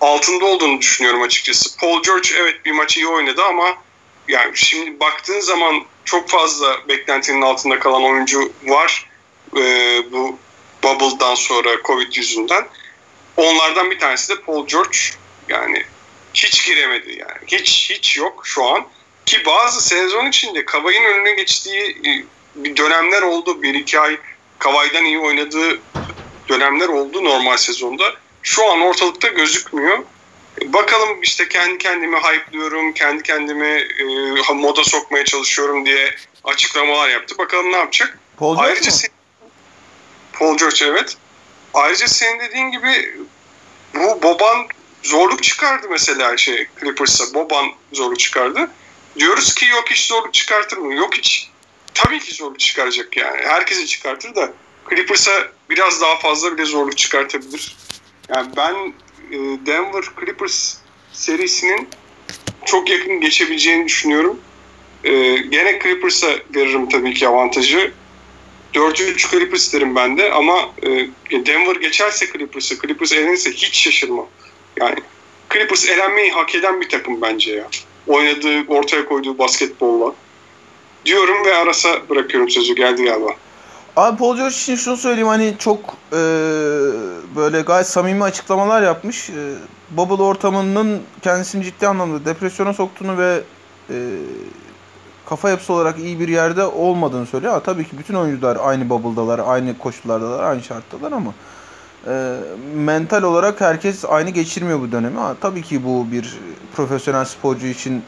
altında 0.00 0.44
olduğunu 0.44 0.80
düşünüyorum 0.80 1.22
açıkçası. 1.22 1.76
Paul 1.76 2.02
George 2.02 2.28
evet 2.38 2.64
bir 2.64 2.72
maçı 2.72 3.00
iyi 3.00 3.06
oynadı 3.06 3.42
ama 3.44 3.76
yani 4.28 4.56
şimdi 4.56 5.00
baktığın 5.00 5.40
zaman 5.40 5.84
çok 6.04 6.28
fazla 6.28 6.88
beklentinin 6.88 7.42
altında 7.42 7.78
kalan 7.78 8.04
oyuncu 8.04 8.52
var 8.64 9.08
ee, 9.56 10.02
bu 10.12 10.38
bubble'dan 10.82 11.34
sonra 11.34 11.68
Covid 11.84 12.12
yüzünden. 12.12 12.68
Onlardan 13.36 13.90
bir 13.90 13.98
tanesi 13.98 14.28
de 14.36 14.40
Paul 14.40 14.66
George. 14.66 14.98
Yani 15.48 15.84
hiç 16.34 16.66
giremedi 16.66 17.10
yani. 17.18 17.38
Hiç 17.46 17.90
hiç 17.90 18.16
yok 18.16 18.42
şu 18.46 18.64
an. 18.64 18.86
Ki 19.26 19.42
bazı 19.46 19.80
sezon 19.88 20.26
içinde 20.26 20.64
Kavay'ın 20.64 21.04
önüne 21.04 21.32
geçtiği 21.32 21.90
e, 22.06 22.24
bir 22.54 22.76
dönemler 22.76 23.22
oldu. 23.22 23.62
Bir 23.62 23.74
iki 23.74 24.00
ay 24.00 24.18
Kavay'dan 24.58 25.04
iyi 25.04 25.18
oynadığı 25.18 25.80
dönemler 26.48 26.88
oldu 26.88 27.24
normal 27.24 27.56
sezonda. 27.56 28.14
Şu 28.42 28.70
an 28.72 28.80
ortalıkta 28.80 29.28
gözükmüyor. 29.28 29.98
Bakalım 30.64 31.22
işte 31.22 31.48
kendi 31.48 31.78
kendimi 31.78 32.16
hype'lıyorum, 32.16 32.92
kendi 32.92 33.22
kendimi 33.22 33.86
e, 34.48 34.52
moda 34.54 34.84
sokmaya 34.84 35.24
çalışıyorum 35.24 35.86
diye 35.86 36.14
açıklamalar 36.44 37.08
yaptı. 37.08 37.38
Bakalım 37.38 37.72
ne 37.72 37.76
yapacak? 37.76 38.18
Paul 38.36 38.54
George 38.56 38.68
Ayrıca 38.70 38.90
mu? 38.90 38.96
sen- 38.96 39.10
Paul 40.32 40.56
George 40.58 40.84
evet. 40.84 41.16
Ayrıca 41.74 42.08
senin 42.08 42.40
dediğin 42.40 42.70
gibi 42.70 43.16
bu 43.94 44.22
Boban 44.22 44.66
zorluk 45.02 45.42
çıkardı 45.42 45.86
mesela 45.90 46.36
şey 46.36 46.66
Clippers'a. 46.80 47.34
Boban 47.34 47.66
zorluk 47.92 48.18
çıkardı. 48.18 48.70
Diyoruz 49.18 49.54
ki 49.54 49.66
yok 49.66 49.90
hiç 49.90 50.06
zorluk 50.06 50.34
çıkartır 50.34 50.76
mı? 50.76 50.94
Yok 50.94 51.14
hiç. 51.14 51.50
Tabii 51.94 52.20
ki 52.20 52.34
zorluk 52.34 52.60
çıkaracak 52.60 53.16
yani. 53.16 53.40
Herkesi 53.42 53.86
çıkartır 53.86 54.34
da 54.34 54.52
Clippers'a 54.90 55.48
biraz 55.70 56.00
daha 56.00 56.18
fazla 56.18 56.56
bile 56.56 56.64
zorluk 56.64 56.98
çıkartabilir. 56.98 57.76
Yani 58.28 58.50
ben 58.56 58.74
e, 59.32 59.36
Denver 59.66 60.04
Clippers 60.20 60.76
serisinin 61.12 61.88
çok 62.66 62.90
yakın 62.90 63.20
geçebileceğini 63.20 63.84
düşünüyorum. 63.84 64.40
E, 65.04 65.36
gene 65.36 65.78
Clippers'a 65.82 66.28
veririm 66.54 66.88
tabii 66.88 67.14
ki 67.14 67.28
avantajı. 67.28 67.92
4-3 68.74 69.30
Clippers 69.30 69.72
derim 69.72 69.94
ben 69.96 70.18
de 70.18 70.32
ama 70.32 70.70
e, 70.82 70.88
Denver 71.46 71.76
geçerse 71.76 72.26
Clippers'a, 72.32 72.74
Clippers 72.74 73.12
elenirse 73.12 73.52
hiç 73.52 73.78
şaşırmam. 73.78 74.26
Yani 74.80 74.96
Clippers 75.52 75.88
elenmeyi 75.88 76.30
hak 76.32 76.54
eden 76.54 76.80
bir 76.80 76.88
takım 76.88 77.22
bence 77.22 77.52
ya. 77.52 77.66
Oynadığı, 78.06 78.66
ortaya 78.68 79.04
koyduğu 79.04 79.38
basketbolla. 79.38 80.14
Diyorum 81.04 81.44
ve 81.44 81.54
Aras'a 81.54 82.08
bırakıyorum 82.08 82.50
sözü. 82.50 82.74
Geldi 82.74 83.04
galiba. 83.04 83.30
Abi 83.96 84.18
Paul 84.18 84.36
George 84.36 84.54
için 84.54 84.76
şunu 84.76 84.96
söyleyeyim 84.96 85.28
hani 85.28 85.54
çok 85.58 85.78
e, 86.12 86.20
böyle 87.36 87.60
gayet 87.60 87.86
samimi 87.86 88.24
açıklamalar 88.24 88.82
yapmış. 88.82 89.30
E, 89.30 89.54
bubble 89.90 90.22
ortamının 90.22 91.02
kendisini 91.22 91.64
ciddi 91.64 91.88
anlamda 91.88 92.24
depresyona 92.24 92.74
soktuğunu 92.74 93.18
ve 93.18 93.40
e, 93.90 93.96
kafa 95.26 95.50
yapısı 95.50 95.72
olarak 95.72 95.98
iyi 95.98 96.20
bir 96.20 96.28
yerde 96.28 96.64
olmadığını 96.64 97.26
söylüyor. 97.26 97.52
Ha, 97.52 97.62
tabii 97.62 97.84
ki 97.84 97.98
bütün 97.98 98.14
oyuncular 98.14 98.58
aynı 98.62 98.90
bubble'dalar, 98.90 99.40
aynı 99.46 99.78
koşullardalar, 99.78 100.42
aynı 100.42 100.62
şarttalar 100.62 101.12
ama 101.12 101.34
e, 102.06 102.36
mental 102.74 103.22
olarak 103.22 103.60
herkes 103.60 104.04
aynı 104.04 104.30
geçirmiyor 104.30 104.80
bu 104.80 104.92
dönemi. 104.92 105.18
Ha, 105.18 105.36
tabii 105.40 105.62
ki 105.62 105.84
bu 105.84 106.12
bir 106.12 106.38
profesyonel 106.76 107.24
sporcu 107.24 107.66
için 107.66 108.02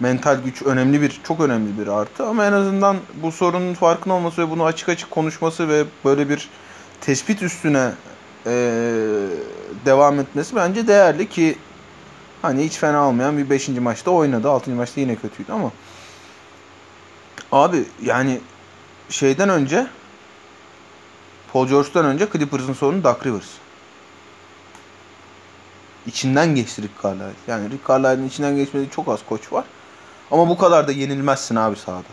mental 0.00 0.38
güç 0.44 0.62
önemli 0.62 1.02
bir, 1.02 1.20
çok 1.24 1.40
önemli 1.40 1.78
bir 1.78 1.86
artı. 1.86 2.26
Ama 2.26 2.46
en 2.46 2.52
azından 2.52 2.96
bu 3.22 3.32
sorunun 3.32 3.74
farkında 3.74 4.14
olması 4.14 4.42
ve 4.42 4.50
bunu 4.50 4.64
açık 4.64 4.88
açık 4.88 5.10
konuşması 5.10 5.68
ve 5.68 5.84
böyle 6.04 6.28
bir 6.28 6.48
tespit 7.00 7.42
üstüne 7.42 7.90
e, 8.46 8.52
devam 9.84 10.20
etmesi 10.20 10.56
bence 10.56 10.86
değerli 10.86 11.28
ki 11.28 11.58
hani 12.42 12.64
hiç 12.64 12.78
fena 12.78 13.08
olmayan 13.08 13.38
bir 13.38 13.50
5. 13.50 13.68
maçta 13.68 14.10
oynadı. 14.10 14.50
6. 14.50 14.70
maçta 14.70 15.00
yine 15.00 15.16
kötüydü 15.16 15.52
ama 15.52 15.70
abi 17.52 17.84
yani 18.02 18.40
şeyden 19.08 19.48
önce 19.48 19.86
Paul 21.54 21.68
George'dan 21.68 22.04
önce 22.04 22.28
Clippers'ın 22.32 22.72
sorunu 22.72 23.04
Doug 23.04 23.26
Rivers. 23.26 23.48
İçinden 26.06 26.54
geçti 26.54 26.82
Rick 26.82 27.02
Carlisle. 27.02 27.32
Yani 27.46 27.70
Rick 27.70 27.88
Carlisle'ın 27.88 28.28
içinden 28.28 28.56
geçmediği 28.56 28.90
çok 28.90 29.08
az 29.08 29.20
koç 29.28 29.52
var. 29.52 29.64
Ama 30.30 30.48
bu 30.48 30.58
kadar 30.58 30.88
da 30.88 30.92
yenilmezsin 30.92 31.56
abi 31.56 31.76
sahada. 31.76 32.08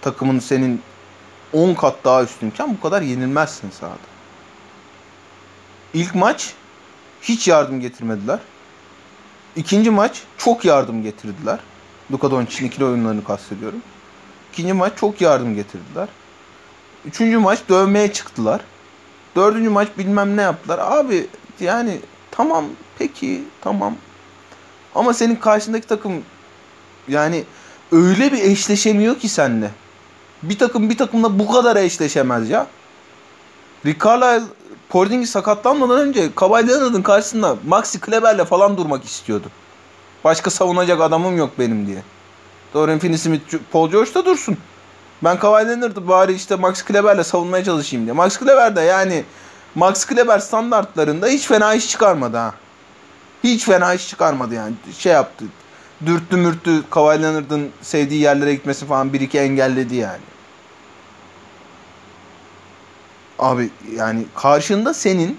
Takımın 0.00 0.38
senin 0.38 0.82
10 1.52 1.74
kat 1.74 1.96
daha 2.04 2.22
üstünken 2.22 2.76
bu 2.76 2.80
kadar 2.80 3.02
yenilmezsin 3.02 3.70
sahada. 3.70 3.96
İlk 5.94 6.14
maç 6.14 6.54
hiç 7.22 7.48
yardım 7.48 7.80
getirmediler. 7.80 8.38
İkinci 9.56 9.90
maç 9.90 10.22
çok 10.38 10.64
yardım 10.64 11.02
getirdiler. 11.02 11.58
Luka 12.12 12.30
Doncic'in 12.30 12.68
ikili 12.68 12.84
oyunlarını 12.84 13.24
kastediyorum. 13.24 13.82
İkinci 14.52 14.72
maç 14.72 14.92
çok 14.96 15.20
yardım 15.20 15.54
getirdiler. 15.54 16.08
Üçüncü 17.06 17.38
maç 17.38 17.58
dövmeye 17.68 18.12
çıktılar. 18.12 18.60
Dördüncü 19.36 19.70
maç 19.70 19.88
bilmem 19.98 20.36
ne 20.36 20.42
yaptılar. 20.42 20.78
Abi 20.78 21.26
yani 21.60 22.00
tamam 22.30 22.64
peki 22.98 23.44
tamam. 23.60 23.94
Ama 24.94 25.14
senin 25.14 25.36
karşındaki 25.36 25.86
takım 25.86 26.22
yani 27.08 27.44
öyle 27.92 28.32
bir 28.32 28.42
eşleşemiyor 28.42 29.18
ki 29.18 29.28
seninle. 29.28 29.70
Bir 30.42 30.58
takım 30.58 30.90
bir 30.90 30.98
takımla 30.98 31.38
bu 31.38 31.52
kadar 31.52 31.76
eşleşemez 31.76 32.50
ya. 32.50 32.66
Rick 33.86 34.04
Carlisle 34.04 34.46
Porzingis 34.88 35.30
sakatlanmadan 35.30 35.98
önce 35.98 36.34
Kawhi 36.34 36.68
Leonard'ın 36.68 37.02
karşısında 37.02 37.56
Maxi 37.66 38.00
Kleber'le 38.00 38.44
falan 38.44 38.76
durmak 38.76 39.04
istiyordu. 39.04 39.46
Başka 40.24 40.50
savunacak 40.50 41.00
adamım 41.00 41.36
yok 41.36 41.50
benim 41.58 41.86
diye. 41.86 42.02
Dorian 42.74 42.98
Finney-Smith, 42.98 43.58
Paul 43.72 43.90
George 43.90 44.14
da 44.14 44.24
dursun. 44.24 44.56
Ben 45.24 45.38
Kawhi 45.38 45.68
Leonard'ı 45.68 46.08
bari 46.08 46.32
işte 46.32 46.56
Max 46.56 46.82
Kleber'le 46.82 47.24
savunmaya 47.24 47.64
çalışayım 47.64 48.06
diye. 48.06 48.12
Max 48.12 48.38
Kleber 48.38 48.76
de 48.76 48.80
yani 48.80 49.24
Max 49.74 50.04
Kleber 50.04 50.38
standartlarında 50.38 51.26
hiç 51.26 51.46
fena 51.46 51.74
iş 51.74 51.88
çıkarmadı 51.88 52.36
ha. 52.36 52.54
Hiç 53.44 53.64
fena 53.64 53.94
iş 53.94 54.08
çıkarmadı 54.08 54.54
yani. 54.54 54.74
Şey 54.98 55.12
yaptı. 55.12 55.44
Dürttü 56.06 56.36
mürttü 56.36 56.82
Kawhi 56.90 57.22
Leonard'ın 57.22 57.70
sevdiği 57.82 58.20
yerlere 58.20 58.54
gitmesi 58.54 58.86
falan 58.86 59.12
bir 59.12 59.20
iki 59.20 59.38
engelledi 59.38 59.94
yani. 59.94 60.20
Abi 63.38 63.70
yani 63.96 64.24
karşında 64.34 64.94
senin 64.94 65.38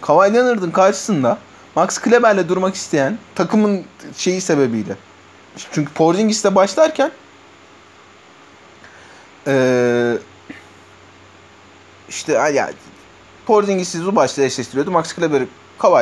Kawhi 0.00 0.34
Leonard'ın 0.34 0.70
karşısında 0.70 1.38
Max 1.74 1.98
Kleber'le 1.98 2.48
durmak 2.48 2.74
isteyen 2.74 3.18
takımın 3.34 3.84
şeyi 4.16 4.40
sebebiyle. 4.40 4.96
Çünkü 5.72 5.92
Porzingis'le 5.92 6.54
başlarken 6.54 7.10
ee, 9.46 10.18
işte 12.08 12.32
yani 12.32 12.72
Porzingis'i 13.46 13.98
Zubac'la 13.98 14.42
eşleştiriyordu. 14.42 14.90
Max 14.90 15.12
Kleber'i 15.12 15.48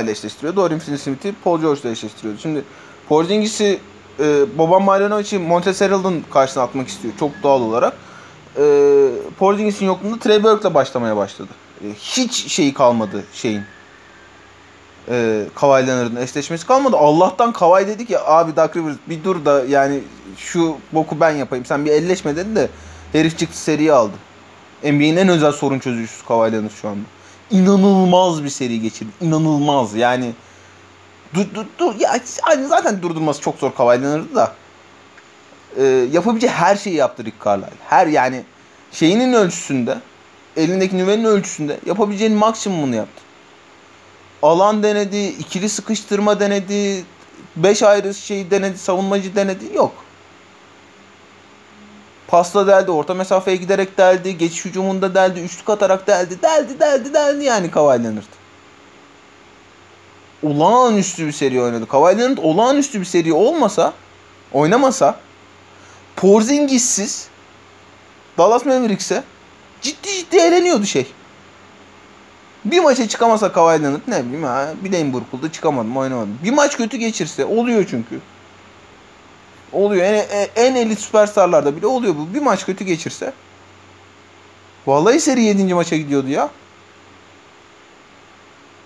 ile 0.03 0.11
eşleştiriyordu. 0.11 0.57
Dorian 0.57 0.81
Finney-Smith'i 0.81 1.35
Paul 1.45 1.61
George 1.61 1.81
ile 1.81 1.91
eşleştiriyordu. 1.91 2.41
Şimdi 2.41 2.65
Porzingis'i 3.09 3.81
e, 4.21 4.59
Boban 4.59 4.83
Marjanovic 4.83 5.39
Montrezl 5.39 5.85
Harrell'ın 5.85 6.25
karşısına 6.31 6.63
atmak 6.63 6.89
istiyor 6.89 7.15
çok 7.21 7.31
doğal 7.43 7.61
olarak. 7.61 7.97
E, 8.57 8.63
Porzingis'in 9.39 9.87
yokluğunda 9.87 10.19
Trey 10.19 10.43
Burke'la 10.43 10.75
başlamaya 10.75 11.17
başladı. 11.17 11.51
E, 11.85 11.87
hiç 11.99 12.53
şeyi 12.53 12.75
kalmadı 12.75 13.25
şeyin. 13.33 13.63
E, 15.09 15.45
Kawhi 15.55 15.87
Leonard'ın 15.87 16.17
eşleşmesi 16.17 16.67
kalmadı. 16.67 16.97
Allah'tan 16.97 17.53
Kawhi 17.53 17.87
dedi 17.87 18.07
ki 18.07 18.19
abi 18.19 18.57
Doug 18.57 18.77
Rivers 18.77 18.97
bir 19.09 19.25
dur 19.25 19.45
da 19.45 19.65
yani 19.69 20.01
şu 20.37 20.77
boku 20.93 21.21
ben 21.21 21.31
yapayım. 21.31 21.65
Sen 21.65 21.85
bir 21.85 21.91
elleşme 21.91 22.37
dedi 22.37 22.57
de 22.57 22.69
herif 23.15 23.39
çıktı 23.39 23.59
seriyi 23.59 23.93
aldı. 23.93 24.17
NBA'nin 24.83 25.17
en 25.17 25.29
özel 25.29 25.53
sorun 25.53 25.79
çözücüsü 25.79 26.27
Kawhi 26.27 26.53
Leonard 26.53 26.71
şu 26.71 26.89
anda. 26.89 27.05
İnanılmaz 27.51 28.45
bir 28.45 28.49
seri 28.49 28.81
geçirdi. 28.81 29.11
İnanılmaz 29.21 29.95
yani. 29.95 30.33
Dur, 31.35 31.47
dur, 31.55 31.65
dur. 31.79 31.95
Ya, 31.99 32.21
zaten 32.69 33.03
durdurması 33.03 33.41
çok 33.41 33.59
zor 33.59 33.75
Kawhi 33.75 34.03
Leonard'ı 34.03 34.35
da. 34.35 34.55
Ee, 35.77 35.83
yapabileceği 36.13 36.53
her 36.53 36.77
şeyi 36.77 36.97
yaptı 36.97 37.25
Rick 37.25 37.45
Carlisle. 37.45 37.73
Her 37.89 38.07
yani 38.07 38.45
şeyinin 38.93 39.33
ölçüsünde, 39.33 39.99
elindeki 40.57 40.99
nüvenin 40.99 41.25
ölçüsünde 41.25 41.81
yapabileceğinin 41.87 42.39
maksimumunu 42.39 42.95
yaptı. 42.95 43.23
Alan 44.43 44.83
denedi, 44.83 45.27
ikili 45.27 45.69
sıkıştırma 45.69 46.41
denedi, 46.41 47.05
beş 47.57 47.83
ayrı 47.83 48.15
şey 48.15 48.51
denedi, 48.51 48.79
savunmacı 48.79 49.37
denedi. 49.37 49.65
Yok. 49.75 50.04
Pasla 52.29 52.67
deldi, 52.67 52.91
orta 52.91 53.15
mesafeye 53.15 53.57
giderek 53.57 53.99
deldi, 53.99 54.39
geçiş 54.39 54.65
hücumunda 54.65 55.15
deldi, 55.15 55.41
üçlük 55.41 55.71
atarak 55.71 56.07
deldi, 56.07 56.43
deldi, 56.43 56.81
deldi, 56.81 57.15
deldi 57.15 57.45
yani 57.45 57.71
Kawhi 57.71 58.05
Leonard. 58.05 58.25
Olağanüstü 60.43 61.27
bir 61.27 61.33
seri 61.33 61.63
oynadı. 61.63 61.87
Kawhi 61.89 62.19
Leonard 62.19 62.39
olağanüstü 62.39 63.01
bir 63.01 63.05
seri 63.05 63.33
olmasa, 63.33 63.93
oynamasa 64.53 65.17
Porzingis'siz 66.17 67.29
Dallas 68.39 68.67
Mavericks'e 68.67 69.25
ciddi 69.83 70.09
ciddi 70.09 70.37
eğleniyordu 70.37 70.87
şey. 70.87 71.07
Bir 72.65 72.81
maça 72.81 73.09
çıkamasa 73.09 73.53
Kawhi 73.53 73.83
Leonard 73.83 74.01
ne 74.09 74.25
bileyim 74.25 74.45
ha 74.45 74.69
bileğim 74.85 75.13
burkuldu 75.13 75.49
çıkamadım 75.49 75.97
oynamadım. 75.97 76.39
Bir 76.45 76.53
maç 76.53 76.77
kötü 76.77 76.97
geçirse 76.97 77.45
oluyor 77.45 77.87
çünkü. 77.91 78.21
Oluyor. 79.75 80.05
En, 80.05 80.49
en 80.57 80.75
elit 80.75 80.99
süperstarlarda 80.99 81.77
bile 81.77 81.87
oluyor 81.87 82.15
bu. 82.17 82.35
Bir 82.35 82.43
maç 82.43 82.67
kötü 82.67 82.85
geçirse. 82.85 83.33
Vallahi 84.87 85.21
seri 85.21 85.43
7. 85.43 85.75
maça 85.75 85.97
gidiyordu 85.97 86.29
ya. 86.29 86.51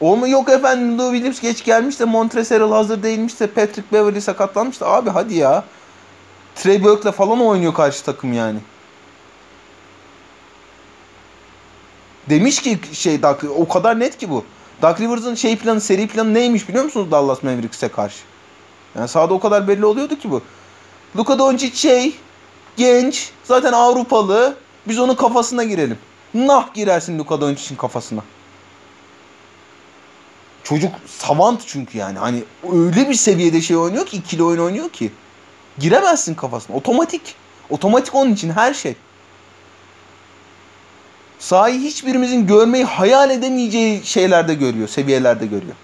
Olma 0.00 0.28
yok 0.28 0.48
efendim 0.48 0.98
Lou 0.98 1.12
Williams 1.12 1.40
geç 1.40 1.64
gelmiş 1.64 2.00
de 2.00 2.04
Montrezl 2.04 2.70
hazır 2.70 3.02
değilmiş 3.02 3.40
de 3.40 3.46
Patrick 3.46 3.92
Beverly 3.92 4.20
sakatlanmış 4.20 4.80
da 4.80 4.86
abi 4.86 5.10
hadi 5.10 5.34
ya. 5.34 5.64
Trey 6.54 6.84
Burke'le 6.84 7.12
falan 7.12 7.40
oynuyor 7.40 7.74
karşı 7.74 8.04
takım 8.04 8.32
yani. 8.32 8.58
Demiş 12.30 12.62
ki 12.62 12.78
şey 12.92 13.22
Doug, 13.22 13.44
o 13.56 13.68
kadar 13.68 14.00
net 14.00 14.18
ki 14.18 14.30
bu. 14.30 14.44
Doug 14.82 15.00
Rivers'ın 15.00 15.34
şey 15.34 15.56
planı, 15.56 15.80
seri 15.80 16.08
planı 16.08 16.34
neymiş 16.34 16.68
biliyor 16.68 16.84
musunuz 16.84 17.10
Dallas 17.10 17.42
Mavericks'e 17.42 17.88
karşı? 17.88 18.18
Yani 18.96 19.08
sahada 19.08 19.34
o 19.34 19.40
kadar 19.40 19.68
belli 19.68 19.86
oluyordu 19.86 20.18
ki 20.18 20.30
bu. 20.30 20.42
Luka 21.16 21.38
Doncic 21.38 21.76
şey, 21.76 22.16
genç, 22.76 23.30
zaten 23.44 23.72
Avrupalı. 23.72 24.56
Biz 24.88 24.98
onun 24.98 25.14
kafasına 25.14 25.64
girelim. 25.64 25.98
Nah 26.34 26.74
girersin 26.74 27.18
Luka 27.18 27.40
Doncic'in 27.40 27.76
kafasına. 27.76 28.20
Çocuk 30.64 30.92
savant 31.06 31.62
çünkü 31.66 31.98
yani. 31.98 32.18
Hani 32.18 32.44
öyle 32.72 33.08
bir 33.08 33.14
seviyede 33.14 33.60
şey 33.60 33.76
oynuyor 33.76 34.06
ki, 34.06 34.16
ikili 34.16 34.42
oyun 34.42 34.60
oynuyor 34.60 34.88
ki. 34.88 35.12
Giremezsin 35.78 36.34
kafasına. 36.34 36.76
Otomatik. 36.76 37.34
Otomatik 37.70 38.14
onun 38.14 38.32
için 38.32 38.50
her 38.50 38.74
şey. 38.74 38.94
sahayı 41.38 41.80
hiçbirimizin 41.80 42.46
görmeyi 42.46 42.84
hayal 42.84 43.30
edemeyeceği 43.30 44.06
şeylerde 44.06 44.54
görüyor, 44.54 44.88
seviyelerde 44.88 45.46
görüyor. 45.46 45.74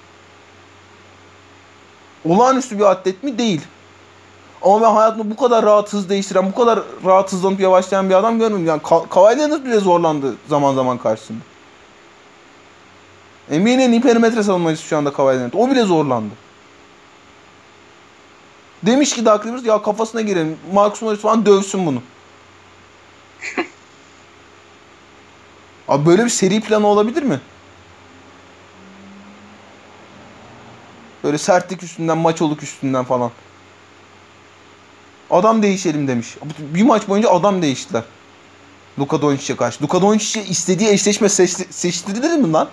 Olağanüstü 2.24 2.78
bir 2.78 2.84
atlet 2.84 3.22
mi? 3.22 3.38
Değil. 3.38 3.60
Ama 4.64 4.80
ben 4.82 4.94
hayatımda 4.94 5.30
bu 5.30 5.36
kadar 5.36 5.64
rahat 5.64 5.92
hız 5.92 6.08
değiştiren, 6.08 6.52
bu 6.52 6.54
kadar 6.54 6.82
rahat 7.04 7.32
hızlanıp 7.32 7.60
yavaşlayan 7.60 8.10
bir 8.10 8.14
adam 8.14 8.38
görmedim. 8.38 8.66
Yani 8.66 8.82
Ka- 8.82 9.08
Kawhi 9.08 9.38
Leonard 9.38 9.64
bile 9.64 9.80
zorlandı 9.80 10.34
zaman 10.48 10.74
zaman 10.74 10.98
karşısında. 10.98 11.38
NBA'nin 13.50 13.78
en 13.78 13.92
iyi 13.92 14.00
perimetre 14.00 14.42
savunmacısı 14.42 14.86
şu 14.86 14.96
anda 14.96 15.12
Kawhi 15.12 15.36
Leonard. 15.36 15.52
O 15.52 15.70
bile 15.70 15.82
zorlandı. 15.82 16.34
Demiş 18.82 19.12
ki 19.14 19.26
Doug 19.26 19.46
Rivers 19.46 19.64
ya 19.64 19.82
kafasına 19.82 20.20
girelim. 20.20 20.58
Marcus 20.72 21.02
Morris 21.02 21.20
falan 21.20 21.46
dövsün 21.46 21.86
bunu. 21.86 22.02
Abi 25.88 26.06
böyle 26.06 26.24
bir 26.24 26.30
seri 26.30 26.60
planı 26.60 26.86
olabilir 26.86 27.22
mi? 27.22 27.40
Böyle 31.24 31.38
sertlik 31.38 31.82
üstünden, 31.82 32.18
maçoluk 32.18 32.62
üstünden 32.62 33.04
falan. 33.04 33.30
Adam 35.30 35.62
değişelim 35.62 36.08
demiş. 36.08 36.36
Bir 36.58 36.82
maç 36.82 37.08
boyunca 37.08 37.30
adam 37.30 37.62
değiştiler. 37.62 38.02
Luka 38.98 39.22
Doncic'e 39.22 39.56
karşı. 39.56 39.82
Luka 39.82 40.02
Doncic'e 40.02 40.44
istediği 40.44 40.90
eşleşme 40.90 41.28
seçti, 41.28 41.66
seçtirilir 41.70 42.36
mi 42.36 42.52
lan? 42.52 42.68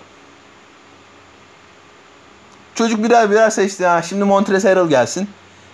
Çocuk 2.74 3.04
birer 3.04 3.30
birer 3.30 3.50
seçti. 3.50 3.86
Ha, 3.86 4.02
şimdi 4.02 4.24
Montrezl 4.24 4.68
Harrell 4.68 4.88
gelsin. 4.88 5.28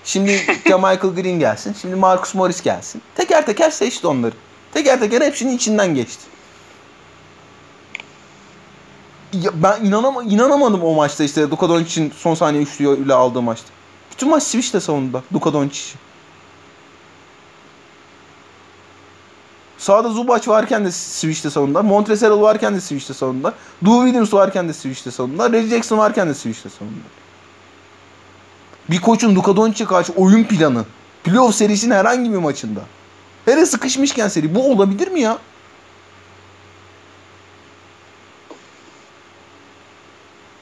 Şimdi 0.05 0.33
Michael 0.65 1.15
Green 1.15 1.39
gelsin. 1.39 1.77
Şimdi 1.81 1.95
Marcus 1.95 2.35
Morris 2.35 2.63
gelsin. 2.63 3.03
Teker 3.15 3.47
teker 3.47 3.71
seçti 3.71 4.07
onları. 4.07 4.35
Teker 4.73 5.01
teker 5.01 5.21
hepsinin 5.21 5.57
içinden 5.57 5.95
geçti. 5.95 6.25
Ya 9.33 9.51
ben 9.55 9.85
inanama, 9.85 10.23
inanamadım 10.23 10.85
o 10.85 10.95
maçta 10.95 11.25
işte 11.25 11.43
Luka 11.43 11.69
Doncic'in 11.69 12.13
son 12.17 12.35
saniye 12.35 12.63
üçlüyle 12.63 13.15
aldığı 13.15 13.43
maçta. 13.43 13.69
Bütün 14.13 14.31
maç 14.31 14.43
switch'te 14.43 14.81
savundular 14.81 15.23
Luka 15.35 15.53
Doncic'i. 15.53 16.08
Sağda 19.79 20.09
Zubac 20.09 20.49
varken 20.49 20.85
de 20.85 20.93
switch'te 20.93 21.51
savundular. 21.51 21.85
Montrezl 21.85 22.25
Harrell 22.25 22.41
varken 22.41 22.75
de 22.75 22.81
switch'te 22.81 23.15
savundular. 23.15 23.55
Lou 23.87 24.05
Williams 24.05 24.33
varken 24.33 24.69
de 24.69 24.73
switch'te 24.73 25.11
savundular. 25.11 25.53
Reggie 25.53 25.71
Jackson 25.71 25.99
varken 25.99 26.29
de 26.29 26.35
switch'te 26.35 26.69
savundular. 26.69 27.11
Bir 28.91 29.01
koçun 29.01 29.35
Luka 29.35 29.57
Doncic'e 29.57 29.85
karşı 29.85 30.13
oyun 30.13 30.45
planı. 30.45 30.85
Playoff 31.25 31.55
serisinin 31.55 31.95
herhangi 31.95 32.33
bir 32.33 32.39
maçında. 32.39 32.81
Hele 33.45 33.67
sıkışmışken 33.67 34.29
seri. 34.29 34.55
Bu 34.55 34.73
olabilir 34.73 35.09
mi 35.09 35.21
ya? 35.21 35.39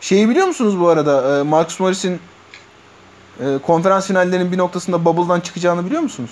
Şeyi 0.01 0.29
biliyor 0.29 0.47
musunuz 0.47 0.81
bu 0.81 0.89
arada? 0.89 1.39
Ee, 1.39 1.43
Marcus 1.43 1.81
Morris'in 1.81 2.21
e, 3.41 3.59
konferans 3.63 4.07
finallerinin 4.07 4.53
bir 4.53 4.59
noktasında 4.59 5.05
bubble'dan 5.05 5.41
çıkacağını 5.41 5.87
biliyor 5.87 6.03
musunuz? 6.03 6.31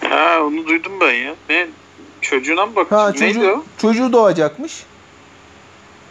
Ha 0.00 0.40
onu 0.42 0.66
duydum 0.66 0.92
ben 1.00 1.12
ya. 1.12 1.34
Ne? 1.48 1.66
Çocuğuna 2.20 2.66
mı 2.66 2.72
Ha 2.76 2.76
bakmışsın? 2.76 3.24
Neydi 3.24 3.34
çocuğu, 3.34 3.52
o? 3.52 3.64
çocuğu 3.78 4.12
doğacakmış. 4.12 4.84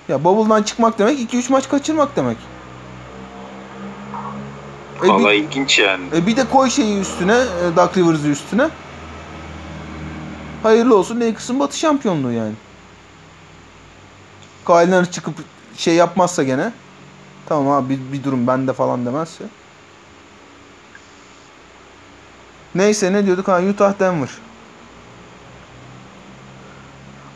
Ya 0.08 0.24
bubble'dan 0.24 0.64
çıkmak 0.64 1.00
demek 1.00 1.34
2-3 1.34 1.52
maç 1.52 1.70
kaçırmak 1.70 2.16
demek. 2.16 2.38
E, 5.04 5.08
Valla 5.08 5.34
ilginç 5.34 5.80
yani. 5.80 6.04
e, 6.16 6.28
bir 6.28 6.36
de 6.38 6.50
koy 6.50 6.70
şeyi 6.70 7.00
üstüne, 7.00 7.36
e, 7.38 7.76
Duck 7.76 7.98
Rivers'ı 7.98 8.28
üstüne. 8.28 8.70
Hayırlı 10.64 10.96
olsun 10.96 11.20
Lakers'ın 11.22 11.60
batı 11.60 11.78
şampiyonluğu 11.80 12.32
yani. 12.32 12.54
Leonard 14.70 15.12
çıkıp 15.12 15.34
şey 15.78 15.96
yapmazsa 15.96 16.44
gene. 16.44 16.72
Tamam 17.46 17.72
abi 17.72 17.90
bir, 17.90 18.14
bir 18.14 18.24
durum 18.24 18.48
bende 18.48 18.74
falan 18.74 19.06
demezse. 19.06 19.44
Neyse 22.78 23.14
ne 23.14 23.26
diyorduk 23.26 23.48
ha 23.48 23.62
Utah 23.62 24.00
Denver. 24.00 24.30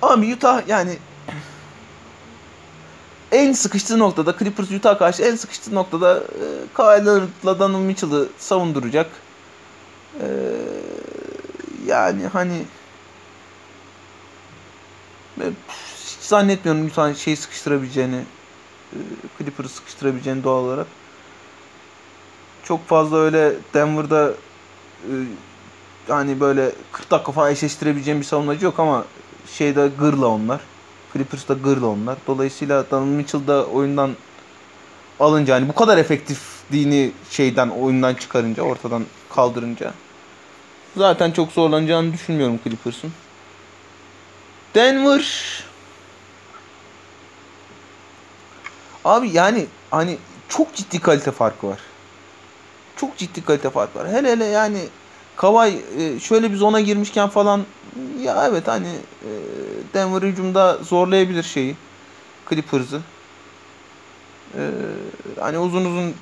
Abi 0.02 0.34
Utah 0.34 0.68
yani 0.68 0.98
en 3.32 3.54
sıkıştığı 3.54 4.00
noktada 4.00 4.38
Clippers 4.38 4.72
Utah 4.72 5.00
karşı 5.00 5.24
en 5.24 5.36
sıkıştığı 5.36 5.76
noktada 5.76 6.18
e, 6.18 6.46
Kawhi 6.74 7.06
Leonard'la 7.06 7.60
Donovan 7.60 7.82
Mitchell'ı 7.82 8.30
savunduracak. 8.38 9.10
E, 10.22 10.28
yani 11.86 12.28
hani 12.28 12.66
e, 15.40 15.46
hiç 15.96 16.26
zannetmiyorum 16.26 16.88
Utah'ın 16.88 17.14
şey 17.14 17.36
sıkıştırabileceğini 17.36 18.26
e, 18.94 18.98
Clippers'ı 19.38 19.70
sıkıştırabileceğini 19.70 20.44
doğal 20.44 20.64
olarak. 20.64 20.88
Çok 22.64 22.88
fazla 22.88 23.18
öyle 23.18 23.54
Denver'da 23.74 24.34
hani 26.08 26.40
böyle 26.40 26.72
40 26.92 27.12
dakika 27.12 27.32
falan 27.32 27.52
eşleştirebileceğim 27.52 28.20
bir 28.20 28.26
savunmacı 28.26 28.66
yok 28.66 28.80
ama 28.80 29.06
şeyde 29.54 29.90
gırla 30.00 30.28
onlar. 30.28 30.62
Clippers'da 31.14 31.54
gırla 31.54 31.88
onlar. 31.88 32.18
Dolayısıyla 32.28 32.92
Donovan 32.92 33.08
Mitchell 33.08 33.48
da 33.48 33.66
oyundan 33.66 34.12
alınca 35.20 35.56
hani 35.56 35.70
bu 35.70 35.76
kadar 35.76 35.98
efektifliğini 35.98 37.12
şeyden 37.30 37.70
oyundan 37.70 38.14
çıkarınca 38.14 38.64
ortadan 38.64 39.06
kaldırınca 39.30 39.94
zaten 40.98 41.32
çok 41.32 41.52
zorlanacağını 41.52 42.14
düşünmüyorum 42.14 42.60
Clippers'ın. 42.64 43.12
Denver 44.76 45.64
Abi 49.06 49.30
yani 49.30 49.66
hani 49.92 50.18
çok 50.50 50.76
ciddi 50.76 51.00
kalite 51.00 51.32
farkı 51.32 51.68
var. 51.68 51.80
Çok 53.02 53.18
ciddi 53.18 53.46
kalite 53.46 53.70
farkı 53.70 54.00
var. 54.00 54.10
Hele 54.10 54.32
hele 54.32 54.46
yani 54.46 54.80
Kavay 55.36 55.80
e, 55.98 56.20
şöyle 56.20 56.52
bir 56.52 56.56
zona 56.56 56.82
girmişken 56.82 57.30
falan 57.30 57.66
ya 58.22 58.48
evet 58.50 58.68
hani 58.68 58.88
e, 59.22 59.30
Denver 59.94 60.22
hücumda 60.22 60.78
zorlayabilir 60.78 61.44
şeyi. 61.44 61.76
Clippers'ı. 62.50 63.02
E, 64.56 64.62
hani 65.40 65.58
uzun 65.60 65.86
uzun 65.86 66.14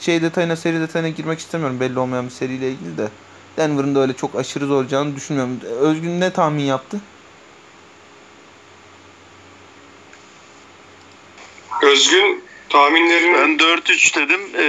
şey 0.00 0.22
detayına, 0.22 0.56
seri 0.56 0.80
detayına 0.80 1.08
girmek 1.08 1.38
istemiyorum 1.38 1.80
belli 1.80 1.98
olmayan 1.98 2.24
bir 2.24 2.30
seriyle 2.30 2.70
ilgili 2.70 2.98
de. 2.98 3.08
Denver'ın 3.56 3.94
da 3.94 4.00
öyle 4.00 4.12
çok 4.12 4.34
aşırı 4.34 4.66
zorlayacağını 4.66 5.16
düşünmüyorum. 5.16 5.60
Özgün 5.80 6.20
ne 6.20 6.32
tahmin 6.32 6.62
yaptı? 6.62 7.00
Özgün 11.82 12.47
tahminlerini 12.68 13.34
Ben 13.34 13.56
4-3 13.58 14.16
dedim. 14.16 14.40
E, 14.54 14.62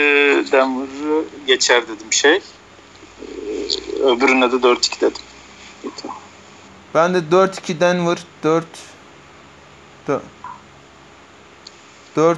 Denver'ı 0.52 1.24
geçer 1.48 1.84
dedim 1.84 2.14
şey. 2.14 2.36
E, 2.36 2.42
öbürüne 4.04 4.52
de 4.52 4.56
4-2 4.56 5.02
dedim. 5.02 5.22
Ben 6.94 7.14
de 7.14 7.18
4-2 7.18 7.80
Denver, 7.80 8.18
4 8.44 8.66
4 10.08 10.22
4 12.16 12.38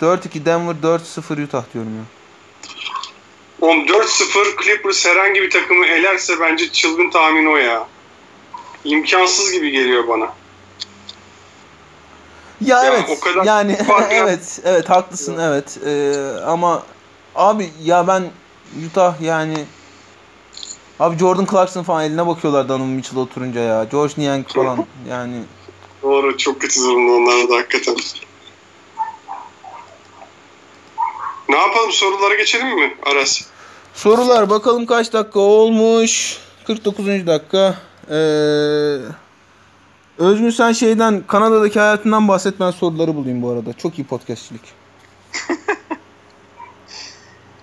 4-2 0.00 0.44
Denver, 0.44 0.74
4-0 0.74 1.44
Utah 1.44 1.64
diyorum 1.74 1.96
ya. 1.96 2.04
Oğlum 3.60 3.86
4-0 3.86 4.64
Clippers 4.64 5.06
herhangi 5.06 5.42
bir 5.42 5.50
takımı 5.50 5.86
elerse 5.86 6.40
bence 6.40 6.72
çılgın 6.72 7.10
tahmin 7.10 7.46
o 7.46 7.56
ya. 7.56 7.88
İmkansız 8.84 9.52
gibi 9.52 9.70
geliyor 9.70 10.08
bana. 10.08 10.43
Ya, 12.60 12.84
Ya 12.84 12.92
evet. 12.92 13.18
o 13.18 13.20
kadar 13.20 13.44
yani 13.44 13.78
evet, 14.10 14.60
evet 14.64 14.90
haklısın 14.90 15.38
evet. 15.40 15.78
Ee, 15.86 16.14
ama 16.46 16.82
abi 17.34 17.70
ya 17.84 18.06
ben 18.06 18.24
Utah 18.86 19.20
yani 19.20 19.64
Abi 21.00 21.18
Jordan 21.18 21.46
Clarkson 21.50 21.82
falan 21.82 22.04
eline 22.04 22.26
bakıyorlar 22.26 22.68
Donovan 22.68 22.88
Mitchell 22.88 23.18
oturunca 23.18 23.60
ya. 23.60 23.84
George 23.84 24.14
Niang 24.18 24.48
falan 24.48 24.86
yani. 25.10 25.42
Doğru 26.02 26.38
çok 26.38 26.60
kötü 26.60 26.80
durumda 26.80 27.12
onlar 27.12 27.48
da 27.48 27.54
hakikaten. 27.56 27.96
Ne 31.48 31.56
yapalım 31.56 31.92
sorulara 31.92 32.34
geçelim 32.34 32.80
mi 32.80 32.96
Aras? 33.02 33.40
Sorular 33.94 34.50
bakalım 34.50 34.86
kaç 34.86 35.12
dakika 35.12 35.40
olmuş. 35.40 36.38
49. 36.66 37.06
dakika. 37.06 37.74
Ee, 38.10 38.14
Özgün 40.18 40.50
sen 40.50 40.72
şeyden 40.72 41.22
Kanada'daki 41.26 41.80
hayatından 41.80 42.28
bahset 42.28 42.60
ben 42.60 42.70
soruları 42.70 43.14
bulayım 43.14 43.42
bu 43.42 43.50
arada. 43.50 43.72
Çok 43.72 43.98
iyi 43.98 44.06
podcastçilik. 44.06 44.60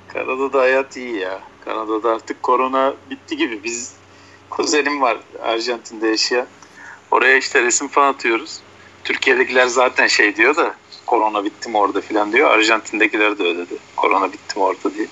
Kanada'da 0.08 0.60
hayat 0.60 0.98
iyi 0.98 1.16
ya. 1.16 1.40
Kanada'da 1.66 2.12
artık 2.12 2.44
korona 2.44 2.94
bitti 3.10 3.38
gibi. 3.38 3.64
Biz 3.64 3.94
kuzenim 4.50 5.02
var 5.02 5.18
Arjantin'de 5.42 6.08
yaşayan. 6.08 6.46
Oraya 7.12 7.38
işte 7.38 7.62
resim 7.62 7.88
falan 7.88 8.14
atıyoruz. 8.14 8.60
Türkiye'dekiler 9.04 9.68
zaten 9.68 10.08
şey 10.08 10.36
diyor 10.36 10.56
da 10.56 10.76
korona 11.06 11.44
bitti 11.46 11.70
mi 11.70 11.78
orada 11.78 12.02
filan 12.02 12.32
diyor. 12.34 12.52
Arjantin'dekiler 12.52 13.38
de 13.38 13.44
öyle 13.44 13.58
dedi. 13.58 13.78
Korona 13.96 14.34
bitti 14.34 14.60
mi 14.60 14.66
orada 14.66 14.94
diye. 14.94 15.08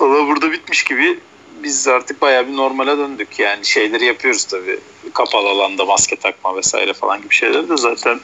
Valla 0.00 0.26
burada 0.26 0.52
bitmiş 0.52 0.84
gibi 0.84 1.20
biz 1.64 1.88
artık 1.88 2.22
bayağı 2.22 2.48
bir 2.48 2.56
normale 2.56 2.98
döndük. 2.98 3.38
Yani 3.38 3.64
şeyleri 3.64 4.04
yapıyoruz 4.04 4.44
tabii. 4.44 4.78
Kapalı 5.14 5.48
alanda 5.48 5.84
maske 5.84 6.16
takma 6.16 6.56
vesaire 6.56 6.92
falan 6.92 7.22
gibi 7.22 7.34
şeyler 7.34 7.68
de 7.68 7.76
zaten 7.76 8.20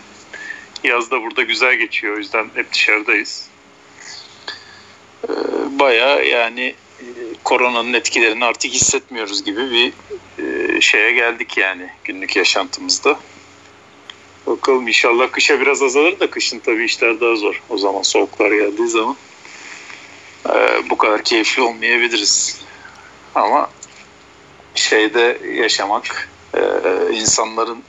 yazda 0.85 1.23
burada 1.23 1.43
güzel 1.43 1.75
geçiyor. 1.75 2.15
O 2.15 2.19
yüzden 2.19 2.51
hep 2.55 2.73
dışarıdayız. 2.73 3.49
Ee, 5.25 5.29
bayağı 5.79 6.25
yani 6.25 6.75
e, 7.01 7.05
koronanın 7.45 7.93
etkilerini 7.93 8.45
artık 8.45 8.73
hissetmiyoruz 8.73 9.45
gibi 9.45 9.71
bir 9.71 9.93
e, 10.45 10.81
şeye 10.81 11.13
geldik 11.13 11.57
yani 11.57 11.89
günlük 12.05 12.37
yaşantımızda. 12.37 13.19
Bakalım 14.47 14.89
inşallah 14.89 15.33
kışa 15.33 15.61
biraz 15.61 15.83
azalır 15.83 16.21
da 16.21 16.31
kışın 16.31 16.59
tabii 16.59 16.85
işler 16.85 17.21
daha 17.21 17.37
zor. 17.37 17.63
O 17.69 17.79
zaman 17.79 18.03
soğuklar 18.03 18.51
geldiği 18.51 18.89
zaman 18.89 19.17
e, 20.49 20.91
bu 20.91 20.97
kadar 20.97 21.25
keyifli 21.25 21.63
olmayabiliriz. 21.63 22.61
Ama 23.35 23.71
şeyde 24.75 25.39
yaşamak 25.55 26.29
e, 26.55 26.61
insanların 27.13 27.83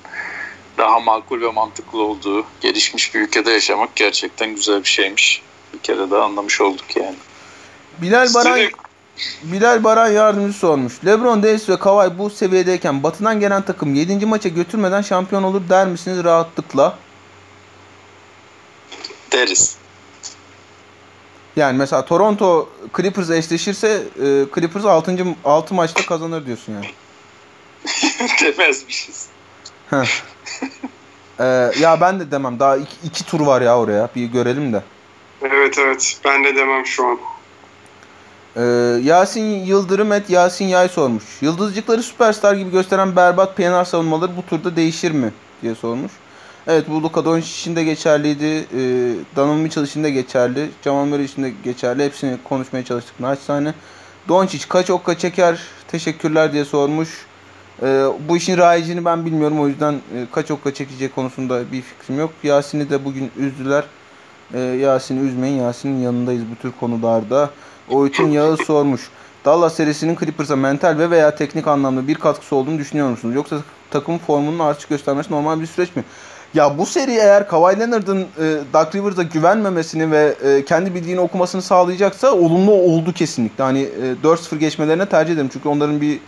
daha 0.78 1.00
makul 1.00 1.42
ve 1.42 1.52
mantıklı 1.52 2.02
olduğu 2.04 2.46
gelişmiş 2.62 3.16
bir 3.16 3.20
ülkede 3.22 3.52
yaşamak 3.52 3.96
gerçekten 3.96 4.56
güzel 4.56 4.84
bir 4.84 4.90
şeymiş. 4.90 5.42
Bir 5.74 5.80
kere 5.80 6.12
daha 6.12 6.24
anlamış 6.24 6.62
olduk 6.62 6.96
yani. 6.96 7.16
Bilal 8.02 8.34
Baran 8.34 8.58
Size- 8.58 8.72
Bilal 9.44 9.84
Baran 9.84 10.08
yardımcı 10.12 10.58
sormuş. 10.58 10.94
LeBron 11.06 11.44
Davis 11.44 11.70
ve 11.70 11.80
Kawhi 11.80 12.18
bu 12.18 12.30
seviyedeyken 12.30 13.04
batıdan 13.04 13.40
gelen 13.40 13.62
takım 13.62 13.96
7. 13.96 14.26
maça 14.26 14.50
götürmeden 14.50 15.02
şampiyon 15.02 15.44
olur 15.44 15.70
der 15.70 15.88
misiniz 15.88 16.24
rahatlıkla? 16.24 16.98
Deriz. 19.32 19.76
Yani 21.56 21.78
mesela 21.78 22.06
Toronto 22.06 22.70
Clippers 22.98 23.30
eşleşirse 23.30 24.04
e, 24.16 24.46
Clippers 24.56 24.86
6. 24.86 25.36
6 25.46 25.74
maçta 25.74 26.06
kazanır 26.06 26.46
diyorsun 26.46 26.74
yani. 26.74 26.86
Demezmişiz. 28.58 29.28
E, 31.40 31.72
ya 31.80 32.02
ben 32.02 32.20
de 32.20 32.32
demem. 32.32 32.60
Daha 32.60 32.78
iki, 32.78 32.96
iki 33.04 33.26
tur 33.26 33.40
var 33.40 33.62
ya 33.62 33.80
oraya. 33.80 34.10
Bir 34.16 34.26
görelim 34.26 34.74
de. 34.74 34.84
Evet 35.42 35.78
evet 35.78 36.20
ben 36.26 36.44
de 36.44 36.56
demem 36.56 36.86
şu 36.86 37.06
an. 37.06 37.20
Ee, 38.56 38.62
Yasin 39.04 39.46
Yıldırım 39.66 40.12
et 40.12 40.30
Yasin 40.30 40.66
Yay 40.66 40.90
sormuş. 40.90 41.24
Yıldızcıkları 41.42 42.04
süperstar 42.04 42.56
gibi 42.56 42.72
gösteren 42.72 43.16
berbat 43.16 43.58
PNR 43.58 43.86
savunmaları 43.86 44.38
bu 44.38 44.46
turda 44.46 44.76
değişir 44.76 45.12
mi? 45.12 45.34
diye 45.62 45.76
sormuş. 45.76 46.12
Evet 46.68 46.90
bu 46.90 47.04
Luka 47.04 47.26
Doncic 47.26 47.48
için 47.48 47.76
de 47.76 47.84
geçerliydi. 47.84 48.46
Ee, 48.46 49.14
Donovan 49.36 49.58
Mitchell 49.58 49.84
için 49.84 50.04
de 50.04 50.12
geçerli. 50.12 50.70
Jamal 50.84 51.06
Murray 51.06 51.26
için 51.26 51.44
de 51.44 51.54
geçerli. 51.64 52.06
Hepsini 52.06 52.38
konuşmaya 52.44 52.86
çalıştık 52.86 53.20
naçizane. 53.20 53.74
Doncic 54.28 54.66
kaç 54.70 54.90
okka 54.90 55.18
çeker? 55.18 55.62
Teşekkürler 55.88 56.54
diye 56.54 56.66
sormuş. 56.66 57.26
Ee, 57.84 58.06
bu 58.30 58.38
işin 58.38 58.58
rayicini 58.58 59.06
ben 59.06 59.26
bilmiyorum. 59.26 59.60
O 59.60 59.68
yüzden 59.68 59.94
e, 59.94 60.26
kaç 60.32 60.52
okka 60.52 60.74
çekeceği 60.74 61.10
konusunda 61.10 61.72
bir 61.72 61.82
fikrim 61.82 62.20
yok. 62.20 62.32
Yasin'i 62.44 62.90
de 62.90 63.06
bugün 63.06 63.32
üzdüler. 63.38 63.84
Ee, 64.54 64.60
Yasin'i 64.60 65.20
üzmeyin. 65.20 65.62
Yasin'in 65.62 66.02
yanındayız 66.02 66.44
bu 66.52 66.56
tür 66.56 66.72
konularda. 66.80 67.50
Oytun 67.90 68.30
Yağız 68.30 68.62
sormuş. 68.62 69.10
Dallas 69.46 69.76
serisinin 69.76 70.16
Clippers'a 70.16 70.56
mental 70.56 70.98
ve 70.98 71.10
veya 71.10 71.36
teknik 71.36 71.68
anlamda 71.68 72.08
bir 72.08 72.16
katkısı 72.16 72.56
olduğunu 72.56 72.78
düşünüyor 72.78 73.10
musunuz? 73.10 73.36
Yoksa 73.36 73.58
takım 73.92 74.18
formunun 74.18 74.60
artış 74.60 74.86
göstermesi 74.86 75.34
normal 75.34 75.62
bir 75.62 75.66
süreç 75.68 75.96
mi? 75.96 76.04
Ya 76.54 76.78
bu 76.78 76.86
seri 76.86 77.12
eğer 77.12 77.48
Kawhi 77.48 77.80
Leonard'ın 77.80 78.22
e, 78.22 78.58
Doug 78.74 78.96
Rivers'a 78.96 79.24
güvenmemesini 79.24 80.12
ve 80.12 80.36
e, 80.44 80.66
kendi 80.66 80.96
bildiğini 80.96 81.20
okumasını 81.20 81.62
sağlayacaksa 81.62 82.32
olumlu 82.32 82.72
oldu 82.72 83.14
kesinlikle. 83.14 83.64
Hani 83.64 83.82
e, 83.82 84.14
4-0 84.24 84.58
geçmelerine 84.58 85.06
tercih 85.06 85.34
ederim. 85.34 85.50
Çünkü 85.54 85.70
onların 85.70 86.02
bir 86.02 86.20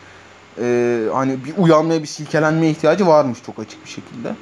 e, 0.61 0.99
hani 1.13 1.45
bir 1.45 1.53
uyanmaya, 1.57 2.01
bir 2.01 2.07
silkelenmeye 2.07 2.71
ihtiyacı 2.71 3.07
varmış 3.07 3.39
çok 3.45 3.59
açık 3.59 3.86
bir 3.86 3.89
şekilde. 3.89 4.36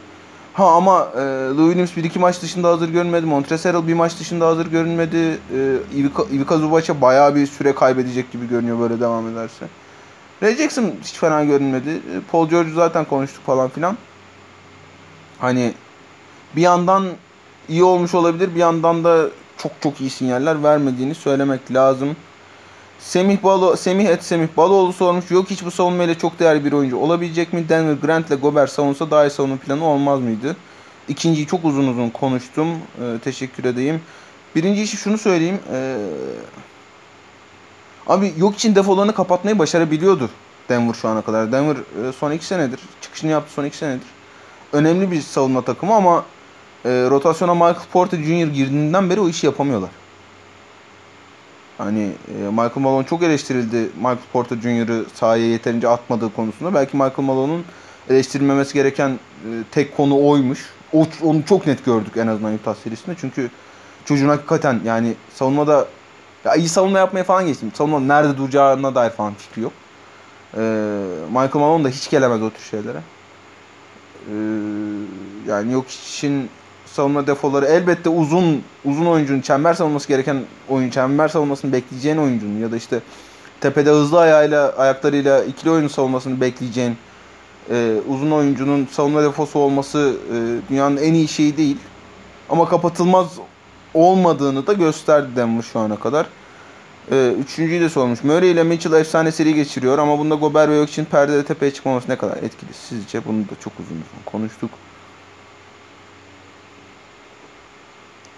Ha 0.53 0.71
ama 0.71 1.07
e, 1.15 1.19
Lou 1.57 1.65
Williams 1.65 1.97
bir 1.97 2.03
iki 2.03 2.19
maç 2.19 2.41
dışında 2.41 2.67
hazır 2.69 2.89
görünmedi. 2.89 3.25
Montrezl 3.25 3.87
bir 3.87 3.93
maç 3.93 4.19
dışında 4.19 4.47
hazır 4.47 4.67
görünmedi. 4.67 5.17
E, 5.17 5.37
Ivica, 5.95 6.23
Ivica 6.31 6.57
Zubac'a 6.57 7.01
bayağı 7.01 7.35
bir 7.35 7.47
süre 7.47 7.75
kaybedecek 7.75 8.31
gibi 8.31 8.49
görünüyor 8.49 8.79
böyle 8.79 8.99
devam 8.99 9.27
ederse. 9.27 9.65
Ray 10.43 10.55
Jackson 10.55 10.91
hiç 11.03 11.13
fena 11.13 11.43
görünmedi. 11.43 11.89
E, 11.89 12.13
Paul 12.31 12.49
George'u 12.49 12.73
zaten 12.73 13.05
konuştuk 13.05 13.45
falan 13.45 13.69
filan. 13.69 13.97
Hani 15.41 15.73
bir 16.55 16.61
yandan 16.61 17.07
iyi 17.69 17.83
olmuş 17.83 18.13
olabilir. 18.13 18.55
Bir 18.55 18.59
yandan 18.59 19.03
da 19.03 19.29
çok 19.57 19.71
çok 19.81 20.01
iyi 20.01 20.09
sinyaller 20.09 20.63
vermediğini 20.63 21.15
söylemek 21.15 21.73
lazım. 21.73 22.15
Semih 22.99 23.43
Balo, 23.43 23.75
Semih 23.75 24.05
et 24.05 24.23
Semih 24.23 24.47
Baloğlu 24.57 24.93
sormuş. 24.93 25.31
Yok 25.31 25.49
hiç 25.49 25.65
bu 25.65 25.71
savunmayla 25.71 26.17
çok 26.17 26.39
değerli 26.39 26.65
bir 26.65 26.71
oyuncu 26.71 26.97
olabilecek 26.97 27.53
mi? 27.53 27.69
Denver 27.69 27.93
Grant 27.93 28.27
ile 28.27 28.35
Gobert 28.35 28.71
savunsa 28.71 29.11
daha 29.11 29.25
iyi 29.25 29.29
savunma 29.29 29.57
planı 29.57 29.85
olmaz 29.85 30.19
mıydı? 30.19 30.55
İkinciyi 31.07 31.47
çok 31.47 31.65
uzun 31.65 31.87
uzun 31.87 32.09
konuştum. 32.09 32.67
Ee, 32.69 33.19
teşekkür 33.23 33.65
edeyim. 33.65 34.01
Birinci 34.55 34.81
işi 34.81 34.97
şunu 34.97 35.17
söyleyeyim. 35.17 35.59
Ee, 35.73 35.97
abi 38.07 38.33
yok 38.37 38.55
için 38.55 38.75
defolarını 38.75 39.13
kapatmayı 39.13 39.59
başarabiliyordu 39.59 40.29
Denver 40.69 40.93
şu 40.93 41.07
ana 41.07 41.21
kadar. 41.21 41.51
Denver 41.51 41.75
e, 41.75 42.11
son 42.19 42.31
iki 42.31 42.45
senedir. 42.45 42.79
Çıkışını 43.01 43.31
yaptı 43.31 43.53
son 43.53 43.65
iki 43.65 43.77
senedir. 43.77 44.07
Önemli 44.73 45.11
bir 45.11 45.21
savunma 45.21 45.61
takımı 45.61 45.93
ama 45.95 46.25
e, 46.85 46.89
rotasyona 46.89 47.53
Michael 47.53 47.87
Porter 47.91 48.17
Jr. 48.17 48.47
girdiğinden 48.47 49.09
beri 49.09 49.19
o 49.19 49.29
işi 49.29 49.45
yapamıyorlar. 49.45 49.89
Hani 51.77 52.11
e, 52.27 52.49
Michael 52.49 52.71
Malone 52.77 53.05
çok 53.05 53.23
eleştirildi 53.23 53.89
Michael 53.95 54.17
Porter 54.33 54.57
Jr.'ı 54.57 55.05
sahaya 55.13 55.45
yeterince 55.45 55.87
atmadığı 55.87 56.33
konusunda. 56.33 56.73
Belki 56.73 56.97
Michael 56.97 57.25
Malone'un 57.27 57.65
eleştirilmemesi 58.09 58.73
gereken 58.73 59.09
e, 59.09 59.49
tek 59.71 59.97
konu 59.97 60.27
oymuş. 60.27 60.69
O, 60.93 61.05
onu 61.23 61.45
çok 61.45 61.67
net 61.67 61.85
gördük 61.85 62.17
en 62.17 62.27
azından 62.27 62.53
Utah 62.53 62.75
serisinde. 62.75 63.15
Çünkü 63.21 63.49
çocuğun 64.05 64.29
hakikaten 64.29 64.79
yani 64.85 65.13
savunmada 65.33 65.87
ya 66.45 66.55
iyi 66.55 66.69
savunma 66.69 66.99
yapmaya 66.99 67.23
falan 67.23 67.47
geçtim. 67.47 67.71
Savunma 67.73 67.99
nerede 67.99 68.37
duracağına 68.37 68.95
dair 68.95 69.09
falan 69.09 69.33
fikri 69.33 69.61
yok. 69.61 69.73
E, 70.53 70.59
Michael 71.29 71.55
Malone 71.55 71.83
da 71.83 71.89
hiç 71.89 72.09
gelemez 72.09 72.41
o 72.41 72.49
tür 72.49 72.63
şeylere. 72.63 73.01
E, 74.27 74.33
yani 75.47 75.71
yok 75.73 75.85
için 75.89 76.49
savunma 76.85 77.27
defoları 77.27 77.65
elbette 77.65 78.09
uzun 78.09 78.63
uzun 78.85 79.05
oyuncunun 79.05 79.41
çember 79.41 79.73
savunması 79.73 80.07
gereken 80.07 80.41
oyun 80.69 80.89
çember 80.89 81.27
savunmasını 81.27 81.73
bekleyeceğin 81.73 82.17
oyuncunun 82.17 82.59
ya 82.59 82.71
da 82.71 82.77
işte 82.77 83.01
tepede 83.61 83.89
hızlı 83.89 84.19
ayağıyla 84.19 84.77
ayaklarıyla 84.77 85.43
ikili 85.43 85.71
oyunu 85.71 85.89
savunmasını 85.89 86.41
bekleyeceğin 86.41 86.97
e, 87.69 87.95
uzun 88.07 88.31
oyuncunun 88.31 88.87
savunma 88.91 89.23
defosu 89.23 89.59
olması 89.59 90.15
e, 90.33 90.69
dünyanın 90.69 90.97
en 90.97 91.13
iyi 91.13 91.27
şeyi 91.27 91.57
değil. 91.57 91.77
Ama 92.49 92.69
kapatılmaz 92.69 93.37
olmadığını 93.93 94.67
da 94.67 94.73
gösterdi 94.73 95.29
Denver 95.35 95.61
şu 95.61 95.79
ana 95.79 95.99
kadar. 95.99 96.25
E, 97.11 97.35
üçüncüyü 97.43 97.81
de 97.81 97.89
sormuş. 97.89 98.23
Murray 98.23 98.51
ile 98.51 98.63
Mitchell 98.63 98.93
efsane 98.93 99.31
seri 99.31 99.55
geçiriyor 99.55 99.97
ama 99.97 100.19
bunda 100.19 100.35
Gobert 100.35 100.69
ve 100.69 100.75
yok 100.75 100.89
için 100.89 101.05
perdede 101.05 101.45
tepeye 101.45 101.73
çıkmaması 101.73 102.09
ne 102.09 102.15
kadar 102.15 102.37
etkili 102.37 102.73
sizce? 102.73 103.25
Bunu 103.25 103.43
da 103.43 103.59
çok 103.63 103.73
uzun 103.79 103.95
uzun 103.95 104.23
konuştuk. 104.25 104.69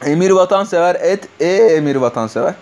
Emir 0.05 0.31
Vatansever 0.31 0.95
et 0.95 1.27
e 1.39 1.47
Emir 1.47 1.95
Vatansever. 1.95 2.55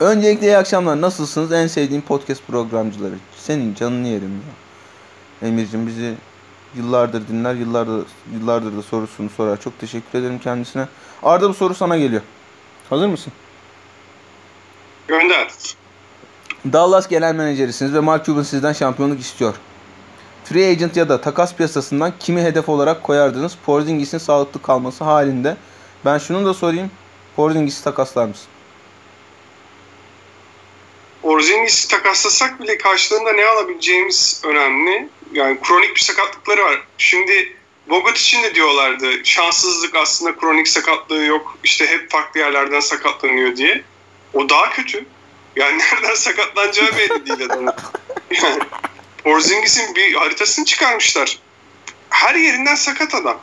Öncelikle 0.00 0.46
iyi 0.46 0.56
akşamlar. 0.56 1.00
Nasılsınız? 1.00 1.52
En 1.52 1.66
sevdiğim 1.66 2.02
podcast 2.02 2.46
programcıları. 2.46 3.14
Senin 3.36 3.74
canını 3.74 4.08
yerim 4.08 4.32
ya. 4.32 5.48
Emir'cim 5.48 5.86
bizi 5.86 6.14
yıllardır 6.74 7.28
dinler, 7.28 7.54
yıllardır 7.54 8.06
yıllardır 8.32 8.76
da 8.76 8.82
sorusunu 8.82 9.30
sorar. 9.30 9.60
Çok 9.60 9.78
teşekkür 9.80 10.18
ederim 10.18 10.38
kendisine. 10.38 10.88
Arda 11.22 11.48
bu 11.48 11.54
soru 11.54 11.74
sana 11.74 11.98
geliyor. 11.98 12.22
Hazır 12.90 13.06
mısın? 13.06 13.32
Gönder. 15.08 15.48
Dallas 16.72 17.08
genel 17.08 17.34
menajerisiniz 17.34 17.94
ve 17.94 18.00
Mark 18.00 18.24
Cuban 18.24 18.42
sizden 18.42 18.72
şampiyonluk 18.72 19.20
istiyor. 19.20 19.54
Free 20.44 20.70
agent 20.70 20.96
ya 20.96 21.08
da 21.08 21.20
takas 21.20 21.54
piyasasından 21.54 22.12
kimi 22.20 22.42
hedef 22.42 22.68
olarak 22.68 23.02
koyardınız? 23.02 23.58
Porzingis'in 23.66 24.18
sağlıklı 24.18 24.62
kalması 24.62 25.04
halinde. 25.04 25.56
Ben 26.04 26.18
şunu 26.18 26.46
da 26.46 26.54
sorayım. 26.54 26.90
Porzingis'i 27.36 27.84
takaslar 27.84 28.26
mısın? 28.26 28.46
Orzingis'i 31.22 31.88
takaslasak 31.88 32.60
bile 32.60 32.78
karşılığında 32.78 33.32
ne 33.32 33.44
alabileceğimiz 33.46 34.42
önemli. 34.44 35.08
Yani 35.32 35.58
kronik 35.62 35.94
bir 35.94 36.00
sakatlıkları 36.00 36.64
var. 36.64 36.82
Şimdi 36.98 37.56
Bogut 37.90 38.18
için 38.18 38.42
de 38.42 38.54
diyorlardı 38.54 39.24
şanssızlık 39.24 39.96
aslında 39.96 40.36
kronik 40.36 40.68
sakatlığı 40.68 41.24
yok. 41.24 41.58
İşte 41.64 41.86
hep 41.86 42.10
farklı 42.10 42.40
yerlerden 42.40 42.80
sakatlanıyor 42.80 43.56
diye. 43.56 43.84
O 44.34 44.48
daha 44.48 44.70
kötü. 44.70 45.04
Yani 45.56 45.78
nereden 45.92 46.14
sakatlanacağı 46.14 46.96
belli 46.96 47.26
değil 47.26 47.44
adamın. 47.44 47.74
Yani 48.30 48.58
Porzingis'in 49.24 49.94
bir 49.94 50.14
haritasını 50.14 50.64
çıkarmışlar. 50.64 51.38
Her 52.10 52.34
yerinden 52.34 52.74
sakat 52.74 53.14
adam. 53.14 53.40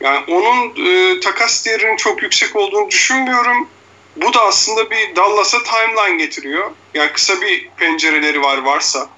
Yani 0.00 0.24
onun 0.28 0.86
e, 0.86 1.20
takas 1.20 1.66
değerinin 1.66 1.96
çok 1.96 2.22
yüksek 2.22 2.56
olduğunu 2.56 2.90
düşünmüyorum. 2.90 3.68
bu 4.16 4.34
da 4.34 4.40
aslında 4.40 4.90
bir 4.90 5.16
Dallas'a 5.16 5.62
timeline 5.62 6.24
getiriyor. 6.24 6.70
Yani 6.94 7.12
kısa 7.12 7.40
bir 7.40 7.68
pencereleri 7.76 8.42
var 8.42 8.58
varsa 8.58 9.08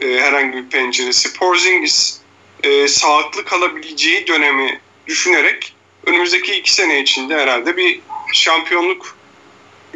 e, 0.00 0.20
herhangi 0.20 0.56
bir 0.56 0.68
penceresi. 0.68 1.32
Porzingis 1.32 2.20
e, 2.62 2.88
sağlıklı 2.88 3.44
kalabileceği 3.44 4.26
dönemi 4.26 4.80
düşünerek 5.06 5.74
önümüzdeki 6.06 6.54
iki 6.54 6.72
sene 6.72 7.00
içinde 7.00 7.36
herhalde 7.36 7.76
bir 7.76 8.00
şampiyonluk 8.32 9.15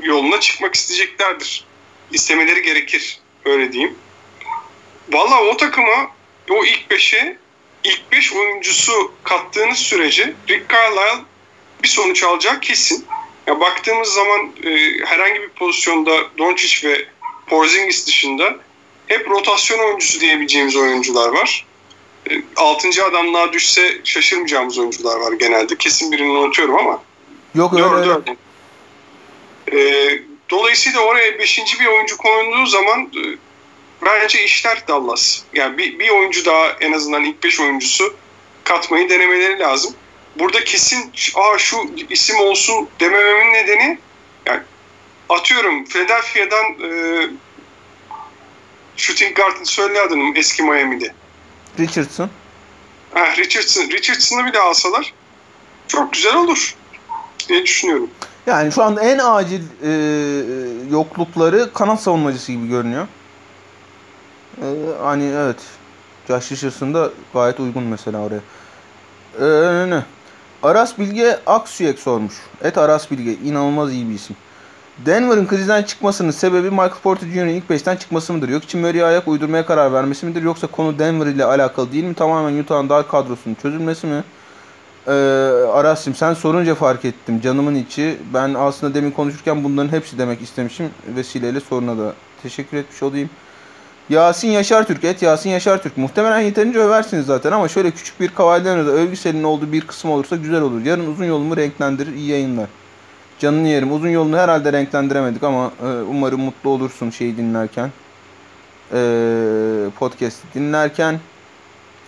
yoluna 0.03 0.41
çıkmak 0.41 0.75
isteyeceklerdir. 0.75 1.65
İstemeleri 2.13 2.63
gerekir. 2.63 3.19
Öyle 3.45 3.73
diyeyim. 3.73 3.95
Valla 5.13 5.43
o 5.43 5.57
takıma 5.57 6.11
o 6.51 6.65
ilk 6.65 6.91
beşe 6.91 7.37
ilk 7.85 8.13
beş 8.13 8.33
oyuncusu 8.33 9.13
kattığınız 9.25 9.79
sürece 9.79 10.35
Rick 10.49 10.71
Carlisle 10.71 11.25
bir 11.83 11.89
sonuç 11.89 12.23
alacak 12.25 12.63
kesin. 12.63 13.07
Ya 13.47 13.61
baktığımız 13.61 14.09
zaman 14.09 14.51
e, 14.65 14.71
herhangi 15.05 15.43
bir 15.43 15.49
pozisyonda 15.49 16.39
Doncic 16.39 16.89
ve 16.89 17.05
Porzingis 17.47 18.07
dışında 18.07 18.57
hep 19.07 19.31
rotasyon 19.31 19.79
oyuncusu 19.79 20.21
diyebileceğimiz 20.21 20.77
oyuncular 20.77 21.29
var. 21.29 21.67
E, 22.31 22.43
altıncı 22.57 23.05
adamlığa 23.05 23.53
düşse 23.53 24.01
şaşırmayacağımız 24.05 24.79
oyuncular 24.79 25.21
var 25.21 25.33
genelde. 25.33 25.77
Kesin 25.77 26.13
birini 26.13 26.31
unutuyorum 26.31 26.77
ama. 26.77 27.03
Yok 27.55 27.73
öyle 27.73 27.85
Dördü 27.85 28.11
öyle. 28.11 28.37
E, 29.73 30.11
dolayısıyla 30.51 31.01
oraya 31.01 31.39
beşinci 31.39 31.81
bir 31.81 31.87
oyuncu 31.87 32.17
konulduğu 32.17 32.67
zaman 32.67 33.01
e, 33.01 33.21
bence 34.05 34.45
işler 34.45 34.89
Dallas. 34.89 35.43
Yani 35.55 35.79
bir, 35.79 35.99
bir 35.99 36.09
oyuncu 36.09 36.45
daha 36.45 36.71
en 36.81 36.93
azından 36.93 37.25
ilk 37.25 37.43
beş 37.43 37.61
oyuncusu 37.61 38.15
katmayı 38.65 39.11
denemeleri 39.11 39.59
lazım. 39.59 39.95
Burada 40.39 40.65
kesin 40.65 41.13
Aa, 41.35 41.59
şu 41.59 41.91
isim 42.11 42.37
olsun 42.37 42.89
demememin 43.01 43.53
nedeni 43.53 43.99
yani 44.47 44.61
atıyorum 45.29 45.85
Philadelphia'dan 45.85 46.65
e, 46.65 46.91
shooting 48.97 49.37
guard'ın 49.37 49.65
söyle 49.65 50.01
adını 50.01 50.39
eski 50.39 50.63
Miami'de. 50.63 51.15
Richardson. 51.79 52.31
Ha, 53.15 53.37
Richardson. 53.37 53.91
Richardson'ı 53.91 54.47
bir 54.47 54.53
de 54.53 54.61
alsalar 54.61 55.13
çok 55.89 56.13
güzel 56.13 56.35
olur 56.37 56.75
diye 57.49 57.63
düşünüyorum. 57.63 58.11
Yani 58.51 58.73
şu 58.73 58.83
anda 58.83 59.01
en 59.01 59.19
acil 59.19 59.63
e, 59.83 59.91
yoklukları 60.91 61.73
kanat 61.73 62.03
savunmacısı 62.03 62.53
gibi 62.53 62.69
görünüyor. 62.69 63.07
E, 64.63 64.67
hani 65.03 65.25
evet. 65.25 65.57
Josh 66.29 66.53
Richardson 66.53 66.95
da 66.95 67.11
gayet 67.35 67.61
uygun 67.61 67.83
mesela 67.83 68.19
oraya. 68.19 68.41
E, 69.41 69.91
ne? 69.91 70.03
Aras 70.63 70.99
Bilge 70.99 71.39
Aksüyek 71.47 71.99
sormuş. 71.99 72.35
Et 72.63 72.79
Aras 72.79 73.11
Bilge. 73.11 73.33
inanılmaz 73.33 73.93
iyi 73.93 74.09
bir 74.09 74.15
isim. 74.15 74.37
Denver'ın 75.07 75.47
krizden 75.47 75.83
çıkmasının 75.83 76.31
sebebi 76.31 76.71
Michael 76.71 76.91
Porter 77.03 77.27
Jr.'ın 77.27 77.49
ilk 77.49 77.71
5'ten 77.71 77.97
çıkması 77.97 78.33
mıdır? 78.33 78.49
Yok 78.49 78.65
için 78.65 78.81
Murray'e 78.81 79.05
ayak 79.05 79.29
uydurmaya 79.29 79.67
karar 79.67 79.93
vermesi 79.93 80.27
midir? 80.27 80.43
Yoksa 80.43 80.67
konu 80.67 80.99
Denver 80.99 81.27
ile 81.27 81.45
alakalı 81.45 81.93
değil 81.93 82.05
mi? 82.05 82.15
Tamamen 82.15 82.59
Utah'ın 82.63 82.89
dar 82.89 83.09
kadrosunun 83.09 83.57
çözülmesi 83.63 84.07
mi? 84.07 84.25
Ee, 85.07 85.11
Aras'cığım 85.73 86.15
sen 86.15 86.35
sorunca 86.35 86.75
fark 86.75 87.05
ettim. 87.05 87.41
Canımın 87.41 87.75
içi. 87.75 88.19
Ben 88.35 88.55
aslında 88.55 88.95
demin 88.95 89.11
konuşurken 89.11 89.65
bunların 89.65 89.93
hepsi 89.93 90.19
demek 90.19 90.43
istemişim. 90.43 90.91
Vesileyle 91.17 91.61
soruna 91.61 91.99
da 91.99 92.15
teşekkür 92.43 92.77
etmiş 92.77 93.03
olayım. 93.03 93.31
Yasin 94.09 94.49
Yaşar 94.49 94.87
Türk. 94.87 95.05
Et 95.05 95.23
Yasin 95.23 95.51
Yaşar 95.51 95.83
Türk. 95.83 95.97
Muhtemelen 95.97 96.41
yeterince 96.41 96.79
översiniz 96.79 97.27
zaten 97.27 97.53
ama 97.53 97.69
şöyle 97.69 97.91
küçük 97.91 98.21
bir 98.21 98.29
kavaylarınızda 98.29 98.91
övgü 98.91 99.17
selinin 99.17 99.43
olduğu 99.43 99.73
bir 99.73 99.81
kısım 99.81 100.11
olursa 100.11 100.37
güzel 100.37 100.63
olur. 100.63 100.85
Yarın 100.85 101.13
uzun 101.13 101.25
yolumu 101.25 101.57
renklendirir. 101.57 102.15
İyi 102.15 102.29
yayınlar. 102.29 102.69
Canını 103.39 103.69
yerim. 103.69 103.93
Uzun 103.93 104.09
yolunu 104.09 104.37
herhalde 104.37 104.73
renklendiremedik 104.73 105.43
ama 105.43 105.73
e, 105.83 105.87
umarım 105.87 106.41
mutlu 106.41 106.71
olursun 106.71 107.11
şeyi 107.11 107.37
dinlerken. 107.37 107.91
E, 108.93 109.01
podcast'i 109.99 110.55
dinlerken. 110.55 111.21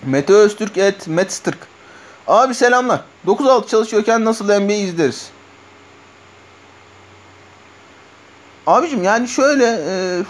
Mete 0.07 0.33
Öztürk 0.33 0.79
et 0.79 1.09
Metstırk. 1.09 1.72
Abi 2.27 2.55
selamlar. 2.55 3.01
9-6 3.27 3.67
çalışıyorken 3.69 4.25
nasıl 4.25 4.61
NBA 4.61 4.73
izleriz? 4.73 5.31
Abicim 8.67 9.03
yani 9.05 9.29
şöyle 9.29 9.65
e, 9.89 10.23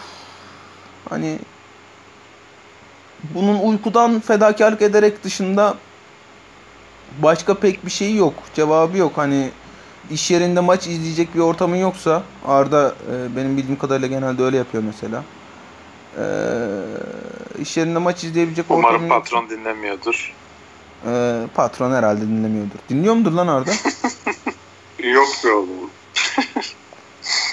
hani 1.10 1.38
bunun 3.34 3.58
uykudan 3.58 4.20
fedakarlık 4.20 4.82
ederek 4.82 5.24
dışında 5.24 5.74
başka 7.22 7.54
pek 7.54 7.86
bir 7.86 7.90
şey 7.90 8.14
yok. 8.16 8.34
Cevabı 8.54 8.98
yok. 8.98 9.12
Hani 9.16 9.50
iş 10.10 10.30
yerinde 10.30 10.60
maç 10.60 10.86
izleyecek 10.86 11.34
bir 11.34 11.40
ortamın 11.40 11.76
yoksa 11.76 12.22
Arda 12.46 12.94
e, 13.12 13.36
benim 13.36 13.56
bildiğim 13.56 13.78
kadarıyla 13.78 14.08
genelde 14.08 14.42
öyle 14.42 14.56
yapıyor 14.56 14.82
mesela. 14.86 15.24
E, 16.18 16.24
iş 17.62 17.76
yerinde 17.76 17.98
maç 17.98 18.24
izleyebilecek 18.24 18.66
Umarım 18.68 18.84
ortamın 18.94 19.08
yoksa- 19.08 19.18
patron 19.20 19.48
dinlemiyordur. 19.50 20.34
E, 21.06 21.42
patron 21.54 21.92
herhalde 21.92 22.20
dinlemiyordur. 22.20 22.78
Dinliyor 22.88 23.14
mudur 23.14 23.32
lan 23.32 23.46
Arda? 23.46 23.70
Yok 25.02 25.28
be 25.44 25.50
oğlum. 25.52 25.90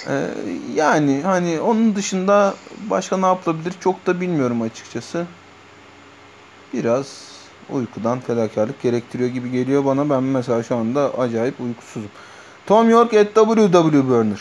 E, 0.07 0.29
yani 0.75 1.21
hani 1.23 1.59
onun 1.59 1.95
dışında 1.95 2.53
başka 2.89 3.17
ne 3.17 3.25
yapılabilir 3.25 3.73
çok 3.79 4.05
da 4.05 4.21
bilmiyorum 4.21 4.61
açıkçası. 4.61 5.25
Biraz 6.73 7.07
uykudan 7.69 8.19
fedakarlık 8.19 8.81
gerektiriyor 8.81 9.29
gibi 9.29 9.51
geliyor 9.51 9.85
bana. 9.85 10.09
Ben 10.09 10.23
mesela 10.23 10.63
şu 10.63 10.75
anda 10.75 11.17
acayip 11.17 11.61
uykusuzum. 11.61 12.09
Tom 12.65 12.89
York 12.89 13.13
at 13.13 13.35
WW 13.35 14.09
Burner. 14.09 14.39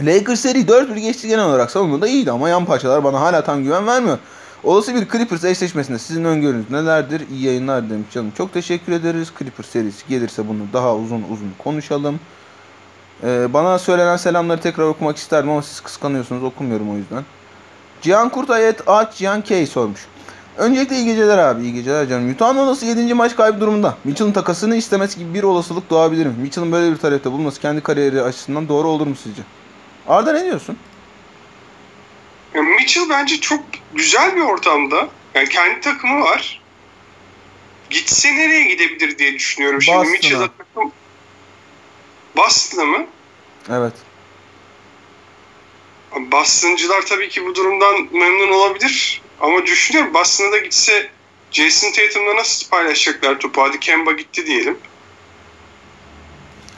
Lakers 0.00 0.40
seri 0.40 0.58
4-1 0.58 0.98
geçti 0.98 1.28
genel 1.28 1.44
olarak 1.44 1.70
savunmada 1.70 2.08
iyiydi 2.08 2.30
ama 2.30 2.48
yan 2.48 2.64
parçalar 2.64 3.04
bana 3.04 3.20
hala 3.20 3.44
tam 3.44 3.62
güven 3.62 3.86
vermiyor. 3.86 4.18
Olası 4.64 4.94
bir 4.94 5.08
Clippers 5.08 5.44
eşleşmesinde 5.44 5.98
sizin 5.98 6.24
öngörünüz 6.24 6.70
nelerdir? 6.70 7.22
İyi 7.30 7.44
yayınlar 7.44 7.90
demiş 7.90 8.06
canım. 8.12 8.32
Çok 8.36 8.52
teşekkür 8.52 8.92
ederiz. 8.92 9.32
Clippers 9.38 9.68
serisi 9.68 10.08
gelirse 10.08 10.48
bunu 10.48 10.58
daha 10.72 10.96
uzun 10.96 11.22
uzun 11.32 11.52
konuşalım. 11.58 12.20
Ee, 13.22 13.52
bana 13.52 13.78
söylenen 13.78 14.16
selamları 14.16 14.60
tekrar 14.60 14.84
okumak 14.84 15.16
isterdim 15.16 15.50
ama 15.50 15.62
siz 15.62 15.80
kıskanıyorsunuz 15.80 16.42
okumuyorum 16.42 16.90
o 16.90 16.96
yüzden. 16.96 17.24
Cihan 18.02 18.28
Kurtayet 18.28 18.88
Ağaç 18.88 19.16
Cihan 19.16 19.42
K 19.42 19.66
sormuş. 19.66 20.06
Öncelikle 20.58 20.96
iyi 20.96 21.04
geceler 21.04 21.38
abi, 21.38 21.62
iyi 21.62 21.72
geceler 21.72 22.08
canım. 22.08 22.30
Utah'ın 22.30 22.56
olası 22.56 22.86
7. 22.86 23.14
maç 23.14 23.36
kaybı 23.36 23.60
durumunda. 23.60 23.94
Mitchell'ın 24.04 24.32
takasını 24.32 24.76
istemesi 24.76 25.18
gibi 25.18 25.34
bir 25.34 25.42
olasılık 25.42 25.90
doğabilir 25.90 26.26
mi? 26.26 26.34
Mitchell'ın 26.42 26.72
böyle 26.72 26.92
bir 26.92 26.98
talepte 26.98 27.32
bulunması 27.32 27.60
kendi 27.60 27.80
kariyeri 27.80 28.22
açısından 28.22 28.68
doğru 28.68 28.88
olur 28.88 29.06
mu 29.06 29.14
sizce? 29.22 29.42
Arda 30.08 30.32
ne 30.32 30.44
diyorsun? 30.44 30.76
Mitchell 32.62 33.08
bence 33.08 33.40
çok 33.40 33.60
güzel 33.94 34.36
bir 34.36 34.40
ortamda. 34.40 35.08
Yani 35.34 35.48
kendi 35.48 35.80
takımı 35.80 36.20
var. 36.20 36.62
Gitse 37.90 38.36
nereye 38.36 38.62
gidebilir 38.62 39.18
diye 39.18 39.34
düşünüyorum. 39.34 39.82
Şimdi 39.82 39.98
Boston'a. 39.98 40.12
Mitchell'a 40.12 40.48
takım... 40.58 40.92
Boston'a 42.36 42.84
mı? 42.84 43.06
Evet. 43.70 43.94
Boston'cılar 46.16 47.06
tabii 47.06 47.28
ki 47.28 47.46
bu 47.46 47.54
durumdan 47.54 48.08
memnun 48.12 48.52
olabilir. 48.52 49.22
Ama 49.40 49.66
düşünüyorum 49.66 50.14
Boston'a 50.14 50.52
da 50.52 50.58
gitse 50.58 51.10
Jason 51.50 51.92
Tatum'la 51.92 52.36
nasıl 52.36 52.68
paylaşacaklar 52.68 53.40
topu? 53.40 53.62
Hadi 53.62 53.80
Kemba 53.80 54.12
gitti 54.12 54.46
diyelim. 54.46 54.78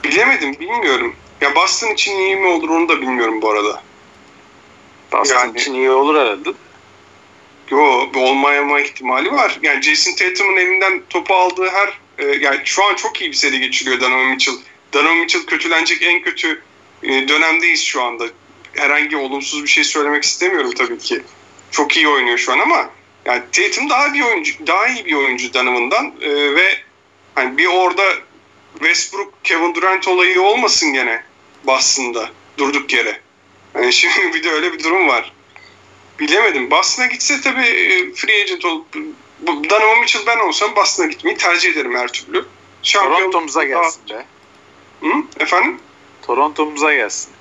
Bilemedim, 0.03 0.53
bilmiyorum. 0.59 1.15
Ya 1.41 1.55
Boston 1.55 1.93
için 1.93 2.15
iyi 2.17 2.35
mi 2.35 2.47
olur 2.47 2.69
onu 2.69 2.89
da 2.89 3.01
bilmiyorum 3.01 3.41
bu 3.41 3.49
arada. 3.49 3.83
Boston 5.11 5.35
Yani- 5.35 5.77
iyi 5.77 5.89
olur 5.89 6.15
herhalde. 6.15 6.49
Yo, 7.71 8.09
olmayama 8.15 8.79
ihtimali 8.79 9.31
var. 9.31 9.59
Yani 9.61 9.81
Jason 9.81 10.15
Tatum'un 10.15 10.55
elinden 10.55 11.01
topu 11.09 11.35
aldığı 11.35 11.69
her 11.69 11.99
e, 12.17 12.25
yani 12.25 12.59
şu 12.65 12.83
an 12.83 12.95
çok 12.95 13.21
iyi 13.21 13.31
bir 13.31 13.35
seri 13.35 13.59
geçiriyor 13.59 14.01
Donovan 14.01 14.25
Mitchell. 14.25 14.55
Donovan 14.93 15.17
Mitchell 15.17 15.45
kötülenecek 15.45 16.01
en 16.01 16.21
kötü 16.21 16.61
e, 17.03 17.27
dönemdeyiz 17.27 17.83
şu 17.83 18.03
anda. 18.03 18.25
Herhangi 18.73 19.17
olumsuz 19.17 19.63
bir 19.63 19.67
şey 19.67 19.83
söylemek 19.83 20.23
istemiyorum 20.23 20.71
tabii 20.77 20.97
ki. 20.97 21.21
Çok 21.71 21.97
iyi 21.97 22.07
oynuyor 22.07 22.37
şu 22.37 22.51
an 22.53 22.59
ama 22.59 22.89
yani 23.25 23.41
Tatum 23.51 23.89
daha 23.89 24.13
bir 24.13 24.21
oyuncu, 24.21 24.53
daha 24.67 24.87
iyi 24.87 25.05
bir 25.05 25.13
oyuncu 25.13 25.53
Donovan'dan 25.53 26.13
E, 26.21 26.55
ve 26.55 26.77
hani 27.35 27.57
bir 27.57 27.65
orada 27.65 28.03
Westbrook, 28.73 29.33
Kevin 29.43 29.75
Durant 29.75 30.07
olayı 30.07 30.41
olmasın 30.41 30.93
gene 30.93 31.23
Boston'da 31.63 32.29
durduk 32.57 32.93
yere. 32.93 33.21
Hani 33.77 33.93
şimdi 33.93 34.33
bir 34.33 34.43
de 34.43 34.51
öyle 34.51 34.73
bir 34.73 34.83
durum 34.83 35.07
var. 35.07 35.33
Bilemedim. 36.19 36.71
Boston'a 36.71 37.05
gitse 37.07 37.41
tabii 37.41 37.65
e, 37.65 38.13
free 38.13 38.41
agent 38.43 38.65
olup 38.65 38.85
bu- 39.39 39.69
Donovan 39.69 39.99
Mitchell 39.99 40.25
ben 40.27 40.37
olsam 40.39 40.75
Boston'a 40.75 41.07
gitmeyi 41.07 41.37
tercih 41.37 41.71
ederim 41.71 41.95
her 41.95 42.07
türlü. 42.07 42.45
Şampiyon- 42.83 43.17
Toronto'muza 43.17 43.63
gelsin 43.63 44.01
be. 44.09 44.25
Hı? 45.01 45.13
Efendim? 45.39 45.79
Toronto'muza 46.21 46.93
gelsin. 46.93 47.31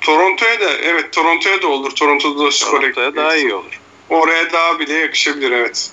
Toronto'ya 0.00 0.60
da 0.60 0.70
evet 0.72 1.12
Toronto'ya 1.12 1.62
da 1.62 1.66
olur. 1.68 1.90
Toronto'da 1.90 2.44
da 2.44 2.50
skor 2.50 2.80
Toronto'ya 2.80 3.16
daha 3.16 3.36
iyi 3.36 3.54
olur. 3.54 3.80
Oraya 4.08 4.52
daha 4.52 4.78
bile 4.78 4.94
yakışabilir 4.94 5.50
evet. 5.50 5.90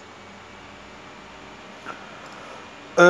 Ee, 3.00 3.04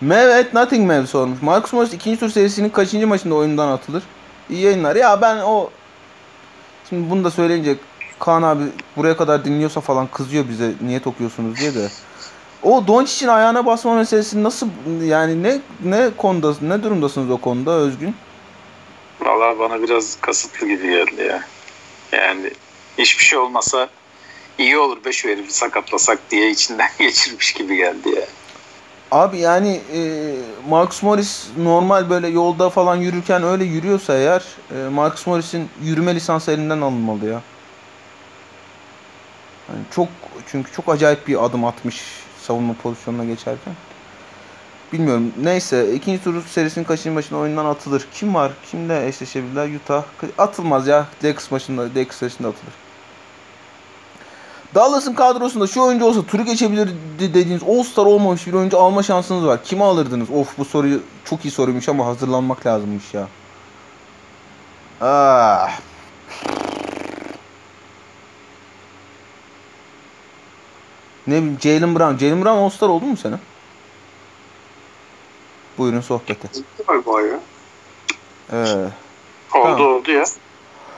Mev 0.00 0.30
at 0.30 0.54
Nothing 0.54 0.88
Mev 0.88 1.06
sormuş. 1.06 1.42
Marcus 1.42 1.72
Morris 1.72 1.92
ikinci 1.92 2.20
tur 2.20 2.30
serisinin 2.30 2.68
kaçıncı 2.68 3.06
maçında 3.06 3.34
oyundan 3.34 3.68
atılır? 3.68 4.02
İyi 4.50 4.60
yayınlar. 4.60 4.96
Ya 4.96 5.20
ben 5.20 5.36
o... 5.36 5.70
Şimdi 6.88 7.10
bunu 7.10 7.24
da 7.24 7.30
söyleyince 7.30 7.76
Kaan 8.18 8.42
abi 8.42 8.62
buraya 8.96 9.16
kadar 9.16 9.44
dinliyorsa 9.44 9.80
falan 9.80 10.06
kızıyor 10.06 10.48
bize 10.48 10.72
niyet 10.80 11.06
okuyorsunuz 11.06 11.56
diye 11.56 11.74
de. 11.74 11.88
O 12.62 12.86
Doncic'in 12.86 13.28
ayağına 13.28 13.66
basma 13.66 13.94
meselesi 13.94 14.42
nasıl 14.42 14.68
yani 15.02 15.42
ne 15.42 15.58
ne 15.84 16.10
konuda 16.16 16.54
ne 16.60 16.82
durumdasınız 16.82 17.30
o 17.30 17.36
konuda 17.36 17.70
Özgün? 17.70 18.14
Valla 19.20 19.58
bana 19.58 19.82
biraz 19.82 20.20
kasıtlı 20.20 20.68
gibi 20.68 20.90
geldi 20.90 21.22
ya. 21.22 21.42
Yani 22.12 22.50
hiçbir 22.98 23.24
şey 23.24 23.38
olmasa 23.38 23.88
iyi 24.58 24.78
olur 24.78 25.04
be 25.04 25.12
şu 25.12 25.28
sakatlasak 25.48 26.18
diye 26.30 26.50
içinden 26.50 26.90
geçirmiş 26.98 27.52
gibi 27.52 27.76
geldi 27.76 28.08
ya. 28.08 28.26
Abi 29.10 29.38
yani 29.38 29.80
e, 29.94 30.34
Marcus 30.68 31.02
Morris 31.02 31.48
normal 31.58 32.10
böyle 32.10 32.28
yolda 32.28 32.70
falan 32.70 32.96
yürürken 32.96 33.42
öyle 33.42 33.64
yürüyorsa 33.64 34.14
eğer 34.14 34.44
e, 34.74 34.88
Marcus 34.88 35.26
Morris'in 35.26 35.68
yürüme 35.82 36.14
lisansı 36.14 36.52
elinden 36.52 36.80
alınmalı 36.80 37.26
ya. 37.26 37.42
Yani 39.68 39.80
çok 39.90 40.08
çünkü 40.46 40.72
çok 40.72 40.88
acayip 40.88 41.28
bir 41.28 41.44
adım 41.44 41.64
atmış 41.64 42.02
savunma 42.42 42.74
pozisyonuna 42.82 43.24
geçerken. 43.24 43.74
Bilmiyorum. 44.92 45.32
Neyse 45.42 45.94
ikinci 45.94 46.24
tur 46.24 46.46
serisinin 46.46 46.84
kaçıncı 46.84 47.12
maçında 47.12 47.38
oyundan 47.38 47.64
atılır. 47.64 48.06
Kim 48.12 48.34
var? 48.34 48.52
Kimle 48.70 49.06
eşleşebilirler? 49.06 49.68
Utah. 49.74 50.04
Atılmaz 50.38 50.86
ya. 50.86 51.06
Lakers 51.24 51.50
maçında, 51.50 51.82
Lakers 51.82 52.16
serisinde 52.16 52.48
atılır. 52.48 52.87
Dallas'ın 54.74 55.14
kadrosunda 55.14 55.66
şu 55.66 55.82
oyuncu 55.82 56.04
olsa 56.04 56.22
turu 56.22 56.44
geçebilir 56.44 56.90
dediğiniz 57.18 57.62
All-Star 57.62 58.06
olmamış 58.06 58.46
bir 58.46 58.52
oyuncu 58.52 58.78
alma 58.78 59.02
şansınız 59.02 59.46
var. 59.46 59.64
Kimi 59.64 59.84
alırdınız? 59.84 60.30
Of 60.30 60.58
bu 60.58 60.64
soruyu 60.64 61.00
çok 61.24 61.44
iyi 61.44 61.50
soruymuş 61.50 61.88
ama 61.88 62.06
hazırlanmak 62.06 62.66
lazımmış 62.66 63.14
ya. 63.14 63.28
Ah. 65.00 65.80
Ne 71.26 71.34
bileyim 71.36 71.58
Jalen 71.60 71.94
Brown. 71.94 72.16
Jalen 72.18 72.44
Brown 72.44 72.58
All-Star 72.58 72.88
oldu 72.88 73.04
mu 73.04 73.16
sene? 73.16 73.34
Buyurun 75.78 76.00
sohbete. 76.00 76.48
Galiba 76.88 77.20
ya. 77.22 77.40
Ee, 78.52 78.56
Oldu 78.62 78.90
Tamam. 79.52 79.80
oldu 79.80 80.10
ya. 80.10 80.24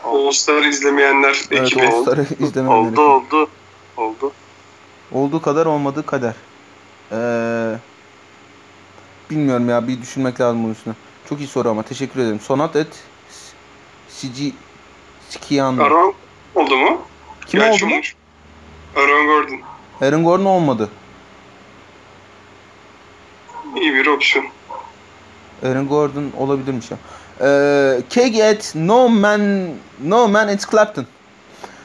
All 0.04 0.30
Star'ı 0.30 0.68
izlemeyenler 0.68 1.36
evet 1.50 1.62
ekibi. 1.62 1.82
İzlemeyenler 2.40 2.90
Oldu 2.92 3.00
oldu. 3.00 3.36
Oldu. 3.36 3.48
Olduğu 5.12 5.42
kadar 5.42 5.66
olmadığı 5.66 6.06
kader. 6.06 6.34
Ee, 7.12 7.78
bilmiyorum 9.30 9.68
ya 9.68 9.88
bir 9.88 10.02
düşünmek 10.02 10.40
lazım 10.40 10.64
bunun 10.64 10.72
üstüne. 10.72 10.94
Çok 11.28 11.40
iyi 11.40 11.48
soru 11.48 11.68
ama 11.68 11.82
teşekkür 11.82 12.20
ederim. 12.20 12.40
Sonat 12.40 12.76
et 12.76 13.04
Sici 14.08 14.54
Sikiyan. 15.28 15.78
Aaron 15.78 16.14
oldu 16.54 16.76
mu? 16.76 17.02
Kim 17.46 17.60
Gerçi 17.60 17.84
oldu 17.84 17.94
mu? 17.94 18.00
Aaron 18.96 19.26
Gordon. 19.26 19.60
Aaron 20.00 20.24
Gordon 20.24 20.44
olmadı. 20.44 20.90
İyi 23.80 23.94
bir 23.94 24.06
opsiyon. 24.06 24.46
Aaron 25.64 25.88
Gordon 25.88 26.32
olabilirmiş 26.38 26.90
ya. 26.90 26.96
Ee, 27.40 28.02
Keg 28.10 28.40
at 28.40 28.72
No 28.74 29.08
Man 29.08 29.68
No 30.04 30.28
Man 30.28 30.48
it's 30.48 30.70
Clapton. 30.70 31.06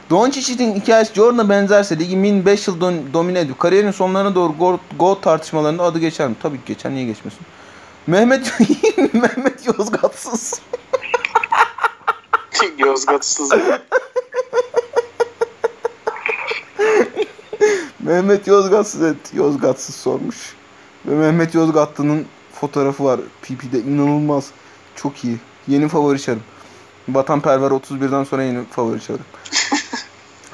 Doncic'in 0.10 0.76
hikayesi 0.76 1.14
Jordan'a 1.14 1.50
benzerse 1.50 2.00
ligi 2.00 2.18
min 2.18 2.46
5 2.46 2.68
yıl 2.68 2.82
domine 3.14 3.40
ediyor. 3.40 3.58
Kariyerin 3.58 3.92
sonlarına 3.92 4.36
doğru 4.36 4.58
go, 4.58 4.80
go 5.00 5.22
tartışmalarında 5.22 5.84
adı 5.84 6.00
geçer 6.00 6.28
mi? 6.28 6.36
Tabii 6.42 6.58
ki 6.58 6.64
geçer. 6.66 6.92
Niye 6.92 7.06
geçmesin? 7.06 7.40
Mehmet 8.08 8.54
Mehmet 9.14 9.68
Yozgatsız. 9.68 10.62
Yozgatsız. 12.78 13.52
Mehmet 18.00 18.48
Yozgatsız 18.48 19.02
et. 19.02 19.18
Yozgatsız 19.34 19.96
sormuş. 19.96 20.56
Ve 21.06 21.16
Mehmet 21.16 21.56
Yozgatlı'nın 21.56 22.26
fotoğrafı 22.54 23.04
var. 23.04 23.20
PP'de 23.42 23.80
inanılmaz. 23.80 24.46
Çok 24.96 25.24
iyi. 25.24 25.38
Yeni 25.68 25.88
favori 25.88 26.22
çarım. 26.22 26.44
Vatanperver 27.10 27.72
31'den 27.72 28.24
sonra 28.24 28.44
yeni 28.44 28.66
favori 28.66 29.02
çarım. 29.02 29.26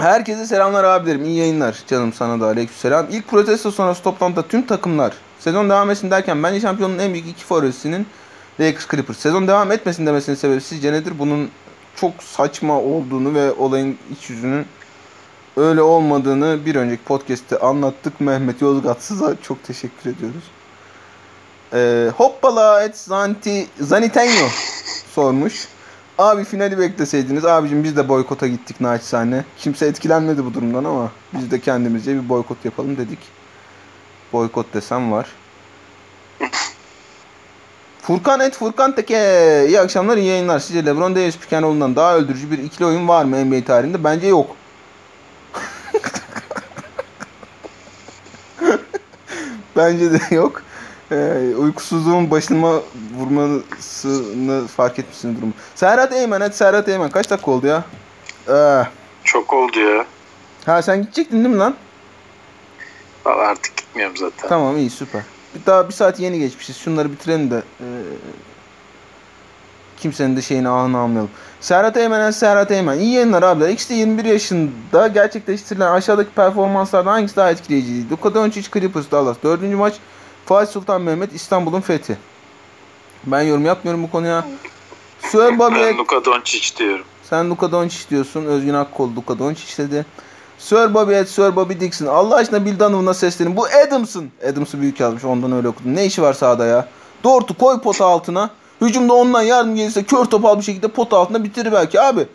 Herkese 0.02 0.46
selamlar 0.46 0.84
abilerim. 0.84 1.26
İyi 1.26 1.38
yayınlar. 1.38 1.84
Canım 1.88 2.14
sana 2.14 2.42
da 2.42 2.46
aleykümselam. 2.46 3.08
İlk 3.12 3.28
protesto 3.28 3.72
sonrası 3.72 4.04
toplantıda 4.04 4.48
tüm 4.48 4.68
takımlar 4.68 5.14
sezon 5.40 5.70
devam 5.70 5.90
etsin 5.90 6.12
derken 6.12 6.44
bence 6.44 6.60
şampiyonun 6.60 7.00
en 7.00 7.14
büyük 7.14 7.28
iki 7.28 7.46
favorisinin 7.46 8.08
Lakers 8.60 8.88
Clippers. 8.88 9.18
Sezon 9.18 9.48
devam 9.48 9.72
etmesin 9.72 10.06
demesinin 10.06 10.36
sebebi 10.36 10.62
sizce 10.62 10.94
nedir? 10.94 11.14
Bunun 11.20 11.50
çok 11.96 12.24
saçma 12.24 12.80
olduğunu 12.80 13.34
ve 13.34 13.52
olayın 13.52 13.98
iç 14.12 14.30
yüzünün 14.30 14.66
öyle 15.58 15.82
olmadığını 15.82 16.66
bir 16.66 16.76
önceki 16.76 17.04
podcast'te 17.04 17.60
anlattık. 17.60 18.22
Mehmet 18.22 18.62
Yozgatsız'a 18.62 19.36
çok 19.42 19.64
teşekkür 19.64 20.10
ediyoruz. 20.10 20.44
Ee, 21.74 22.12
hoppala 22.18 22.84
et 22.84 22.98
zanti 22.98 23.68
zanitenyo 23.80 24.48
sormuş. 25.16 25.68
Abi 26.18 26.44
finali 26.44 26.80
bekleseydiniz. 26.80 27.46
Abicim 27.46 27.84
biz 27.84 27.98
de 27.98 28.10
boykota 28.10 28.48
gittik 28.48 28.82
naçizane. 28.82 29.46
Kimse 29.58 29.86
etkilenmedi 29.86 30.46
bu 30.46 30.54
durumdan 30.54 30.84
ama 30.84 31.12
biz 31.34 31.52
de 31.52 31.60
kendimizce 31.60 32.24
bir 32.24 32.30
boykot 32.30 32.66
yapalım 32.66 32.98
dedik. 32.98 33.20
Boykot 34.34 34.74
desem 34.74 35.12
var. 35.12 35.28
Furkan 38.02 38.40
et 38.40 38.56
Furkan 38.56 38.96
Teke. 38.96 39.66
İyi 39.68 39.80
akşamlar 39.80 40.18
iyi 40.18 40.28
yayınlar. 40.28 40.60
Sizce 40.60 40.86
LeBron 40.86 41.16
Davis 41.16 41.38
Pikenoğlu'ndan 41.38 41.96
daha 41.96 42.16
öldürücü 42.16 42.52
bir 42.52 42.58
ikili 42.58 42.86
oyun 42.86 43.08
var 43.08 43.26
mı 43.26 43.46
NBA 43.46 43.66
tarihinde? 43.66 44.04
Bence 44.04 44.28
yok. 44.28 44.56
Bence 49.76 50.12
de 50.12 50.36
yok. 50.36 50.64
Ee, 51.12 51.56
uykusuzluğun 51.58 52.32
başıma 52.32 52.82
vurmasını 53.18 54.68
fark 54.68 55.00
etmişsin 55.00 55.38
durumu. 55.38 55.54
Serhat 55.76 56.14
Eymen 56.14 56.42
hadi 56.42 56.56
Serhat 56.56 56.90
Eymen. 56.90 57.10
Kaç 57.10 57.30
dakika 57.30 57.52
oldu 57.52 57.68
ya? 57.68 57.84
Ee, 58.50 58.84
Çok 59.24 59.54
oldu 59.54 59.80
ya. 59.80 60.06
ha 60.66 60.82
sen 60.82 61.02
gidecektin 61.02 61.38
değil 61.38 61.56
mi 61.56 61.58
lan? 61.58 61.76
Valla 63.26 63.42
artık 63.42 63.78
gitmiyorum 63.78 64.18
zaten. 64.18 64.50
Tamam 64.50 64.78
iyi 64.78 64.90
süper. 64.90 65.22
Daha 65.66 65.88
bir 65.88 65.94
saat 65.94 66.20
yeni 66.20 66.40
geçmişiz. 66.40 66.78
Şunları 66.78 67.12
bitirelim 67.12 67.52
de 67.52 67.62
ee, 67.80 67.86
kimsenin 69.98 70.38
de 70.38 70.42
şeyini 70.42 70.70
ahını 70.70 70.98
almayalım. 71.00 71.30
Serhat 71.62 71.98
Eymen, 71.98 72.32
Serhat 72.32 72.72
Eymen. 72.72 73.00
İyi 73.00 73.14
yayınlar 73.14 73.44
abiler. 73.44 73.70
İkisi 73.70 73.90
de 73.90 73.94
21 73.94 74.26
yaşında 74.26 75.08
gerçekleştirilen 75.08 75.92
aşağıdaki 75.92 76.30
performanslardan 76.30 77.12
hangisi 77.12 77.36
daha 77.36 77.52
etkileyiciydi? 77.52 78.12
Luka 78.12 78.34
Doncic, 78.34 78.70
Clippers, 78.74 79.12
Dallas. 79.12 79.38
Dördüncü 79.44 79.76
maç 79.76 79.94
Fatih 80.46 80.72
Sultan 80.72 81.02
Mehmet, 81.02 81.34
İstanbul'un 81.34 81.82
fethi. 81.82 82.18
Ben 83.26 83.42
yorum 83.42 83.66
yapmıyorum 83.66 84.04
bu 84.04 84.12
konuya. 84.12 84.46
Sir 85.20 85.60
Bobby, 85.60 85.76
Ben 85.76 85.98
Luka 85.98 86.26
Doncic 86.26 86.78
diyorum. 86.78 87.06
sen 87.30 87.50
Luka 87.50 87.72
Doncic 87.72 88.10
diyorsun. 88.10 88.46
Özgün 88.46 88.74
Akkol 88.74 89.16
Luka 89.16 89.40
Doncic 89.40 89.84
dedi. 89.84 90.06
Sir 90.58 90.94
Bobby 90.94 91.14
et 91.16 91.30
Sir 91.30 91.56
Bobby 91.56 91.74
Dixon. 91.80 92.06
Allah 92.06 92.36
aşkına 92.36 92.66
Bill 92.66 92.80
Donovan'a 92.80 93.14
seslenin. 93.14 93.58
Bu 93.58 93.66
Adams'ın. 93.88 94.32
Adams'ı 94.50 94.82
büyük 94.82 95.00
yazmış. 95.00 95.26
Ondan 95.26 95.52
öyle 95.52 95.68
okudum. 95.68 95.96
Ne 95.96 96.06
işi 96.06 96.22
var 96.22 96.34
sahada 96.34 96.66
ya? 96.66 96.88
Dort'u 97.24 97.58
koy 97.58 97.82
pota 97.82 98.06
altına. 98.06 98.50
Hücumda 98.82 99.14
ondan 99.14 99.42
yardım 99.42 99.76
gelirse 99.76 100.04
kör 100.04 100.26
topal 100.26 100.58
bir 100.58 100.64
şekilde 100.64 100.88
pota 100.88 101.18
altında 101.18 101.44
bitirir 101.44 101.72
belki 101.72 102.02
abi. 102.02 102.28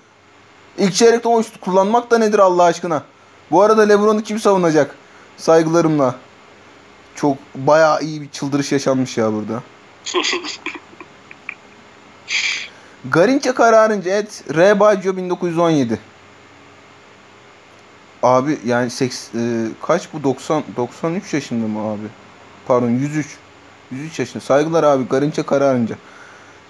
İlk 0.78 0.94
çeyrekte 0.94 1.28
10 1.28 1.42
şut 1.42 1.60
kullanmak 1.60 2.10
da 2.10 2.18
nedir 2.18 2.38
Allah 2.38 2.62
aşkına? 2.64 3.02
Bu 3.50 3.62
arada 3.62 3.82
Lebron'u 3.82 4.22
kim 4.22 4.38
savunacak? 4.38 4.94
Saygılarımla. 5.36 6.14
Çok 7.16 7.36
bayağı 7.54 8.02
iyi 8.02 8.22
bir 8.22 8.28
çıldırış 8.28 8.72
yaşanmış 8.72 9.18
ya 9.18 9.32
burada. 9.32 9.62
Garinçe 13.10 13.52
kararınca 13.52 14.10
et 14.10 14.44
R. 14.54 14.80
Baggio 14.80 15.16
1917. 15.16 15.98
Abi 18.22 18.58
yani 18.66 18.90
seks, 18.90 19.34
e, 19.34 19.66
kaç 19.82 20.12
bu 20.12 20.22
90 20.24 20.64
93 20.76 21.34
yaşında 21.34 21.68
mı 21.68 21.78
abi? 21.80 22.06
Pardon 22.66 22.90
103. 22.90 23.26
103 23.90 24.18
yaşında. 24.18 24.44
Saygılar 24.44 24.84
abi 24.84 25.08
Garinçe 25.08 25.42
kararınca. 25.42 25.96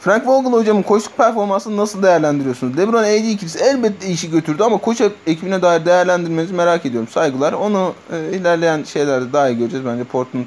Frank 0.07 0.27
Vogel 0.27 0.53
hocamın 0.53 0.83
koçluk 0.83 1.17
performansını 1.17 1.77
nasıl 1.77 2.03
değerlendiriyorsunuz? 2.03 2.79
LeBron 2.79 3.03
AD 3.03 3.29
ikilisi 3.29 3.59
elbette 3.59 4.09
işi 4.09 4.31
götürdü 4.31 4.63
ama 4.63 4.79
koç 4.79 5.01
ekibine 5.27 5.63
dair 5.63 5.85
değerlendirmenizi 5.85 6.55
merak 6.55 6.87
ediyorum. 6.87 7.09
Saygılar. 7.09 7.53
Onu 7.53 7.95
e, 8.13 8.37
ilerleyen 8.37 8.83
şeylerde 8.83 9.33
daha 9.33 9.49
iyi 9.49 9.59
göreceğiz. 9.59 9.87
Bence 9.87 10.05
Portland 10.05 10.47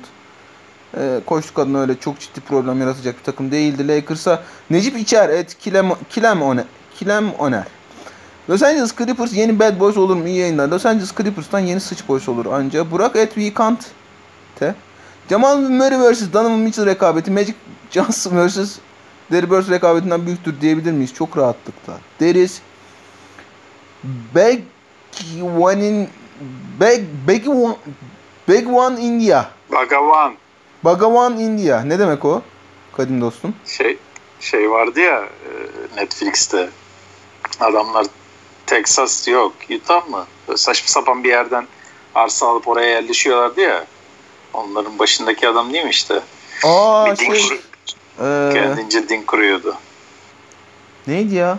e, 0.97 1.19
koçluk 1.25 1.59
adına 1.59 1.81
öyle 1.81 1.99
çok 1.99 2.19
ciddi 2.19 2.41
problem 2.41 2.81
yaratacak 2.81 3.17
bir 3.19 3.23
takım 3.23 3.51
değildi. 3.51 3.87
Lakers'a 3.87 4.43
Necip 4.69 4.97
İçer 4.97 5.29
et 5.29 5.57
Kilem, 5.57 5.89
Kilem, 6.09 6.41
Oner, 6.41 6.65
Kilem 6.95 7.31
Oner. 7.39 7.63
Los 8.49 8.63
Angeles 8.63 8.95
Clippers 8.97 9.33
yeni 9.33 9.59
Bad 9.59 9.79
Boys 9.79 9.97
olur 9.97 10.15
mu? 10.15 10.27
İyi 10.27 10.37
yayınlar. 10.37 10.67
Los 10.67 10.85
Angeles 10.85 11.15
Clippers'tan 11.17 11.59
yeni 11.59 11.79
Sıç 11.79 12.07
Boys 12.07 12.29
olur 12.29 12.45
anca. 12.45 12.91
Burak 12.91 13.15
et 13.15 13.33
We 13.33 13.53
Can't 13.57 13.85
te. 14.55 14.75
Jamal 15.29 15.57
Murray 15.57 16.11
vs. 16.11 16.33
Donovan 16.33 16.59
Mitchell 16.59 16.85
rekabeti 16.85 17.31
Magic 17.31 17.53
Johnson 17.91 18.47
vs. 18.47 18.79
Derrick 19.31 19.55
Rose 19.55 19.71
rekabetinden 19.71 20.25
büyüktür 20.25 20.61
diyebilir 20.61 20.91
miyiz? 20.91 21.13
Çok 21.13 21.37
rahatlıkla. 21.37 21.97
Deriz. 22.19 22.61
Beg 24.35 24.59
One'in 25.59 26.09
Beg 26.79 27.03
Beg 27.27 27.47
One 27.47 27.75
Beg 28.47 28.67
One 28.67 29.01
India. 29.01 29.45
Bhagavan 29.71 30.35
Bhagavan 30.83 31.39
India. 31.39 31.81
Ne 31.81 31.99
demek 31.99 32.25
o? 32.25 32.41
Kadim 32.97 33.21
dostum. 33.21 33.53
şey 33.65 33.97
şey 34.39 34.71
vardı 34.71 34.99
ya 34.99 35.19
e, 35.19 35.51
Netflix'te 36.01 36.69
adamlar 37.59 38.05
Texas 38.65 39.27
yok 39.27 39.53
Utah 39.69 40.07
mı? 40.07 40.25
Böyle 40.47 40.57
saçma 40.57 40.87
sapan 40.87 41.23
bir 41.23 41.29
yerden 41.29 41.67
arsa 42.15 42.47
alıp 42.47 42.67
oraya 42.67 42.89
yerleşiyorlardı 42.89 43.61
ya. 43.61 43.85
Onların 44.53 44.99
başındaki 44.99 45.47
adam 45.47 45.73
değil 45.73 45.83
mi 45.83 45.89
işte? 45.89 46.19
Aa 46.63 47.11
bir 47.11 47.39
şey. 47.39 47.59
Eee, 48.21 48.49
kendince 48.53 49.09
din 49.09 49.21
kuruyordu. 49.23 49.75
neydi 51.07 51.35
ya? 51.35 51.57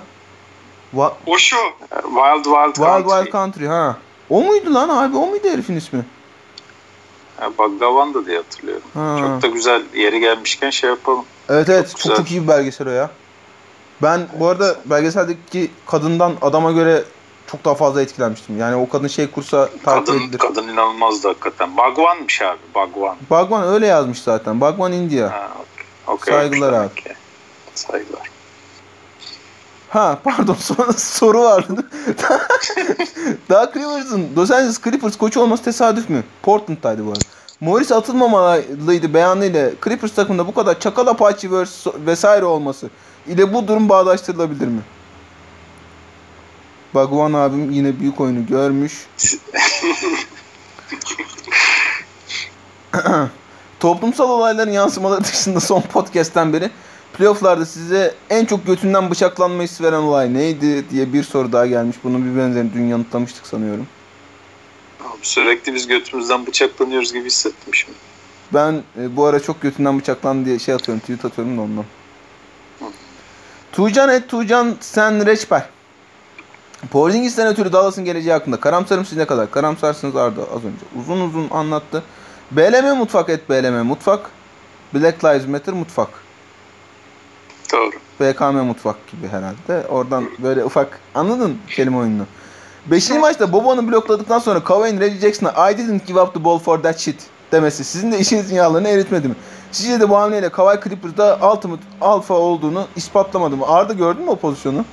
Wa- 0.94 1.12
O 1.26 1.38
şu. 1.38 1.56
E, 1.56 1.62
Wild 2.02 2.44
Wild 2.44 2.74
Wild 2.74 2.76
Country. 2.76 3.08
Wild 3.18 3.32
Country 3.32 3.66
ha. 3.66 3.96
O 4.30 4.42
muydu 4.42 4.74
lan 4.74 4.88
abi? 4.88 5.16
O 5.16 5.26
muydu 5.26 5.48
herifin 5.48 5.76
ismi? 5.76 6.04
Ha, 7.36 7.48
Bhagavan'dı 7.58 8.26
diye 8.26 8.36
hatırlıyorum. 8.36 8.82
Ha. 8.94 9.16
Çok 9.20 9.42
da 9.42 9.46
güzel 9.46 9.82
yeri 9.94 10.20
gelmişken 10.20 10.70
şey 10.70 10.90
yapalım. 10.90 11.24
Evet 11.48 11.68
evet 11.68 11.88
çok, 11.90 11.96
güzel. 12.00 12.16
çok 12.16 12.30
iyi 12.30 12.42
bir 12.42 12.48
belgesel 12.48 12.88
o 12.88 12.90
ya. 12.90 13.11
Ben 14.02 14.20
bu 14.40 14.48
arada 14.48 14.76
belgeseldeki 14.84 15.70
kadından 15.86 16.32
adama 16.42 16.72
göre 16.72 17.04
çok 17.50 17.64
daha 17.64 17.74
fazla 17.74 18.02
etkilenmiştim. 18.02 18.58
Yani 18.58 18.76
o 18.76 18.88
kadın 18.88 19.08
şey 19.08 19.30
kursa 19.30 19.68
takip 19.84 20.06
Kadın, 20.06 20.20
edilir. 20.20 20.38
kadın 20.38 20.68
inanılmazdı 20.68 21.28
hakikaten. 21.28 21.76
Bhagwan'mış 21.76 22.42
abi. 22.42 22.58
Bhagwan. 22.74 23.16
Bagwan 23.30 23.64
öyle 23.64 23.86
yazmış 23.86 24.22
zaten. 24.22 24.61
Bagwan 24.61 24.92
India. 24.92 25.32
Ha, 25.32 25.48
Okey, 26.07 26.34
Saygılar 26.34 26.72
abi. 26.72 26.94
ki. 26.94 27.14
Saygılar. 27.74 28.30
Ha 29.88 30.18
pardon 30.24 30.55
sonra 30.61 30.92
soru 30.92 31.42
vardı. 31.42 31.86
Daha 33.51 33.72
Clippers'ın 33.72 34.28
Los 34.36 34.51
Angeles 34.51 34.80
Clippers 34.82 35.16
koçu 35.18 35.40
olması 35.40 35.62
tesadüf 35.64 36.09
mü? 36.09 36.24
Portland'daydı 36.42 37.07
bu 37.07 37.11
arada. 37.11 37.20
Morris 37.61 37.92
atılmamalıydı 37.92 39.14
beyanıyla 39.14 39.70
Clippers 39.84 40.14
takımında 40.14 40.46
bu 40.46 40.55
kadar 40.55 40.80
çakal 40.80 41.07
apaçi 41.07 41.51
vesaire 42.07 42.44
olması 42.44 42.90
ile 43.26 43.55
bu 43.55 43.68
durum 43.68 43.88
bağdaştırılabilir 43.88 44.66
mi? 44.68 44.80
Bagwan 46.94 47.32
abim 47.32 47.70
yine 47.70 48.01
büyük 48.01 48.20
oyunu 48.20 48.46
görmüş. 48.46 49.07
Toplumsal 53.80 54.30
olayların 54.30 54.70
yansımaları 54.70 55.24
dışında 55.24 55.60
son 55.60 55.80
podcast'ten 55.80 56.52
beri 56.52 56.70
playoff'larda 57.18 57.66
size 57.66 58.14
en 58.30 58.44
çok 58.44 58.66
götünden 58.66 59.10
bıçaklanma 59.10 59.62
hissi 59.62 59.84
veren 59.84 59.98
olay 59.98 60.34
neydi 60.34 60.90
diye 60.90 61.12
bir 61.12 61.22
soru 61.22 61.52
daha 61.52 61.66
gelmiş. 61.66 61.96
Bunun 62.04 62.32
bir 62.32 62.40
benzerini 62.40 62.74
dün 62.74 62.88
yanıtlamıştık 62.88 63.46
sanıyorum. 63.46 63.86
Abi 65.04 65.18
Sürekli 65.22 65.74
biz 65.74 65.86
götümüzden 65.86 66.46
bıçaklanıyoruz 66.46 67.12
gibi 67.12 67.26
hissettim 67.26 67.74
şimdi. 67.74 67.98
Ben 68.54 68.82
e, 69.00 69.16
bu 69.16 69.24
ara 69.24 69.40
çok 69.40 69.62
götünden 69.62 69.98
bıçaklandı 69.98 70.44
diye 70.44 70.58
şey 70.58 70.74
atıyorum, 70.74 71.00
tweet 71.00 71.24
atıyorum 71.24 71.58
da 71.58 71.62
ondan. 71.62 71.84
Tuğcan 73.72 74.08
et 74.08 74.28
Tuğcan 74.28 74.76
sen 74.80 75.26
reçber. 75.26 75.64
Porzingis'ten 76.90 77.46
ötürü 77.46 77.72
Dallas'ın 77.72 78.04
geleceği 78.04 78.32
hakkında 78.32 78.60
karamsarım 78.60 79.04
siz 79.04 79.18
ne 79.18 79.24
kadar? 79.26 79.50
Karamsarsınız 79.50 80.16
Arda 80.16 80.40
az 80.42 80.64
önce. 80.64 81.00
Uzun 81.00 81.20
uzun 81.20 81.50
anlattı. 81.50 82.02
BLM 82.51 82.96
mutfak 82.96 83.28
et 83.28 83.51
BLM 83.51 83.86
mutfak. 83.86 84.30
Black 84.94 85.24
Lives 85.24 85.46
Matter 85.46 85.74
mutfak. 85.74 86.09
Doğru. 87.72 87.90
BKM 88.20 88.57
mutfak 88.57 88.96
gibi 89.12 89.28
herhalde. 89.28 89.88
Oradan 89.88 90.30
böyle 90.38 90.64
ufak 90.64 91.01
anladın 91.14 91.59
kelime 91.68 91.96
oyununu. 91.96 92.26
Beşinci 92.86 93.18
maçta 93.18 93.53
Bobo'nu 93.53 93.88
blokladıktan 93.88 94.38
sonra 94.38 94.64
Kawhi'nin 94.64 95.01
Reggie 95.01 95.20
Jackson'a 95.20 95.70
I 95.70 95.78
didn't 95.78 96.07
give 96.07 96.20
up 96.20 96.34
the 96.34 96.44
ball 96.44 96.59
for 96.59 96.82
that 96.82 96.98
shit 96.98 97.16
demesi 97.53 97.84
sizin 97.84 98.12
de 98.12 98.18
işinizin 98.18 98.57
yağlarını 98.57 98.88
eritmedi 98.88 99.28
mi? 99.28 99.34
Sizce 99.72 100.01
de 100.01 100.09
bu 100.09 100.16
hamleyle 100.16 100.48
Kawhi 100.48 100.80
Clippers'da 100.84 101.53
ultimate 101.53 101.82
alfa 102.01 102.34
olduğunu 102.34 102.86
ispatlamadı 102.96 103.57
mı? 103.57 103.66
Arda 103.66 103.92
gördün 103.92 104.24
mü 104.24 104.30
o 104.30 104.36
pozisyonu? 104.36 104.84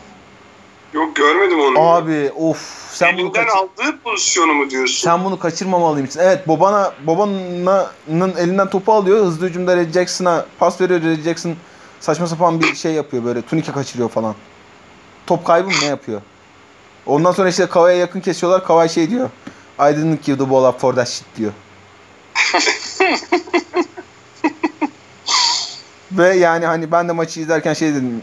Yok 0.98 1.16
görmedim 1.16 1.60
onu. 1.60 1.80
Abi 1.80 2.32
of 2.36 2.58
sen 2.91 3.14
bunu 3.18 3.22
Elinden 3.26 3.45
kaçır- 3.45 3.58
aldığı 3.58 3.98
pozisyonu 4.04 4.54
mu 4.54 4.70
diyorsun? 4.70 5.04
sen 5.10 5.26
bunu 5.26 5.39
kaçırmamalıymışsın. 5.39 6.20
Evet 6.20 6.48
Bobana 6.48 6.93
Boba'nın 7.08 8.34
elinden 8.38 8.70
topu 8.70 8.93
alıyor. 8.93 9.26
Hızlı 9.26 9.48
hücumda 9.48 9.78
Reggie 9.78 9.93
Jackson'a 9.93 10.45
pas 10.60 10.82
veriyor. 10.82 11.02
Reggie 11.02 11.24
Jackson 11.24 11.56
saçma 12.00 12.28
sapan 12.28 12.60
bir 12.62 12.76
şey 12.76 12.91
yapıyor 12.93 13.26
böyle. 13.26 13.41
Tunike 13.41 13.72
kaçırıyor 13.72 14.10
falan. 14.10 14.36
Top 15.28 15.45
kaybı 15.45 15.68
mı 15.68 15.74
ne 15.82 15.86
yapıyor? 15.88 16.22
Ondan 17.06 17.32
sonra 17.32 17.50
işte 17.50 17.66
Kavai'ye 17.66 18.00
yakın 18.00 18.20
kesiyorlar. 18.20 18.66
Kavai 18.66 18.89
şey 18.89 19.10
diyor. 19.10 19.30
I 19.80 19.95
didn't 19.95 20.24
give 20.26 20.38
the 20.38 20.50
ball 20.50 20.70
up 20.70 20.80
for 20.80 20.93
that 20.95 21.08
shit 21.10 21.26
diyor. 21.38 21.52
Ve 26.12 26.36
yani 26.36 26.66
hani 26.66 26.91
ben 26.91 27.08
de 27.08 27.12
maçı 27.12 27.39
izlerken 27.39 27.74
şey 27.74 27.89
dedim. 27.91 28.22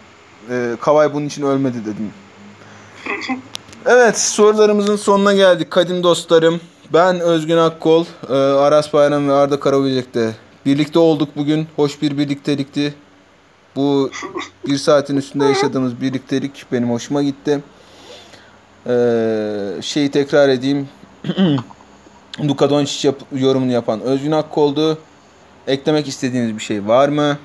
E, 0.51 0.73
Kavai 0.81 1.15
bunun 1.15 1.27
için 1.27 1.43
ölmedi 1.43 1.81
dedim. 1.85 2.13
Evet 3.87 4.19
sorularımızın 4.19 4.97
sonuna 4.97 5.33
geldik 5.33 5.71
kadim 5.71 6.03
dostlarım. 6.03 6.61
Ben 6.93 7.21
Özgün 7.21 7.57
Akkol, 7.57 8.05
e, 8.31 8.35
Aras 8.35 8.93
Bayram 8.93 9.29
ve 9.29 9.33
Arda 9.33 9.61
Karabilecek'te 9.61 10.35
birlikte 10.67 10.99
olduk 10.99 11.29
bugün. 11.37 11.67
Hoş 11.77 12.03
bir 12.03 12.19
birliktelikti. 12.19 12.95
Bu 13.77 14.11
bir 14.67 14.77
saatin 14.77 15.17
üstünde 15.17 15.45
yaşadığımız 15.45 16.01
birliktelik 16.01 16.65
benim 16.73 16.91
hoşuma 16.91 17.23
gitti. 17.23 17.61
Ee, 18.87 19.59
şeyi 19.81 20.11
tekrar 20.11 20.49
edeyim. 20.49 20.89
Luka 22.45 22.71
Doncic 22.71 23.13
yorumunu 23.33 23.73
yapan 23.73 24.01
Özgün 24.01 24.33
Akkol'du. 24.33 24.99
Eklemek 25.67 26.09
istediğiniz 26.09 26.57
bir 26.57 26.63
şey 26.63 26.87
var 26.87 27.09
mı? 27.09 27.39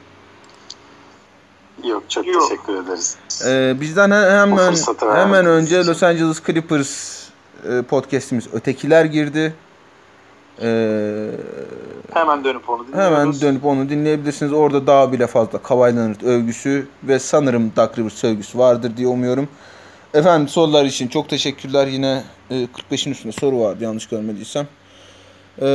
Yok 1.84 2.04
çok 2.10 2.28
Yok. 2.28 2.50
teşekkür 2.50 2.84
ederiz. 2.84 3.18
Ee, 3.46 3.76
bizden 3.82 4.12
he- 4.12 4.32
hemen 4.40 4.76
hemen 5.16 5.46
önce 5.46 5.80
için. 5.80 5.90
Los 5.90 6.04
Angeles 6.04 6.44
Clippers 6.46 7.24
e, 7.70 7.82
podcast'imiz 7.82 8.54
Ötekiler 8.54 9.06
girdi. 9.06 9.54
Ee, 10.62 11.32
Hemen 12.14 12.44
dönüp 12.44 12.70
onu 12.70 12.88
dinliyoruz. 12.88 13.18
hemen 13.18 13.42
dönüp 13.42 13.66
onu 13.66 13.90
dinleyebilirsiniz. 13.90 14.54
Orada 14.54 14.88
daha 14.88 15.12
bile 15.14 15.28
fazla 15.28 15.58
Kawhi 15.64 15.96
Leonard 15.96 16.22
övgüsü 16.22 16.88
ve 17.04 17.20
sanırım 17.20 17.72
Doug 17.76 17.98
Rivers 18.00 18.24
övgüsü 18.24 18.58
vardır 18.58 18.98
diye 18.98 19.08
umuyorum. 19.08 19.48
Efendim 20.14 20.48
sorular 20.48 20.86
için 20.86 21.08
çok 21.08 21.30
teşekkürler. 21.30 21.88
Yine 21.88 22.24
e, 22.50 22.56
45'in 22.92 23.12
üstünde 23.12 23.32
soru 23.32 23.60
vardı 23.60 23.84
yanlış 23.84 24.08
görmediysem. 24.08 24.68
Ee, 25.62 25.66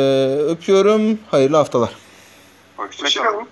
öpüyorum. 0.48 1.18
Hayırlı 1.30 1.56
haftalar. 1.56 1.90
Hoşça 2.76 2.96
kalın. 2.98 3.06
Hoşçakalın. 3.06 3.46